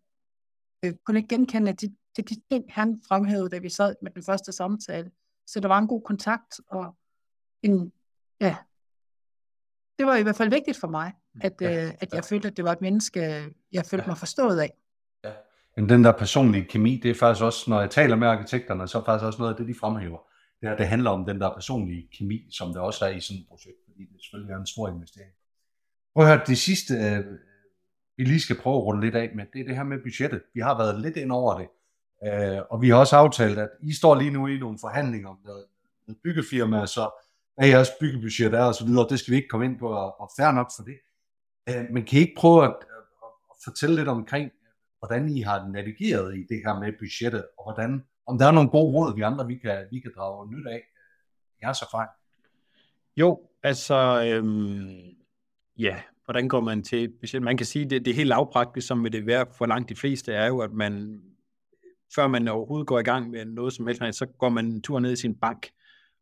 øh, 0.86 0.94
kunne 1.06 1.20
ikke 1.20 1.36
genkende 1.36 1.72
at 1.72 1.82
de, 1.82 1.96
de, 2.18 2.22
de 2.22 2.42
ting, 2.52 2.66
han 2.70 3.02
fremhævede, 3.08 3.50
da 3.50 3.58
vi 3.58 3.70
sad 3.70 3.96
med 4.02 4.12
den 4.12 4.24
første 4.24 4.52
samtale. 4.52 5.12
Så 5.48 5.60
der 5.60 5.68
var 5.68 5.78
en 5.78 5.88
god 5.88 6.02
kontakt, 6.02 6.60
og 6.68 6.96
en, 7.62 7.92
ja, 8.42 8.56
det 10.00 10.06
var 10.06 10.16
i 10.16 10.24
hvert 10.24 10.36
fald 10.36 10.50
vigtigt 10.50 10.78
for 10.78 10.88
mig, 10.88 11.12
at, 11.42 11.54
Ja, 11.62 11.86
øh, 11.86 11.94
at 12.00 12.12
ja. 12.12 12.16
jeg 12.16 12.26
følte, 12.26 12.48
at 12.48 12.58
det 12.58 12.66
var 12.66 12.72
et 12.72 12.82
menneske, 12.82 13.20
jeg 13.72 13.86
følte 13.86 14.04
Ja. 14.04 14.08
mig 14.08 14.18
forstået 14.18 14.60
af. 14.60 14.72
Men 15.76 15.90
den 15.90 16.04
der 16.04 16.12
personlige 16.12 16.66
kemi, 16.66 17.00
det 17.04 17.12
er 17.12 17.16
faktisk 17.16 17.44
også, 17.44 17.70
når 17.70 17.80
jeg 17.82 17.90
taler 17.92 18.16
med 18.16 18.28
arkitekterne, 18.28 18.88
så 18.88 19.00
er 19.00 19.04
faktisk 19.06 19.26
også 19.26 19.40
noget 19.40 19.52
af 19.54 19.58
det, 19.58 19.68
de 19.68 19.80
fremhæver. 19.80 20.18
Det, 20.62 20.70
her, 20.70 20.78
det 20.78 20.88
handler 20.88 21.10
om 21.10 21.26
den 21.26 21.42
der 21.42 21.54
personlige 21.54 22.08
kemi, 22.18 22.48
som 22.52 22.74
der 22.74 22.80
også 22.80 23.06
er 23.06 23.10
i 23.10 23.20
sådan 23.20 23.42
et 23.42 23.48
projekt, 23.50 23.78
fordi 23.88 24.00
det 24.14 24.22
selvfølgelig 24.22 24.54
er 24.54 24.58
en 24.58 24.66
stor 24.66 24.90
investering. 24.90 25.32
Prøv 26.14 26.26
at 26.26 26.30
høre, 26.32 26.46
det 26.48 26.58
sidste, 26.58 26.94
øh, 26.94 27.26
vi 28.18 28.24
lige 28.24 28.40
skal 28.40 28.58
prøve 28.62 28.76
at 28.76 28.84
runde 28.84 29.02
lidt 29.02 29.16
af 29.16 29.32
med, 29.36 29.46
det 29.54 29.62
er 29.62 29.66
det 29.66 29.76
her 29.76 29.84
med 29.84 29.98
budgettet. 30.04 30.42
Vi 30.54 30.60
har 30.60 30.78
været 30.78 31.02
lidt 31.02 31.18
ind 31.18 31.32
over 31.32 31.60
det, 31.60 31.68
øh, 32.28 32.62
og 32.70 32.82
vi 32.82 32.90
har 32.90 32.96
også 32.96 33.16
aftalt, 33.16 33.60
at 33.60 33.70
I 33.82 33.94
står 33.94 34.16
lige 34.16 34.32
nu 34.32 34.48
i 34.48 34.58
nogle 34.58 34.78
forhandlinger 34.82 35.30
med, 35.30 35.54
noget, 36.08 36.18
byggefirma, 36.24 36.86
så 36.86 37.10
hvad 37.56 37.68
jeres 37.68 37.90
byggebudget 38.00 38.54
er 38.54 38.64
osv., 38.64 38.88
så 38.88 39.08
det 39.10 39.20
skal 39.20 39.32
vi 39.32 39.36
ikke 39.36 39.48
komme 39.48 39.66
ind 39.66 39.80
på, 39.80 39.88
og, 39.88 40.22
og 40.22 40.30
fair 40.38 40.52
nok 40.52 40.72
for 40.76 40.84
det. 40.84 40.98
Øh, 41.70 41.86
men 41.92 42.06
kan 42.06 42.20
I 42.20 42.22
ikke 42.22 42.36
prøve 42.38 42.64
at, 42.64 42.70
at, 42.70 43.04
at 43.52 43.58
fortælle 43.64 43.96
lidt 43.96 44.08
omkring, 44.08 44.52
hvordan 45.00 45.30
I 45.30 45.42
har 45.42 45.68
navigeret 45.68 46.38
i 46.38 46.44
det 46.50 46.62
her 46.66 46.80
med 46.80 46.94
budgettet, 47.00 47.46
og 47.58 47.64
hvordan, 47.64 48.04
om 48.26 48.38
der 48.38 48.48
er 48.48 48.52
nogle 48.52 48.70
gode 48.70 48.94
råd, 48.94 49.16
vi 49.16 49.22
andre 49.22 49.48
vi 49.48 49.56
kan, 49.56 49.86
vi 49.92 50.00
kan 50.00 50.12
drage 50.18 50.52
nyt 50.52 50.68
af 50.68 50.76
øh, 50.76 51.64
jeres 51.64 51.82
erfaring. 51.82 52.10
Jo, 53.18 53.42
altså, 53.64 54.24
øhm, 54.26 55.16
ja, 55.78 56.02
hvordan 56.26 56.48
går 56.48 56.60
man 56.60 56.84
til 56.84 57.04
et 57.04 57.14
budget? 57.20 57.42
Man 57.42 57.58
kan 57.58 57.66
sige, 57.66 57.90
det, 57.90 58.06
det 58.06 58.12
er 58.12 58.16
helt 58.16 58.30
lavpraktisk, 58.30 58.88
som 58.88 59.04
vil 59.04 59.14
det 59.14 59.26
være 59.26 59.46
for 59.52 59.66
langt 59.66 59.90
de 59.90 59.96
fleste, 59.96 60.34
er 60.34 60.48
jo, 60.48 60.60
at 60.60 60.72
man, 60.72 61.22
før 62.16 62.28
man 62.28 62.48
overhovedet 62.48 62.88
går 62.88 63.00
i 63.00 63.04
gang 63.04 63.30
med 63.30 63.46
noget 63.46 63.74
som 63.74 63.88
helst, 63.88 64.20
så 64.20 64.26
går 64.26 64.50
man 64.50 64.66
en 64.66 64.82
tur 64.82 65.00
ned 65.00 65.12
i 65.12 65.16
sin 65.16 65.36
bank, 65.36 65.70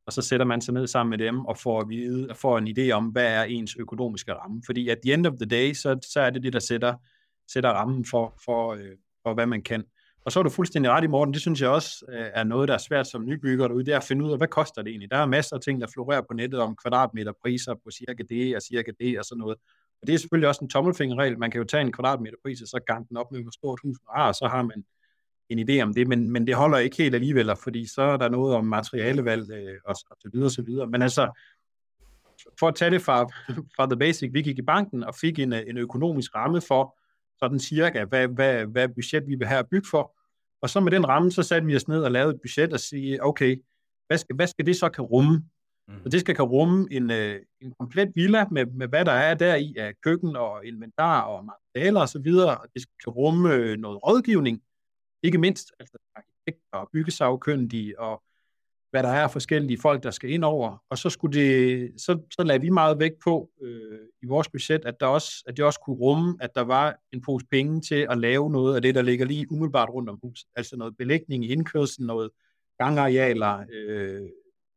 og 0.06 0.14
så 0.14 0.22
sætter 0.22 0.46
man 0.46 0.62
sig 0.62 0.74
ned 0.74 0.88
sammen 0.88 1.10
med 1.10 1.28
dem 1.28 1.46
og 1.46 1.58
får, 1.58 1.82
at 1.82 1.90
vide, 1.90 2.36
får 2.36 2.58
en 2.58 2.68
idé 2.78 2.92
om, 2.92 3.06
hvad 3.06 3.26
er 3.26 3.44
ens 3.44 3.76
økonomiske 3.76 4.34
ramme. 4.34 4.62
Fordi 4.66 4.90
at 4.90 4.98
the 5.04 5.14
end 5.14 5.26
of 5.28 5.34
the 5.34 5.46
day, 5.46 5.74
så, 5.74 6.00
så 6.14 6.20
er 6.20 6.30
det 6.30 6.44
det, 6.44 6.54
der 6.54 6.60
sætter, 6.60 6.96
sætter 7.54 7.70
rammen 7.70 8.06
for, 8.06 8.40
for, 8.46 8.74
øh, 8.74 8.96
for, 9.24 9.34
hvad 9.34 9.46
man 9.46 9.62
kan. 9.62 9.84
Og 10.26 10.32
så 10.32 10.40
er 10.40 10.44
du 10.44 10.50
fuldstændig 10.50 10.92
ret 10.92 11.04
i, 11.04 11.08
Morten. 11.08 11.34
Det 11.34 11.42
synes 11.42 11.62
jeg 11.62 11.70
også 11.70 12.06
øh, 12.10 12.26
er 12.34 12.44
noget, 12.44 12.68
der 12.68 12.74
er 12.74 12.78
svært 12.78 13.08
som 13.08 13.26
nybygger 13.26 13.68
derude, 13.68 13.86
det 13.86 13.94
er 13.94 13.98
at 13.98 14.04
finde 14.04 14.26
ud 14.26 14.32
af, 14.32 14.38
hvad 14.38 14.48
koster 14.48 14.82
det 14.82 14.90
egentlig? 14.90 15.12
Der 15.12 15.18
er 15.18 15.26
masser 15.26 15.56
af 15.56 15.62
ting, 15.62 15.82
der 15.82 15.88
florerer 15.94 16.22
på 16.22 16.34
nettet 16.34 16.60
om 16.60 16.76
kvadratmeterpriser 16.76 17.74
på 17.74 17.92
cirka 17.92 18.24
det 18.30 18.56
og 18.56 18.62
cirka 18.62 18.92
det 19.00 19.20
og 19.20 19.26
sådan 19.26 19.40
noget. 19.40 19.58
Og 20.02 20.08
det 20.08 20.14
er 20.14 20.18
selvfølgelig 20.18 20.48
også 20.48 20.64
en 20.64 20.70
tommelfingerregel. 20.70 21.40
Man 21.40 21.52
kan 21.52 21.60
jo 21.60 21.66
tage 21.66 21.82
en 21.82 21.92
kvadratmeterpris 21.92 22.62
og 22.62 22.68
så 22.68 22.80
gange 22.88 23.06
den 23.10 23.18
op 23.18 23.32
med, 23.32 23.42
hvor 23.42 23.52
stort 23.52 23.80
hus 23.84 23.98
man 24.08 24.22
har, 24.22 24.28
og 24.28 24.36
så 24.36 24.48
har 24.48 24.62
man 24.62 24.84
en 25.52 25.70
idé 25.70 25.82
om 25.82 25.94
det, 25.94 26.08
men, 26.08 26.32
men 26.32 26.48
det 26.48 26.56
holder 26.56 26.78
ikke 26.78 26.98
helt 26.98 27.16
alligevel, 27.16 27.52
fordi 27.64 27.86
så 27.86 28.02
er 28.02 28.18
der 28.18 28.30
noget 28.30 28.56
om 28.56 28.66
materialevalg 28.66 29.52
øh, 29.52 29.78
og, 29.86 29.96
og 30.10 30.18
så 30.22 30.30
videre 30.34 30.48
og 30.48 30.52
så 30.52 30.62
videre. 30.62 30.88
Men 30.88 31.02
altså, 31.02 31.32
for 32.60 32.68
at 32.68 32.76
tage 32.76 32.92
det 32.92 33.02
fra, 33.02 33.24
fra 33.76 33.86
the 33.86 33.98
basic, 34.00 34.34
vi 34.34 34.42
gik 34.42 34.58
i 34.60 34.62
banken 34.62 35.04
og 35.04 35.16
fik 35.16 35.40
en, 35.40 35.54
en 35.54 35.78
økonomisk 35.78 36.36
ramme 36.36 36.62
for 36.68 36.98
sådan 37.40 37.60
cirka, 37.60 38.06
hvad, 38.06 38.28
hvad, 38.28 38.66
hvad 38.66 38.90
budget 38.90 39.28
vi 39.28 39.36
vil 39.36 39.48
have 39.48 39.60
at 39.60 39.70
bygge 39.70 39.88
for. 39.92 40.18
Og 40.62 40.70
så 40.70 40.80
med 40.80 40.92
den 40.92 41.08
ramme, 41.08 41.32
så 41.32 41.44
satte 41.44 41.68
vi 41.68 41.76
os 41.76 41.88
ned 41.88 42.04
og 42.04 42.12
lavede 42.12 42.36
et 42.36 42.42
budget 42.42 42.74
og 42.74 42.80
sige, 42.80 43.24
okay, 43.24 43.62
hvad 44.08 44.18
skal, 44.18 44.36
hvad 44.36 44.48
skal 44.48 44.66
det 44.66 44.76
så 44.76 44.90
kan 44.90 45.04
rumme? 45.04 45.44
Mm. 45.88 46.04
Så 46.04 46.10
det 46.10 46.20
skal 46.20 46.36
kan 46.36 46.46
rumme 46.46 46.88
en, 46.92 47.12
øh, 47.12 47.40
en 47.62 47.74
komplet 47.80 48.12
villa 48.16 48.46
med, 48.52 48.66
med, 48.66 48.88
hvad 48.88 49.06
der 49.06 49.12
er 49.12 49.34
der 49.34 49.56
i 49.56 49.76
af 49.78 49.94
køkken 50.04 50.36
og 50.36 50.66
inventar 50.66 51.22
og 51.22 51.46
materialer 51.46 52.02
osv. 52.02 52.28
Og 52.28 52.68
det 52.74 52.82
skal 52.82 52.94
kan 53.04 53.14
rumme 53.14 53.54
øh, 53.54 53.78
noget 53.78 54.08
rådgivning, 54.08 54.62
ikke 55.24 55.38
mindst 55.38 55.72
altså 55.80 55.98
arkitekter 56.16 56.78
og 56.78 56.90
byggesagkyndige 56.94 58.00
og 58.00 58.24
hvad 58.92 59.04
der 59.04 59.10
er 59.10 59.28
forskellige 59.28 59.80
folk, 59.82 60.04
der 60.04 60.12
skal 60.12 60.30
ind 60.30 60.44
over. 60.44 60.84
Og 60.90 60.98
så, 60.98 61.10
skulle 61.10 61.40
det, 61.40 61.92
så, 62.02 62.20
så 62.32 62.44
lagde 62.44 62.62
vi 62.62 62.70
meget 62.70 63.00
vægt 63.00 63.20
på 63.24 63.50
øh, 63.62 64.00
i 64.24 64.26
vores 64.26 64.50
budget, 64.50 64.86
at, 64.86 65.00
der 65.00 65.06
også, 65.06 65.44
at 65.48 65.58
det 65.58 65.66
også 65.66 65.80
kunne 65.80 65.96
rumme, 65.96 66.38
at 66.40 66.56
der 66.56 66.62
var 66.62 66.96
en 67.12 67.22
pose 67.22 67.46
penge 67.52 67.82
til 67.82 68.08
at 68.10 68.18
lave 68.18 68.52
noget 68.52 68.76
af 68.76 68.82
det, 68.82 68.96
der 68.96 69.02
ligger 69.02 69.26
lige 69.26 69.52
umiddelbart 69.52 69.90
rundt 69.90 70.10
om 70.10 70.20
huset. 70.24 70.50
Altså 70.56 70.78
noget 70.78 70.98
belægning 70.98 71.46
i 71.46 71.48
indkørslen, 71.48 72.08
noget 72.08 72.30
gangarealer, 72.80 73.66
øh, 73.74 74.22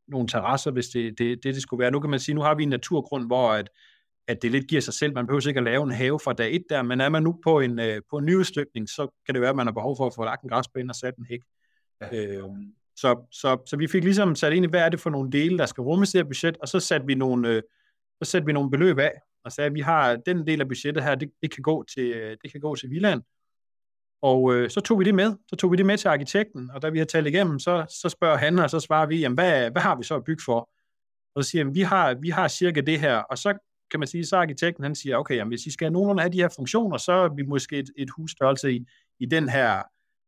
nogle 0.09 0.29
terrasser, 0.29 0.71
hvis 0.71 0.89
det, 0.89 1.19
det, 1.19 1.45
det, 1.45 1.55
det 1.55 1.63
skulle 1.63 1.81
være. 1.81 1.91
Nu 1.91 2.01
kan 2.01 2.11
man 2.11 2.21
sige, 2.21 2.35
nu 2.35 2.41
har 2.41 2.55
vi 2.55 2.63
en 2.63 2.69
naturgrund, 2.69 3.27
hvor 3.27 3.53
at, 3.53 3.69
at 4.29 4.43
det 4.43 4.51
lidt 4.51 4.67
giver 4.69 4.81
sig 4.81 4.95
selv. 4.95 5.15
Man 5.15 5.27
behøver 5.27 5.49
ikke 5.49 5.59
at 5.59 5.65
lave 5.65 5.83
en 5.83 5.91
have 5.91 6.21
fra 6.25 6.33
dag 6.33 6.55
et 6.55 6.65
der, 6.71 6.83
men 6.83 7.01
er 7.01 7.09
man 7.09 7.23
nu 7.23 7.41
på 7.45 7.61
en, 7.61 7.79
øh, 7.79 8.03
på 8.11 8.19
en 8.19 8.25
nyudstykning, 8.25 8.89
så 8.89 9.09
kan 9.27 9.35
det 9.35 9.41
være, 9.41 9.51
at 9.51 9.57
man 9.57 9.67
har 9.67 9.73
behov 9.73 9.97
for 9.97 10.07
at 10.07 10.15
få 10.15 10.25
lagt 10.25 10.43
en 10.43 10.49
græsplæne 10.49 10.91
og 10.91 10.95
sat 10.95 11.17
en 11.17 11.27
hæk. 11.27 11.41
Ja. 12.01 12.17
Øh, 12.17 12.43
så, 12.97 13.27
så, 13.31 13.63
så 13.67 13.77
vi 13.77 13.87
fik 13.87 14.05
ligesom 14.05 14.35
sat 14.35 14.53
ind 14.53 14.65
i, 14.65 14.69
hvad 14.69 14.81
er 14.81 14.89
det 14.89 15.01
for 15.01 15.11
nogle 15.11 15.33
dele, 15.33 15.59
der 15.59 15.67
skal 15.67 15.83
rummes 15.83 16.15
i 16.15 16.19
det 16.19 16.25
her 16.25 16.29
budget, 16.29 16.57
og 16.57 16.69
så 16.69 16.81
satte 16.81 17.07
vi 17.07 17.15
nogle, 17.15 17.49
øh, 17.49 17.63
så 18.23 18.31
satte 18.31 18.47
vi 18.47 18.53
nogle 18.53 18.71
beløb 18.71 18.99
af, 18.99 19.13
og 19.45 19.53
sagde, 19.53 19.67
at 19.67 19.75
vi 19.75 19.81
har 19.81 20.17
den 20.17 20.47
del 20.47 20.61
af 20.61 20.69
budgettet 20.69 21.05
her, 21.05 21.15
det, 21.15 21.31
det, 21.43 21.51
kan, 21.55 21.63
gå 21.63 21.85
til, 21.95 22.11
øh, 22.11 22.37
det 22.43 22.53
kan 22.53 22.61
gå 22.61 22.75
til 22.75 22.91
Viland. 22.91 23.23
Og 24.23 24.55
øh, 24.55 24.71
så 24.71 24.81
tog 24.81 24.99
vi 24.99 25.05
det 25.05 25.15
med. 25.15 25.33
Så 25.49 25.57
tog 25.57 25.73
vi 25.73 25.77
det 25.77 25.87
med 25.87 25.99
til 25.99 26.09
arkitekten, 26.09 26.71
og 26.71 26.83
da 26.83 26.89
vi 26.89 26.99
har 26.99 27.05
talt 27.05 27.27
igennem, 27.27 27.59
så, 27.59 27.87
så 28.03 28.09
spørger 28.09 28.37
han, 28.37 28.59
og 28.59 28.71
så 28.71 28.81
svarer 28.81 29.07
vi, 29.07 29.21
jamen, 29.21 29.35
hvad, 29.35 29.71
hvad 29.71 29.83
har 29.83 29.97
vi 29.97 30.03
så 30.03 30.15
at 30.17 30.25
bygge 30.25 30.43
for? 30.45 30.71
Og 31.35 31.45
så 31.45 31.51
siger 31.51 31.65
han, 31.65 31.75
vi 31.75 31.81
har, 31.81 32.15
vi 32.15 32.31
har 32.31 32.49
cirka 32.49 32.81
det 32.81 33.01
her, 33.01 33.17
og 33.17 33.39
så 33.39 33.59
kan 33.95 34.01
man 34.01 34.09
sige, 34.09 34.27
så 34.27 34.37
arkitekten 34.37 34.85
han 34.85 34.95
siger, 34.95 35.17
okay, 35.17 35.37
jamen, 35.37 35.51
hvis 35.51 35.67
I 35.67 35.71
skal 35.71 35.85
have 35.85 35.93
nogenlunde 35.93 36.23
af 36.23 36.33
de 36.33 36.39
her 36.39 36.49
funktioner, 36.57 36.97
så 36.97 37.13
er 37.13 37.29
vi 37.29 37.43
måske 37.43 37.79
et, 37.79 37.91
et 37.97 38.11
husstørrelse 38.17 38.73
i, 38.73 38.87
i 39.21 39.27
den 39.27 39.49
her 39.49 39.83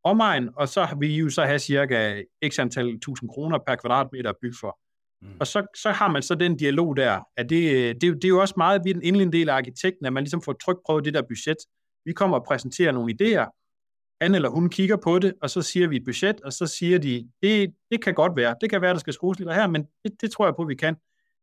omegn, 0.05 0.49
og 0.57 0.69
så 0.69 0.97
vil 1.01 1.11
I 1.11 1.17
jo 1.17 1.31
så 1.31 1.45
have 1.45 1.59
cirka 1.59 2.23
x 2.49 2.59
antal 2.59 3.01
tusind 3.01 3.31
kroner 3.31 3.59
per 3.67 3.75
kvadratmeter 3.75 4.31
at 4.31 4.37
bygge 4.43 4.57
for. 4.61 4.79
Mm. 5.23 5.29
Og 5.41 5.47
så, 5.47 5.67
så 5.77 5.91
har 5.91 6.09
man 6.09 6.23
så 6.23 6.35
den 6.35 6.57
dialog 6.57 6.97
der, 6.97 7.21
at 7.37 7.51
det, 7.51 7.95
det, 8.01 8.15
det 8.15 8.25
er 8.25 8.29
jo 8.29 8.41
også 8.41 8.55
meget 8.57 8.81
ved 8.85 8.95
den 8.95 9.03
indledende 9.03 9.39
del 9.39 9.49
af 9.49 9.55
arkitekten, 9.55 10.07
at 10.07 10.13
man 10.13 10.23
ligesom 10.23 10.43
får 10.43 10.53
trykprøvet 10.53 11.05
det 11.05 11.15
der 11.15 11.23
budget. 11.23 11.57
Vi 12.05 12.13
kommer 12.13 12.39
og 12.39 12.45
præsenterer 12.45 12.93
nogle 12.93 13.15
idéer, 13.15 13.47
han 14.21 14.35
eller 14.35 14.49
hun 14.49 14.69
kigger 14.69 14.97
på 14.97 15.19
det, 15.19 15.35
og 15.43 15.51
så 15.51 15.63
siger 15.63 15.89
vi 15.89 15.97
et 15.97 16.05
budget, 16.05 16.41
og 16.41 16.53
så 16.53 16.67
siger 16.67 16.99
de, 16.99 17.29
det, 17.43 17.75
det 17.91 18.05
kan 18.05 18.15
godt 18.15 18.37
være, 18.37 18.55
det 18.61 18.71
kan 18.71 18.81
være, 18.83 18.93
der 18.93 19.01
skal 19.01 19.13
skrues 19.13 19.39
lidt 19.39 19.55
her, 19.55 19.67
men 19.67 19.87
det, 20.05 20.13
det 20.21 20.31
tror 20.31 20.47
jeg 20.47 20.55
på, 20.57 20.65
vi 20.65 20.75
kan. 20.75 20.97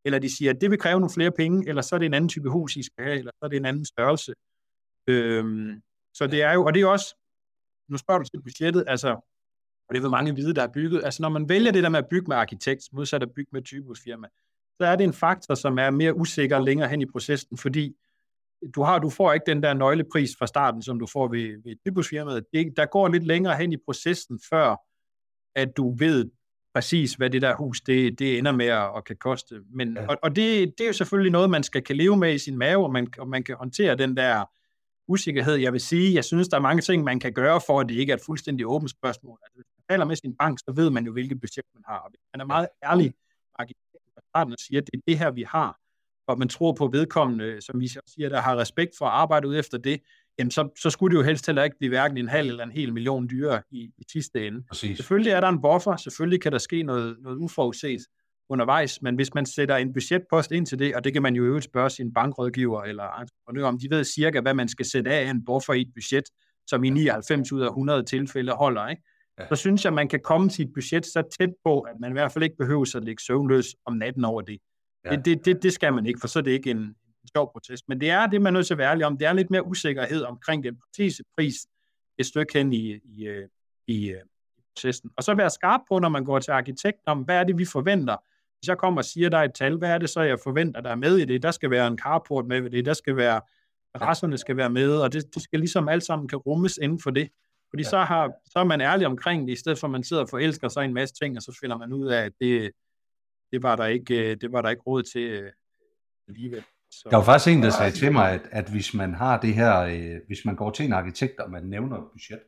Eller 0.04 0.18
de 0.18 0.36
siger, 0.36 0.50
at 0.50 0.60
det 0.60 0.70
vil 0.70 0.78
kræve 0.78 1.00
nogle 1.00 1.14
flere 1.14 1.30
penge, 1.30 1.68
eller 1.68 1.82
så 1.82 1.94
er 1.94 1.98
det 1.98 2.06
en 2.06 2.14
anden 2.14 2.28
type 2.28 2.50
hus, 2.50 2.76
I 2.76 2.82
skal 2.82 3.04
have, 3.04 3.18
eller 3.18 3.32
så 3.34 3.44
er 3.44 3.48
det 3.48 3.56
en 3.56 3.64
anden 3.64 3.84
størrelse. 3.84 4.34
Øhm, 5.06 5.82
så 6.14 6.26
det 6.26 6.42
er 6.42 6.52
jo, 6.52 6.64
og 6.64 6.74
det 6.74 6.82
er 6.82 6.86
også, 6.86 7.14
nu 7.88 7.96
spørger 7.96 8.18
du 8.18 8.28
til 8.28 8.42
budgettet, 8.42 8.84
altså, 8.86 9.08
og 9.88 9.94
det 9.94 10.02
vil 10.02 10.10
mange 10.10 10.34
vide, 10.34 10.54
der 10.54 10.62
er 10.62 10.72
bygget, 10.74 11.04
altså 11.04 11.22
når 11.22 11.28
man 11.28 11.48
vælger 11.48 11.72
det 11.72 11.82
der 11.82 11.88
med 11.88 11.98
at 11.98 12.08
bygge 12.10 12.28
med 12.28 12.36
arkitekt, 12.36 12.82
modsat 12.92 13.22
at 13.22 13.32
bygge 13.34 13.48
med 13.52 13.62
typehusfirma, 13.62 14.28
så 14.80 14.86
er 14.86 14.96
det 14.96 15.04
en 15.04 15.12
faktor, 15.12 15.54
som 15.54 15.78
er 15.78 15.90
mere 15.90 16.16
usikker 16.16 16.60
længere 16.60 16.88
hen 16.88 17.02
i 17.02 17.06
processen, 17.06 17.58
fordi 17.58 17.96
du, 18.74 18.82
har, 18.82 18.98
du 18.98 19.10
får 19.10 19.32
ikke 19.32 19.46
den 19.46 19.62
der 19.62 19.74
nøglepris 19.74 20.30
fra 20.38 20.46
starten, 20.46 20.82
som 20.82 20.98
du 20.98 21.06
får 21.06 21.28
ved, 21.28 21.62
ved 21.64 21.76
typehusfirmaet. 21.86 22.44
Det, 22.52 22.72
der 22.76 22.86
går 22.86 23.08
lidt 23.08 23.26
længere 23.26 23.56
hen 23.56 23.72
i 23.72 23.76
processen, 23.76 24.40
før 24.50 24.76
at 25.54 25.76
du 25.76 25.96
ved 25.96 26.30
præcis, 26.74 27.14
hvad 27.14 27.30
det 27.30 27.42
der 27.42 27.56
hus, 27.56 27.80
det, 27.80 28.18
det 28.18 28.38
ender 28.38 28.52
med 28.52 28.66
at, 28.66 28.90
at 28.96 29.04
kan 29.04 29.16
koste. 29.16 29.60
Men, 29.70 29.96
ja. 29.96 30.06
Og, 30.06 30.18
og 30.22 30.36
det, 30.36 30.74
det 30.78 30.84
er 30.84 30.86
jo 30.86 30.92
selvfølgelig 30.92 31.32
noget, 31.32 31.50
man 31.50 31.62
skal 31.62 31.82
kan 31.82 31.96
leve 31.96 32.16
med 32.16 32.34
i 32.34 32.38
sin 32.38 32.58
mave, 32.58 32.84
og 32.84 32.92
man, 32.92 33.06
og 33.18 33.28
man 33.28 33.42
kan 33.42 33.56
håndtere 33.56 33.96
den 33.96 34.16
der 34.16 34.44
usikkerhed. 35.08 35.54
Jeg 35.54 35.72
vil 35.72 35.80
sige, 35.80 36.14
jeg 36.14 36.24
synes, 36.24 36.48
der 36.48 36.56
er 36.56 36.60
mange 36.60 36.82
ting, 36.82 37.04
man 37.04 37.20
kan 37.20 37.32
gøre, 37.32 37.60
for 37.66 37.80
at 37.80 37.88
det 37.88 37.94
ikke 37.94 38.10
er 38.10 38.16
et 38.16 38.22
fuldstændig 38.26 38.66
åbent 38.66 38.90
spørgsmål. 38.90 39.38
Altså, 39.42 39.56
hvis 39.56 39.66
man 39.76 39.94
taler 39.94 40.04
med 40.04 40.16
sin 40.16 40.36
bank, 40.36 40.58
så 40.58 40.72
ved 40.76 40.90
man 40.90 41.06
jo, 41.06 41.12
hvilket 41.12 41.40
budget 41.40 41.64
man 41.74 41.82
har. 41.86 41.98
Og 41.98 42.10
hvis 42.10 42.20
man 42.34 42.40
er 42.40 42.44
meget 42.44 42.68
ærlig 42.84 43.14
fra 43.56 44.20
starten 44.28 44.52
og 44.52 44.58
siger, 44.58 44.80
at 44.80 44.86
det 44.86 44.94
er 44.94 45.02
det 45.06 45.18
her, 45.18 45.30
vi 45.30 45.42
har, 45.42 45.78
og 46.26 46.38
man 46.38 46.48
tror 46.48 46.72
på 46.72 46.86
vedkommende, 46.86 47.60
som 47.60 47.80
vi 47.80 47.88
siger, 48.06 48.28
der 48.28 48.40
har 48.40 48.56
respekt 48.56 48.92
for 48.98 49.06
at 49.06 49.12
arbejde 49.12 49.48
ud 49.48 49.58
efter 49.58 49.78
det, 49.78 50.00
jamen 50.38 50.50
så, 50.50 50.68
så 50.82 50.90
skulle 50.90 51.16
det 51.16 51.22
jo 51.22 51.26
helst 51.26 51.46
heller 51.46 51.64
ikke 51.64 51.76
blive 51.78 51.88
hverken 51.88 52.18
en 52.18 52.28
halv 52.28 52.48
eller 52.48 52.64
en 52.64 52.72
hel 52.72 52.92
million 52.92 53.28
dyre 53.30 53.62
i, 53.70 53.78
i 53.98 54.04
sidste 54.12 54.46
ende. 54.46 54.62
Præcis. 54.68 54.96
Selvfølgelig 54.96 55.30
er 55.30 55.40
der 55.40 55.48
en 55.48 55.60
buffer, 55.62 55.96
selvfølgelig 55.96 56.40
kan 56.40 56.52
der 56.52 56.58
ske 56.58 56.82
noget, 56.82 57.16
noget 57.22 57.36
uforudset 57.36 58.00
undervejs, 58.48 59.02
men 59.02 59.14
hvis 59.14 59.34
man 59.34 59.46
sætter 59.46 59.76
en 59.76 59.92
budgetpost 59.92 60.52
ind 60.52 60.66
til 60.66 60.78
det, 60.78 60.94
og 60.96 61.04
det 61.04 61.12
kan 61.12 61.22
man 61.22 61.34
jo 61.36 61.44
øvrigt 61.44 61.64
spørge 61.64 61.90
sin 61.90 62.12
bankrådgiver 62.12 62.82
eller 62.82 63.04
entreprenør 63.04 63.66
om, 63.66 63.78
de 63.78 63.90
ved 63.90 64.04
cirka, 64.04 64.40
hvad 64.40 64.54
man 64.54 64.68
skal 64.68 64.86
sætte 64.86 65.10
af 65.10 65.30
en 65.30 65.44
buffer 65.44 65.72
i 65.72 65.80
et 65.80 65.90
budget, 65.94 66.24
som 66.66 66.84
i 66.84 66.90
99 66.90 67.52
ud 67.52 67.60
af 67.60 67.66
100 67.66 68.02
tilfælde 68.02 68.52
holder, 68.52 68.88
ikke? 68.88 69.02
Ja. 69.38 69.46
så 69.48 69.56
synes 69.56 69.84
jeg, 69.84 69.92
man 69.92 70.08
kan 70.08 70.20
komme 70.24 70.50
sit 70.50 70.68
budget 70.74 71.06
så 71.06 71.22
tæt 71.40 71.50
på, 71.64 71.80
at 71.80 71.94
man 72.00 72.10
i 72.10 72.12
hvert 72.12 72.32
fald 72.32 72.44
ikke 72.44 72.56
behøver 72.56 72.96
at 72.96 73.04
ligge 73.04 73.22
søvnløs 73.22 73.66
om 73.86 73.96
natten 73.96 74.24
over 74.24 74.42
det. 74.42 74.58
Ja. 75.04 75.10
Det, 75.10 75.24
det, 75.24 75.44
det, 75.44 75.62
det 75.62 75.72
skal 75.72 75.92
man 75.92 76.06
ikke, 76.06 76.20
for 76.20 76.28
så 76.28 76.38
er 76.38 76.42
det 76.42 76.50
ikke 76.50 76.70
en, 76.70 76.94
en 77.24 77.28
sjov 77.28 77.52
protest. 77.52 77.88
Men 77.88 78.00
det 78.00 78.10
er 78.10 78.26
det, 78.26 78.42
man 78.42 78.54
er 78.54 78.58
nødt 78.58 78.66
til 78.66 78.74
at 78.74 78.78
være 78.78 78.90
ærlig 78.90 79.06
om. 79.06 79.18
Det 79.18 79.26
er 79.26 79.32
lidt 79.32 79.50
mere 79.50 79.66
usikkerhed 79.66 80.22
omkring 80.22 80.64
den 80.64 80.76
præcise 80.76 81.22
pris 81.36 81.54
et 82.18 82.26
stykke 82.26 82.58
hen 82.58 82.72
i, 82.72 83.00
i, 83.04 83.26
øh, 83.26 83.48
i, 83.86 84.08
øh, 84.10 84.20
i 84.58 84.62
processen. 84.74 85.10
Og 85.16 85.22
så 85.22 85.34
være 85.34 85.50
skarp 85.50 85.80
på, 85.88 85.98
når 85.98 86.08
man 86.08 86.24
går 86.24 86.38
til 86.38 86.50
arkitekt, 86.50 86.98
om 87.06 87.18
hvad 87.18 87.36
er 87.36 87.44
det, 87.44 87.58
vi 87.58 87.64
forventer. 87.64 88.16
Hvis 88.58 88.68
jeg 88.68 88.78
kommer 88.78 89.00
og 89.00 89.04
siger, 89.04 89.28
der 89.28 89.38
er 89.38 89.42
et 89.42 89.54
tal, 89.54 89.76
hvad 89.76 89.90
er 89.90 89.98
det 89.98 90.10
så, 90.10 90.20
jeg 90.20 90.38
forventer, 90.44 90.80
der 90.80 90.90
er 90.90 90.94
med 90.94 91.16
i 91.16 91.24
det? 91.24 91.42
Der 91.42 91.50
skal 91.50 91.70
være 91.70 91.86
en 91.86 91.98
carport 91.98 92.46
med 92.46 92.60
ved 92.60 92.70
det, 92.70 92.84
der 92.84 92.92
skal 92.92 93.16
være, 93.16 93.40
rasserne 94.00 94.38
skal 94.38 94.56
være 94.56 94.70
med, 94.70 94.96
og 94.96 95.12
det, 95.12 95.34
det 95.34 95.42
skal 95.42 95.58
ligesom 95.58 95.88
alt 95.88 96.02
sammen 96.02 96.28
kan 96.28 96.38
rummes 96.38 96.78
inden 96.82 97.00
for 97.00 97.10
det. 97.10 97.28
Fordi 97.70 97.82
ja. 97.82 97.88
så, 97.88 97.98
har, 97.98 98.32
så 98.44 98.58
er 98.58 98.64
man 98.64 98.80
ærlig 98.80 99.06
omkring 99.06 99.48
det, 99.48 99.52
i 99.52 99.56
stedet 99.56 99.78
for 99.78 99.86
at 99.86 99.90
man 99.90 100.04
sidder 100.04 100.22
og 100.22 100.28
forelsker 100.28 100.68
sig 100.68 100.84
en 100.84 100.94
masse 100.94 101.14
ting, 101.14 101.36
og 101.36 101.42
så 101.42 101.58
finder 101.60 101.78
man 101.78 101.92
ud 101.92 102.06
af, 102.06 102.24
at 102.24 102.32
det, 102.40 102.72
det 103.52 103.62
var 103.62 103.76
der 103.76 103.86
ikke, 103.86 104.30
øh, 104.30 104.36
det 104.40 104.52
var 104.52 104.62
der 104.62 104.70
ikke 104.70 104.82
råd 104.82 105.02
til 105.02 105.22
øh, 105.22 105.52
alligevel. 106.28 106.64
Så. 107.02 107.08
Der 107.10 107.16
var 107.16 107.24
faktisk 107.24 107.56
en, 107.56 107.62
der 107.62 107.70
sagde 107.70 107.92
til 107.92 108.12
mig, 108.12 108.32
at, 108.32 108.40
at 108.50 108.70
hvis 108.70 108.94
man 108.94 109.14
har 109.14 109.40
det 109.40 109.54
her, 109.54 109.80
øh, 109.80 110.16
hvis 110.26 110.44
man 110.44 110.56
går 110.56 110.70
til 110.70 110.84
en 110.86 110.92
arkitekt, 110.92 111.40
og 111.40 111.50
man 111.50 111.64
nævner 111.64 111.96
et 111.96 112.04
budget, 112.12 112.40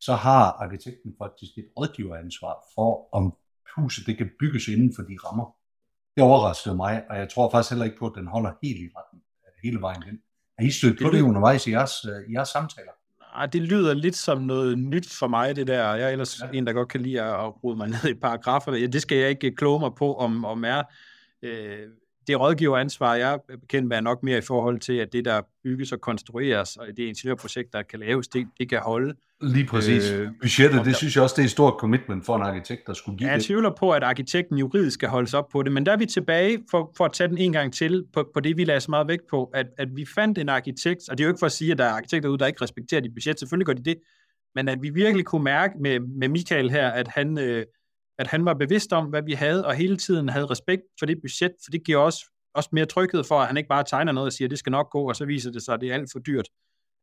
så 0.00 0.14
har 0.14 0.42
arkitekten 0.52 1.14
faktisk 1.22 1.52
et 1.58 1.68
rådgiveransvar 1.78 2.56
for, 2.74 3.08
om 3.12 3.34
huset 3.76 4.06
det 4.06 4.18
kan 4.18 4.30
bygges 4.40 4.68
inden 4.68 4.92
for 4.96 5.02
de 5.02 5.16
rammer. 5.24 5.56
Det 6.16 6.24
overraskede 6.24 6.76
mig, 6.76 7.02
og 7.10 7.16
jeg 7.18 7.28
tror 7.28 7.50
faktisk 7.50 7.70
heller 7.70 7.84
ikke 7.84 7.98
på, 7.98 8.06
at 8.06 8.12
den 8.16 8.26
holder 8.26 8.52
helt 8.62 8.92
retten, 8.96 9.22
hele 9.62 9.80
vejen 9.80 10.02
hen. 10.02 10.18
Er 10.58 10.62
I 10.62 10.70
stødt 10.70 10.98
på 11.02 11.10
det 11.10 11.20
undervejs 11.20 11.66
i 11.66 11.70
jeres, 11.70 11.92
i 12.28 12.32
jeres 12.32 12.48
samtaler? 12.48 12.92
Nej, 13.34 13.46
det 13.46 13.62
lyder 13.62 13.94
lidt 13.94 14.16
som 14.16 14.42
noget 14.42 14.78
nyt 14.78 15.10
for 15.18 15.28
mig, 15.28 15.56
det 15.56 15.66
der. 15.66 15.94
Jeg 15.94 16.06
er 16.06 16.08
ellers 16.08 16.40
ja. 16.40 16.58
en, 16.58 16.66
der 16.66 16.72
godt 16.72 16.88
kan 16.88 17.00
lide 17.00 17.22
at 17.22 17.64
rode 17.64 17.76
mig 17.76 17.88
ned 17.88 18.04
i 18.10 18.14
paragrafer. 18.14 18.72
Ja, 18.72 18.86
det 18.86 19.02
skal 19.02 19.18
jeg 19.18 19.30
ikke 19.30 19.54
kloge 19.54 19.80
mig 19.80 19.94
på, 19.94 20.14
om, 20.14 20.44
om 20.44 20.64
er. 20.64 20.82
Øh, 21.42 21.88
det 22.30 22.40
rådgiveransvar, 22.40 23.14
jeg 23.14 23.32
er 23.48 23.56
bekendt 23.60 23.88
med, 23.88 23.96
er 23.96 24.00
nok 24.00 24.22
mere 24.22 24.38
i 24.38 24.40
forhold 24.40 24.80
til, 24.80 24.92
at 24.92 25.12
det, 25.12 25.24
der 25.24 25.40
bygges 25.64 25.92
og 25.92 26.00
konstrueres, 26.00 26.76
og 26.76 26.86
det 26.86 26.98
ingeniørprojekt, 26.98 27.72
der 27.72 27.82
kan 27.82 27.98
laves, 27.98 28.28
det, 28.28 28.46
det 28.58 28.68
kan 28.68 28.78
holde. 28.78 29.14
Lige 29.42 29.66
præcis. 29.66 30.10
Øh, 30.10 30.28
Budgettet, 30.40 30.84
det 30.84 30.96
synes 30.96 31.16
jeg 31.16 31.22
også, 31.22 31.34
det 31.36 31.42
er 31.42 31.44
et 31.44 31.50
stort 31.50 31.74
commitment 31.78 32.26
for 32.26 32.36
en 32.36 32.42
arkitekt, 32.42 32.86
der 32.86 32.92
skulle 32.92 33.18
give 33.18 33.28
jeg 33.28 33.34
det. 33.34 33.42
Jeg 33.42 33.46
tvivler 33.46 33.70
på, 33.78 33.90
at 33.90 34.02
arkitekten 34.02 34.58
juridisk 34.58 34.94
skal 34.94 35.08
holdes 35.08 35.34
op 35.34 35.48
på 35.48 35.62
det, 35.62 35.72
men 35.72 35.86
der 35.86 35.92
er 35.92 35.96
vi 35.96 36.06
tilbage, 36.06 36.58
for, 36.70 36.92
for 36.96 37.04
at 37.04 37.12
tage 37.12 37.28
den 37.28 37.38
en 37.38 37.52
gang 37.52 37.72
til, 37.72 38.04
på, 38.12 38.30
på 38.34 38.40
det, 38.40 38.56
vi 38.56 38.64
lader 38.64 38.80
så 38.80 38.90
meget 38.90 39.08
vægt 39.08 39.26
på, 39.30 39.50
at, 39.54 39.66
at 39.78 39.88
vi 39.96 40.06
fandt 40.14 40.38
en 40.38 40.48
arkitekt, 40.48 41.08
og 41.08 41.18
det 41.18 41.24
er 41.24 41.26
jo 41.26 41.30
ikke 41.30 41.38
for 41.38 41.46
at 41.46 41.52
sige, 41.52 41.72
at 41.72 41.78
der 41.78 41.84
er 41.84 41.92
arkitekter 41.92 42.28
ude, 42.28 42.38
der 42.38 42.46
ikke 42.46 42.62
respekterer 42.62 43.00
de 43.00 43.10
budget, 43.10 43.38
selvfølgelig 43.38 43.66
gør 43.66 43.72
de 43.72 43.84
det, 43.84 43.96
men 44.54 44.68
at 44.68 44.78
vi 44.82 44.90
virkelig 44.90 45.24
kunne 45.24 45.44
mærke 45.44 45.74
med, 45.80 46.00
med 46.00 46.28
Michael 46.28 46.70
her, 46.70 46.88
at 46.88 47.08
han, 47.08 47.38
øh, 47.38 47.64
at 48.20 48.26
han 48.26 48.44
var 48.44 48.54
bevidst 48.54 48.92
om, 48.92 49.06
hvad 49.06 49.22
vi 49.22 49.32
havde, 49.32 49.66
og 49.66 49.74
hele 49.74 49.96
tiden 49.96 50.28
havde 50.28 50.46
respekt 50.46 50.82
for 50.98 51.06
det 51.06 51.18
budget, 51.22 51.52
for 51.64 51.70
det 51.70 51.84
giver 51.84 51.98
også, 51.98 52.24
også 52.54 52.68
mere 52.72 52.86
tryghed 52.86 53.24
for, 53.24 53.40
at 53.40 53.46
han 53.46 53.56
ikke 53.56 53.68
bare 53.68 53.84
tegner 53.84 54.12
noget 54.12 54.26
og 54.26 54.32
siger, 54.32 54.46
at 54.46 54.50
det 54.50 54.58
skal 54.58 54.70
nok 54.70 54.90
gå, 54.90 55.08
og 55.08 55.16
så 55.16 55.24
viser 55.24 55.50
det 55.50 55.62
sig, 55.62 55.74
at 55.74 55.80
det 55.80 55.90
er 55.90 55.94
alt 55.94 56.12
for 56.12 56.18
dyrt. 56.18 56.48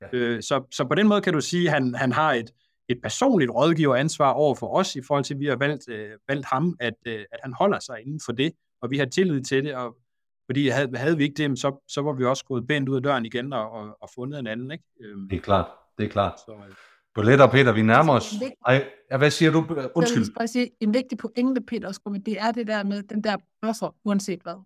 Ja. 0.02 0.08
Øh, 0.12 0.42
så, 0.42 0.64
så 0.72 0.86
på 0.86 0.96
den 0.96 1.08
måde 1.08 1.22
kan 1.22 1.34
du 1.34 1.42
sige, 1.42 1.68
at 1.68 1.74
han, 1.74 1.96
han 1.96 2.12
har 2.12 2.34
et, 2.34 2.50
et 2.90 2.98
personligt 3.04 3.52
rådgiveransvar 3.52 4.32
over 4.32 4.56
for 4.56 4.76
os, 4.76 4.96
i 4.96 5.02
forhold 5.08 5.24
til, 5.24 5.34
at 5.34 5.40
vi 5.40 5.46
har 5.46 5.56
valgt, 5.56 5.90
øh, 5.90 6.10
valgt 6.28 6.46
ham, 6.46 6.78
at, 6.80 6.94
øh, 7.08 7.26
at 7.32 7.40
han 7.44 7.54
holder 7.54 7.80
sig 7.80 8.02
inden 8.02 8.20
for 8.26 8.32
det, 8.32 8.52
og 8.82 8.90
vi 8.92 8.98
har 8.98 9.06
tillid 9.06 9.44
til 9.44 9.64
det, 9.64 9.76
og 9.76 9.98
fordi 10.46 10.68
havde, 10.68 10.98
havde 10.98 11.18
vi 11.18 11.24
ikke 11.24 11.48
det, 11.48 11.60
så, 11.60 11.84
så 11.88 12.02
var 12.02 12.14
vi 12.14 12.26
også 12.26 12.46
gået 12.46 12.68
bændt 12.68 12.90
ud 12.90 12.96
af 12.96 13.04
døren 13.04 13.26
igen 13.26 13.54
og, 13.54 13.72
og, 13.72 13.98
og 14.02 14.10
fundet 14.16 14.40
en 14.40 14.48
anden. 14.48 14.72
Ikke? 14.72 14.84
Øhm, 15.02 15.30
det 15.30 15.38
er 15.38 15.42
klart, 15.42 15.68
det 15.98 16.06
er 16.06 16.10
klart. 16.10 16.40
Så, 16.40 16.52
øh, 16.52 16.76
Bolette 17.18 17.42
og 17.42 17.52
Peter, 17.52 17.72
vi 17.72 17.82
nærmer 17.82 18.14
os. 18.14 18.34
Ej, 18.66 18.86
ja, 19.12 19.18
hvad 19.18 19.32
siger 19.32 19.52
du? 19.52 19.66
Undskyld. 19.96 20.24
Jeg 20.24 20.42
vil 20.42 20.50
sige, 20.50 20.72
en 20.80 20.94
vigtig 20.94 21.18
pointe, 21.18 21.62
Peter, 21.62 21.88
også, 21.88 22.22
det 22.26 22.42
er 22.42 22.52
det 22.52 22.68
der 22.68 22.84
med 22.84 23.04
den 23.04 23.24
der 23.24 23.38
buffer, 23.62 23.96
uanset 24.04 24.40
hvad. 24.44 24.64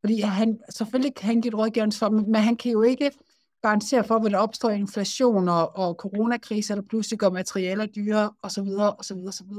Fordi 0.00 0.20
han, 0.20 0.58
selvfølgelig 0.70 1.14
kan 1.14 1.26
han 1.26 1.40
give 1.40 1.48
et 1.48 1.58
rådgiveransvar, 1.58 2.08
men 2.08 2.34
han 2.34 2.56
kan 2.56 2.72
jo 2.72 2.82
ikke 2.82 3.10
garantere 3.62 4.04
for, 4.04 4.16
at 4.16 4.32
der 4.32 4.38
opstår 4.38 4.70
inflation 4.70 5.48
og, 5.48 5.76
og 5.76 5.94
coronakrise, 5.94 6.72
eller 6.72 6.84
pludselig 6.90 7.18
går 7.18 7.30
materialer 7.30 7.86
dyre, 7.86 8.30
osv., 8.42 8.68
osv., 8.98 9.16
osv. 9.28 9.52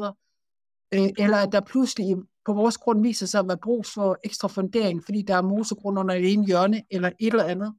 Øh, 0.94 1.10
eller 1.18 1.38
at 1.38 1.52
der 1.52 1.62
pludselig 1.62 2.16
på 2.46 2.54
vores 2.54 2.78
grund 2.78 3.02
viser 3.02 3.26
sig 3.26 3.40
at 3.40 3.48
være 3.48 3.58
brug 3.58 3.86
for 3.86 4.18
ekstra 4.24 4.48
fundering, 4.48 5.04
fordi 5.04 5.22
der 5.22 5.36
er 5.36 5.42
mosegrund 5.42 6.00
under 6.00 6.16
det 6.16 6.34
ene 6.34 6.46
hjørne, 6.46 6.84
eller 6.92 7.10
et 7.20 7.34
eller 7.34 7.44
andet. 7.44 7.74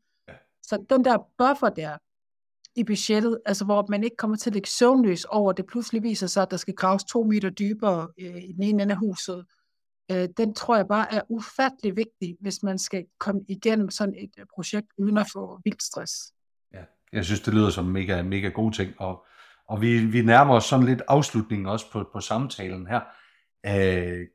Så 0.62 0.84
den 0.90 1.04
der 1.04 1.18
buffer 1.38 1.68
der 1.68 1.96
i 2.76 2.84
budgettet, 2.84 3.40
altså 3.46 3.64
hvor 3.64 3.86
man 3.88 4.04
ikke 4.04 4.16
kommer 4.16 4.36
til 4.36 4.50
at 4.50 4.54
lægge 4.54 4.68
søvnløs 4.68 5.24
over, 5.24 5.50
at 5.50 5.56
det 5.56 5.66
pludselig 5.66 6.02
viser 6.02 6.26
sig, 6.26 6.42
at 6.42 6.50
der 6.50 6.56
skal 6.56 6.74
graves 6.74 7.04
to 7.04 7.24
meter 7.24 7.50
dybere 7.50 8.08
øh, 8.20 8.36
i 8.36 8.52
den 8.52 8.62
ene 8.62 8.82
ende 8.82 8.94
af 8.94 8.98
huset, 8.98 9.46
øh, 10.10 10.28
den 10.36 10.54
tror 10.54 10.76
jeg 10.76 10.88
bare 10.88 11.14
er 11.14 11.22
ufattelig 11.28 11.96
vigtig, 11.96 12.36
hvis 12.40 12.62
man 12.62 12.78
skal 12.78 13.06
komme 13.18 13.44
igennem 13.48 13.90
sådan 13.90 14.14
et 14.18 14.30
øh, 14.38 14.46
projekt 14.54 14.86
uden 14.98 15.18
at 15.18 15.26
få 15.32 15.60
vildt 15.64 15.82
stress. 15.82 16.12
Ja, 16.72 16.84
jeg 17.12 17.24
synes, 17.24 17.40
det 17.40 17.54
lyder 17.54 17.70
som 17.70 17.84
mega, 17.84 18.22
mega 18.22 18.48
gode 18.48 18.76
ting, 18.76 19.00
og, 19.00 19.26
og 19.68 19.80
vi, 19.80 20.06
vi 20.06 20.22
nærmer 20.22 20.54
os 20.54 20.64
sådan 20.64 20.86
lidt 20.86 21.02
afslutningen 21.08 21.66
også 21.66 21.90
på, 21.92 22.10
på 22.12 22.20
samtalen 22.20 22.86
her. 22.86 23.00
Øh, 23.66 24.26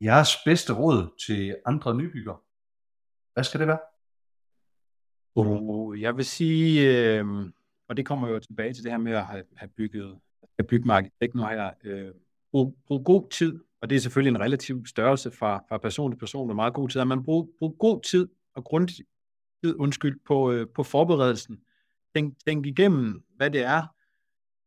jeres 0.00 0.36
bedste 0.44 0.72
råd 0.72 1.26
til 1.26 1.56
andre 1.66 1.94
nybygger, 1.94 2.42
hvad 3.34 3.44
skal 3.44 3.60
det 3.60 3.68
være? 3.68 3.78
Uh, 5.36 6.00
jeg 6.00 6.16
vil 6.16 6.24
sige, 6.24 6.96
øh, 6.98 7.24
og 7.94 7.96
det 7.96 8.06
kommer 8.06 8.28
jo 8.28 8.38
tilbage 8.38 8.72
til 8.72 8.84
det 8.84 8.92
her 8.92 8.98
med 8.98 9.12
at 9.12 9.24
have, 9.24 9.42
have 9.56 9.68
bygget, 9.76 10.18
at 10.58 10.66
bygge 10.66 10.86
med 10.86 10.94
arkitekt 10.94 11.34
nu 11.34 11.42
har 11.42 11.52
jeg, 11.52 11.74
øh, 11.84 12.10
brug, 12.52 12.76
brug 12.86 13.04
god 13.04 13.30
tid 13.30 13.60
og 13.84 13.90
det 13.90 13.96
er 13.96 14.00
selvfølgelig 14.00 14.30
en 14.30 14.40
relativ 14.40 14.86
størrelse 14.86 15.30
fra, 15.30 15.64
fra 15.68 15.78
person 15.78 16.12
til 16.12 16.18
person 16.18 16.50
og 16.50 16.56
meget 16.56 16.74
god 16.74 16.88
tid, 16.88 17.00
at 17.00 17.06
man 17.06 17.22
bruger, 17.22 17.46
bruger 17.58 17.72
god 17.72 18.02
tid 18.02 18.28
og 18.54 18.64
grundig 18.64 18.96
tid, 19.64 19.74
undskyld, 19.78 20.20
på, 20.26 20.52
øh, 20.52 20.66
på 20.74 20.82
forberedelsen. 20.82 21.58
Tænk, 22.16 22.34
tænk 22.46 22.66
igennem, 22.66 23.22
hvad 23.36 23.50
det 23.50 23.62
er, 23.62 23.82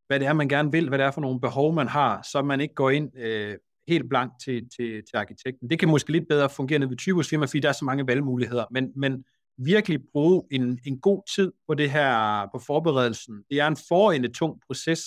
hvad 0.07 0.19
det 0.19 0.27
er, 0.27 0.33
man 0.33 0.49
gerne 0.49 0.71
vil, 0.71 0.87
hvad 0.87 0.97
det 0.97 1.05
er 1.05 1.11
for 1.11 1.21
nogle 1.21 1.39
behov, 1.39 1.73
man 1.73 1.87
har, 1.87 2.21
så 2.31 2.41
man 2.41 2.61
ikke 2.61 2.73
går 2.73 2.89
ind 2.89 3.17
øh, 3.17 3.57
helt 3.87 4.09
blank 4.09 4.31
til, 4.43 4.69
til, 4.69 5.03
til 5.09 5.17
arkitekten. 5.17 5.69
Det 5.69 5.79
kan 5.79 5.89
måske 5.89 6.11
lidt 6.11 6.27
bedre 6.27 6.49
fungere 6.49 6.79
ned 6.79 6.87
ved 6.87 6.97
typusfirma, 6.97 7.45
fordi 7.45 7.59
der 7.59 7.69
er 7.69 7.73
så 7.73 7.85
mange 7.85 8.07
valgmuligheder, 8.07 8.65
men, 8.71 8.91
men 8.95 9.25
virkelig 9.57 9.99
bruge 10.11 10.43
en, 10.51 10.79
en 10.85 10.99
god 10.99 11.21
tid 11.35 11.51
på 11.67 11.73
det 11.73 11.91
her, 11.91 12.47
på 12.53 12.59
forberedelsen. 12.59 13.43
Det 13.49 13.59
er 13.59 13.67
en 13.67 13.77
forende 13.87 14.33
tung 14.33 14.61
proces 14.67 15.01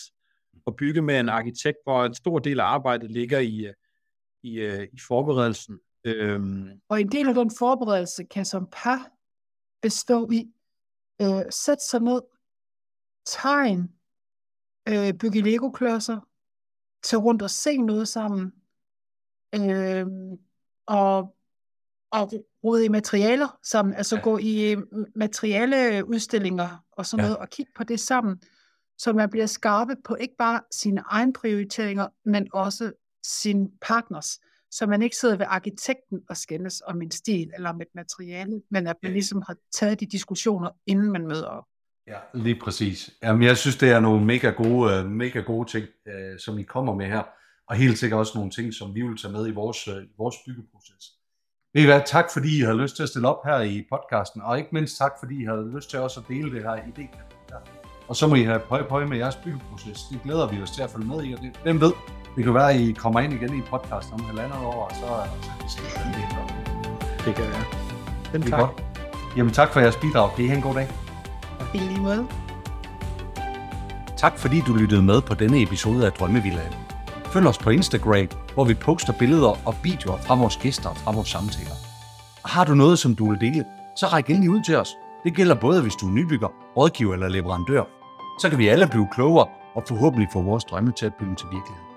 at 0.66 0.76
bygge 0.76 1.02
med 1.02 1.20
en 1.20 1.28
arkitekt, 1.28 1.78
hvor 1.84 2.04
en 2.04 2.14
stor 2.14 2.38
del 2.38 2.60
af 2.60 2.64
arbejdet 2.64 3.10
ligger 3.10 3.38
i, 3.38 3.66
øh, 3.66 3.74
i, 4.42 4.60
øh, 4.60 4.88
i 4.92 4.98
forberedelsen. 5.08 5.78
Øhm, 6.04 6.70
Og 6.88 7.00
en 7.00 7.12
del 7.12 7.28
af 7.28 7.34
den 7.34 7.50
forberedelse 7.58 8.24
kan 8.24 8.44
som 8.44 8.68
par 8.72 9.10
bestå 9.82 10.30
i 10.30 10.52
øh, 11.22 11.42
sætte 11.50 11.84
sig 11.90 12.00
ned, 12.00 12.20
tegn, 13.26 13.92
øh, 14.88 15.12
bygge 15.12 15.42
Lego-klodser, 15.42 16.20
tage 17.02 17.20
rundt 17.20 17.42
og 17.42 17.50
se 17.50 17.76
noget 17.76 18.08
sammen, 18.08 18.52
øh, 19.54 20.06
og, 20.86 21.36
og 22.12 22.32
rode 22.64 22.84
i 22.84 22.88
materialer 22.88 23.58
sammen, 23.62 23.94
altså 23.94 24.16
Ja. 24.16 24.22
gå 24.22 24.38
i 24.38 24.72
øh, 24.72 24.78
materialeudstillinger 25.16 26.84
og 26.92 27.06
sådan 27.06 27.24
Ja. 27.24 27.28
noget, 27.28 27.38
og 27.38 27.50
kigge 27.50 27.72
på 27.76 27.84
det 27.84 28.00
sammen, 28.00 28.40
så 28.98 29.12
man 29.12 29.30
bliver 29.30 29.46
skarpe 29.46 29.96
på 30.04 30.14
ikke 30.14 30.34
bare 30.38 30.60
sine 30.72 31.02
egne 31.06 31.32
prioriteringer, 31.32 32.08
men 32.24 32.48
også 32.52 32.92
sin 33.26 33.68
partners, 33.82 34.40
så 34.70 34.86
man 34.86 35.02
ikke 35.02 35.16
sidder 35.16 35.36
ved 35.36 35.46
arkitekten 35.48 36.20
og 36.28 36.36
skændes 36.36 36.82
om 36.86 37.02
en 37.02 37.10
stil 37.10 37.50
eller 37.54 37.70
om 37.70 37.80
et 37.80 37.88
materiale, 37.94 38.62
men 38.70 38.86
at 38.86 38.96
man 39.02 39.10
Ja. 39.10 39.14
ligesom 39.14 39.42
har 39.46 39.56
taget 39.72 40.00
de 40.00 40.06
diskussioner, 40.06 40.70
inden 40.86 41.12
man 41.12 41.26
møder 41.26 41.46
op. 41.46 41.64
Ja, 42.06 42.18
lige 42.34 42.60
præcis. 42.60 43.10
Jamen, 43.22 43.42
jeg 43.42 43.56
synes, 43.56 43.76
det 43.76 43.90
er 43.90 44.00
nogle 44.00 44.24
mega 44.26 44.50
gode, 44.50 44.94
øh, 44.94 45.06
mega 45.06 45.40
gode 45.40 45.68
ting, 45.70 45.86
øh, 46.08 46.38
som 46.38 46.58
I 46.58 46.62
kommer 46.62 46.94
med 46.94 47.06
her. 47.06 47.22
Og 47.68 47.76
helt 47.76 47.98
sikkert 47.98 48.18
også 48.18 48.32
nogle 48.34 48.50
ting, 48.50 48.74
som 48.74 48.94
vi 48.94 49.02
vil 49.02 49.16
tage 49.16 49.32
med 49.32 49.46
i 49.48 49.50
vores, 49.50 49.86
i 49.86 50.12
vores 50.18 50.36
byggeproces. 50.46 51.04
Ved 51.74 51.82
I 51.82 51.84
hvad, 51.86 52.00
tak 52.06 52.24
fordi 52.32 52.58
I 52.58 52.60
har 52.60 52.72
lyst 52.74 52.96
til 52.96 53.02
at 53.02 53.08
stille 53.08 53.28
op 53.28 53.44
her 53.44 53.60
i 53.60 53.84
podcasten, 53.92 54.42
og 54.42 54.58
ikke 54.58 54.70
mindst 54.72 54.98
tak 54.98 55.12
fordi 55.20 55.42
I 55.42 55.44
har 55.44 55.74
lyst 55.76 55.90
til 55.90 55.98
også 55.98 56.20
at 56.20 56.26
dele 56.28 56.54
det 56.54 56.62
her 56.62 56.74
idé. 56.76 57.18
Og 58.08 58.16
så 58.16 58.26
må 58.26 58.34
I 58.34 58.42
have 58.42 58.58
pøj 58.68 58.82
pøj 58.88 59.04
med 59.04 59.18
jeres 59.18 59.36
byggeproces. 59.36 59.98
Det 60.12 60.22
glæder 60.24 60.48
vi 60.48 60.62
os 60.62 60.70
til 60.70 60.82
at 60.82 60.90
følge 60.90 61.06
med 61.06 61.24
i, 61.24 61.32
og 61.32 61.40
det, 61.40 61.50
hvem 61.62 61.80
ved, 61.80 61.92
det 62.36 62.44
kan 62.44 62.54
være, 62.54 62.72
at 62.72 62.80
I 62.80 62.92
kommer 62.92 63.20
ind 63.20 63.32
igen 63.32 63.58
i 63.58 63.62
podcasten 63.70 64.14
om 64.14 64.20
halvandet 64.20 64.58
år, 64.58 64.84
og 64.84 64.90
så, 64.94 65.06
så 65.46 65.50
kan 65.56 65.66
I 65.66 65.70
se, 65.70 65.80
hvordan 65.94 66.12
det 66.14 66.22
er. 66.22 67.24
det 67.24 67.34
kan 67.34 67.44
være. 67.44 67.64
Den 68.32 68.42
Det 68.42 68.52
er 68.52 68.56
tak. 68.56 68.60
godt. 68.60 68.82
Jamen 69.36 69.52
tak 69.52 69.72
for 69.72 69.80
jeres 69.80 69.96
bidrag. 69.96 70.40
I 70.40 70.46
have 70.46 70.56
en 70.56 70.62
god 70.62 70.74
dag. 70.74 70.88
I 71.74 71.78
lige 71.78 72.00
måde. 72.00 72.26
Tak 74.16 74.38
fordi 74.38 74.60
du 74.66 74.74
lyttede 74.74 75.02
med 75.02 75.20
på 75.22 75.34
denne 75.34 75.62
episode 75.62 76.06
af 76.06 76.12
Drømmevillaen. 76.12 76.72
Følg 77.24 77.46
os 77.46 77.58
på 77.58 77.70
Instagram, 77.70 78.26
hvor 78.60 78.64
vi 78.66 78.74
poster 78.74 79.12
billeder 79.12 79.68
og 79.68 79.74
videoer 79.82 80.18
fra 80.18 80.34
vores 80.34 80.56
gæster 80.56 80.90
og 80.90 80.96
fra 80.96 81.12
vores 81.12 81.28
samtaler. 81.28 81.76
Har 82.44 82.64
du 82.64 82.74
noget, 82.74 82.98
som 82.98 83.14
du 83.14 83.30
vil 83.30 83.40
dele, 83.40 83.64
så 83.96 84.06
ræk 84.06 84.30
endelig 84.30 84.50
ud 84.50 84.62
til 84.62 84.76
os. 84.76 84.96
Det 85.24 85.34
gælder 85.34 85.54
både, 85.54 85.82
hvis 85.82 85.94
du 85.94 86.06
er 86.08 86.12
nybygger, 86.12 86.48
rådgiver 86.76 87.14
eller 87.14 87.28
leverandør. 87.28 87.84
Så 88.40 88.48
kan 88.48 88.58
vi 88.58 88.68
alle 88.68 88.86
blive 88.86 89.08
klogere 89.12 89.46
og 89.74 89.82
forhåbentlig 89.88 90.28
få 90.32 90.42
vores 90.42 90.64
drømme 90.64 90.92
til 90.92 91.06
at 91.06 91.14
blive 91.14 91.34
til 91.34 91.46
virkelighed. 91.52 91.89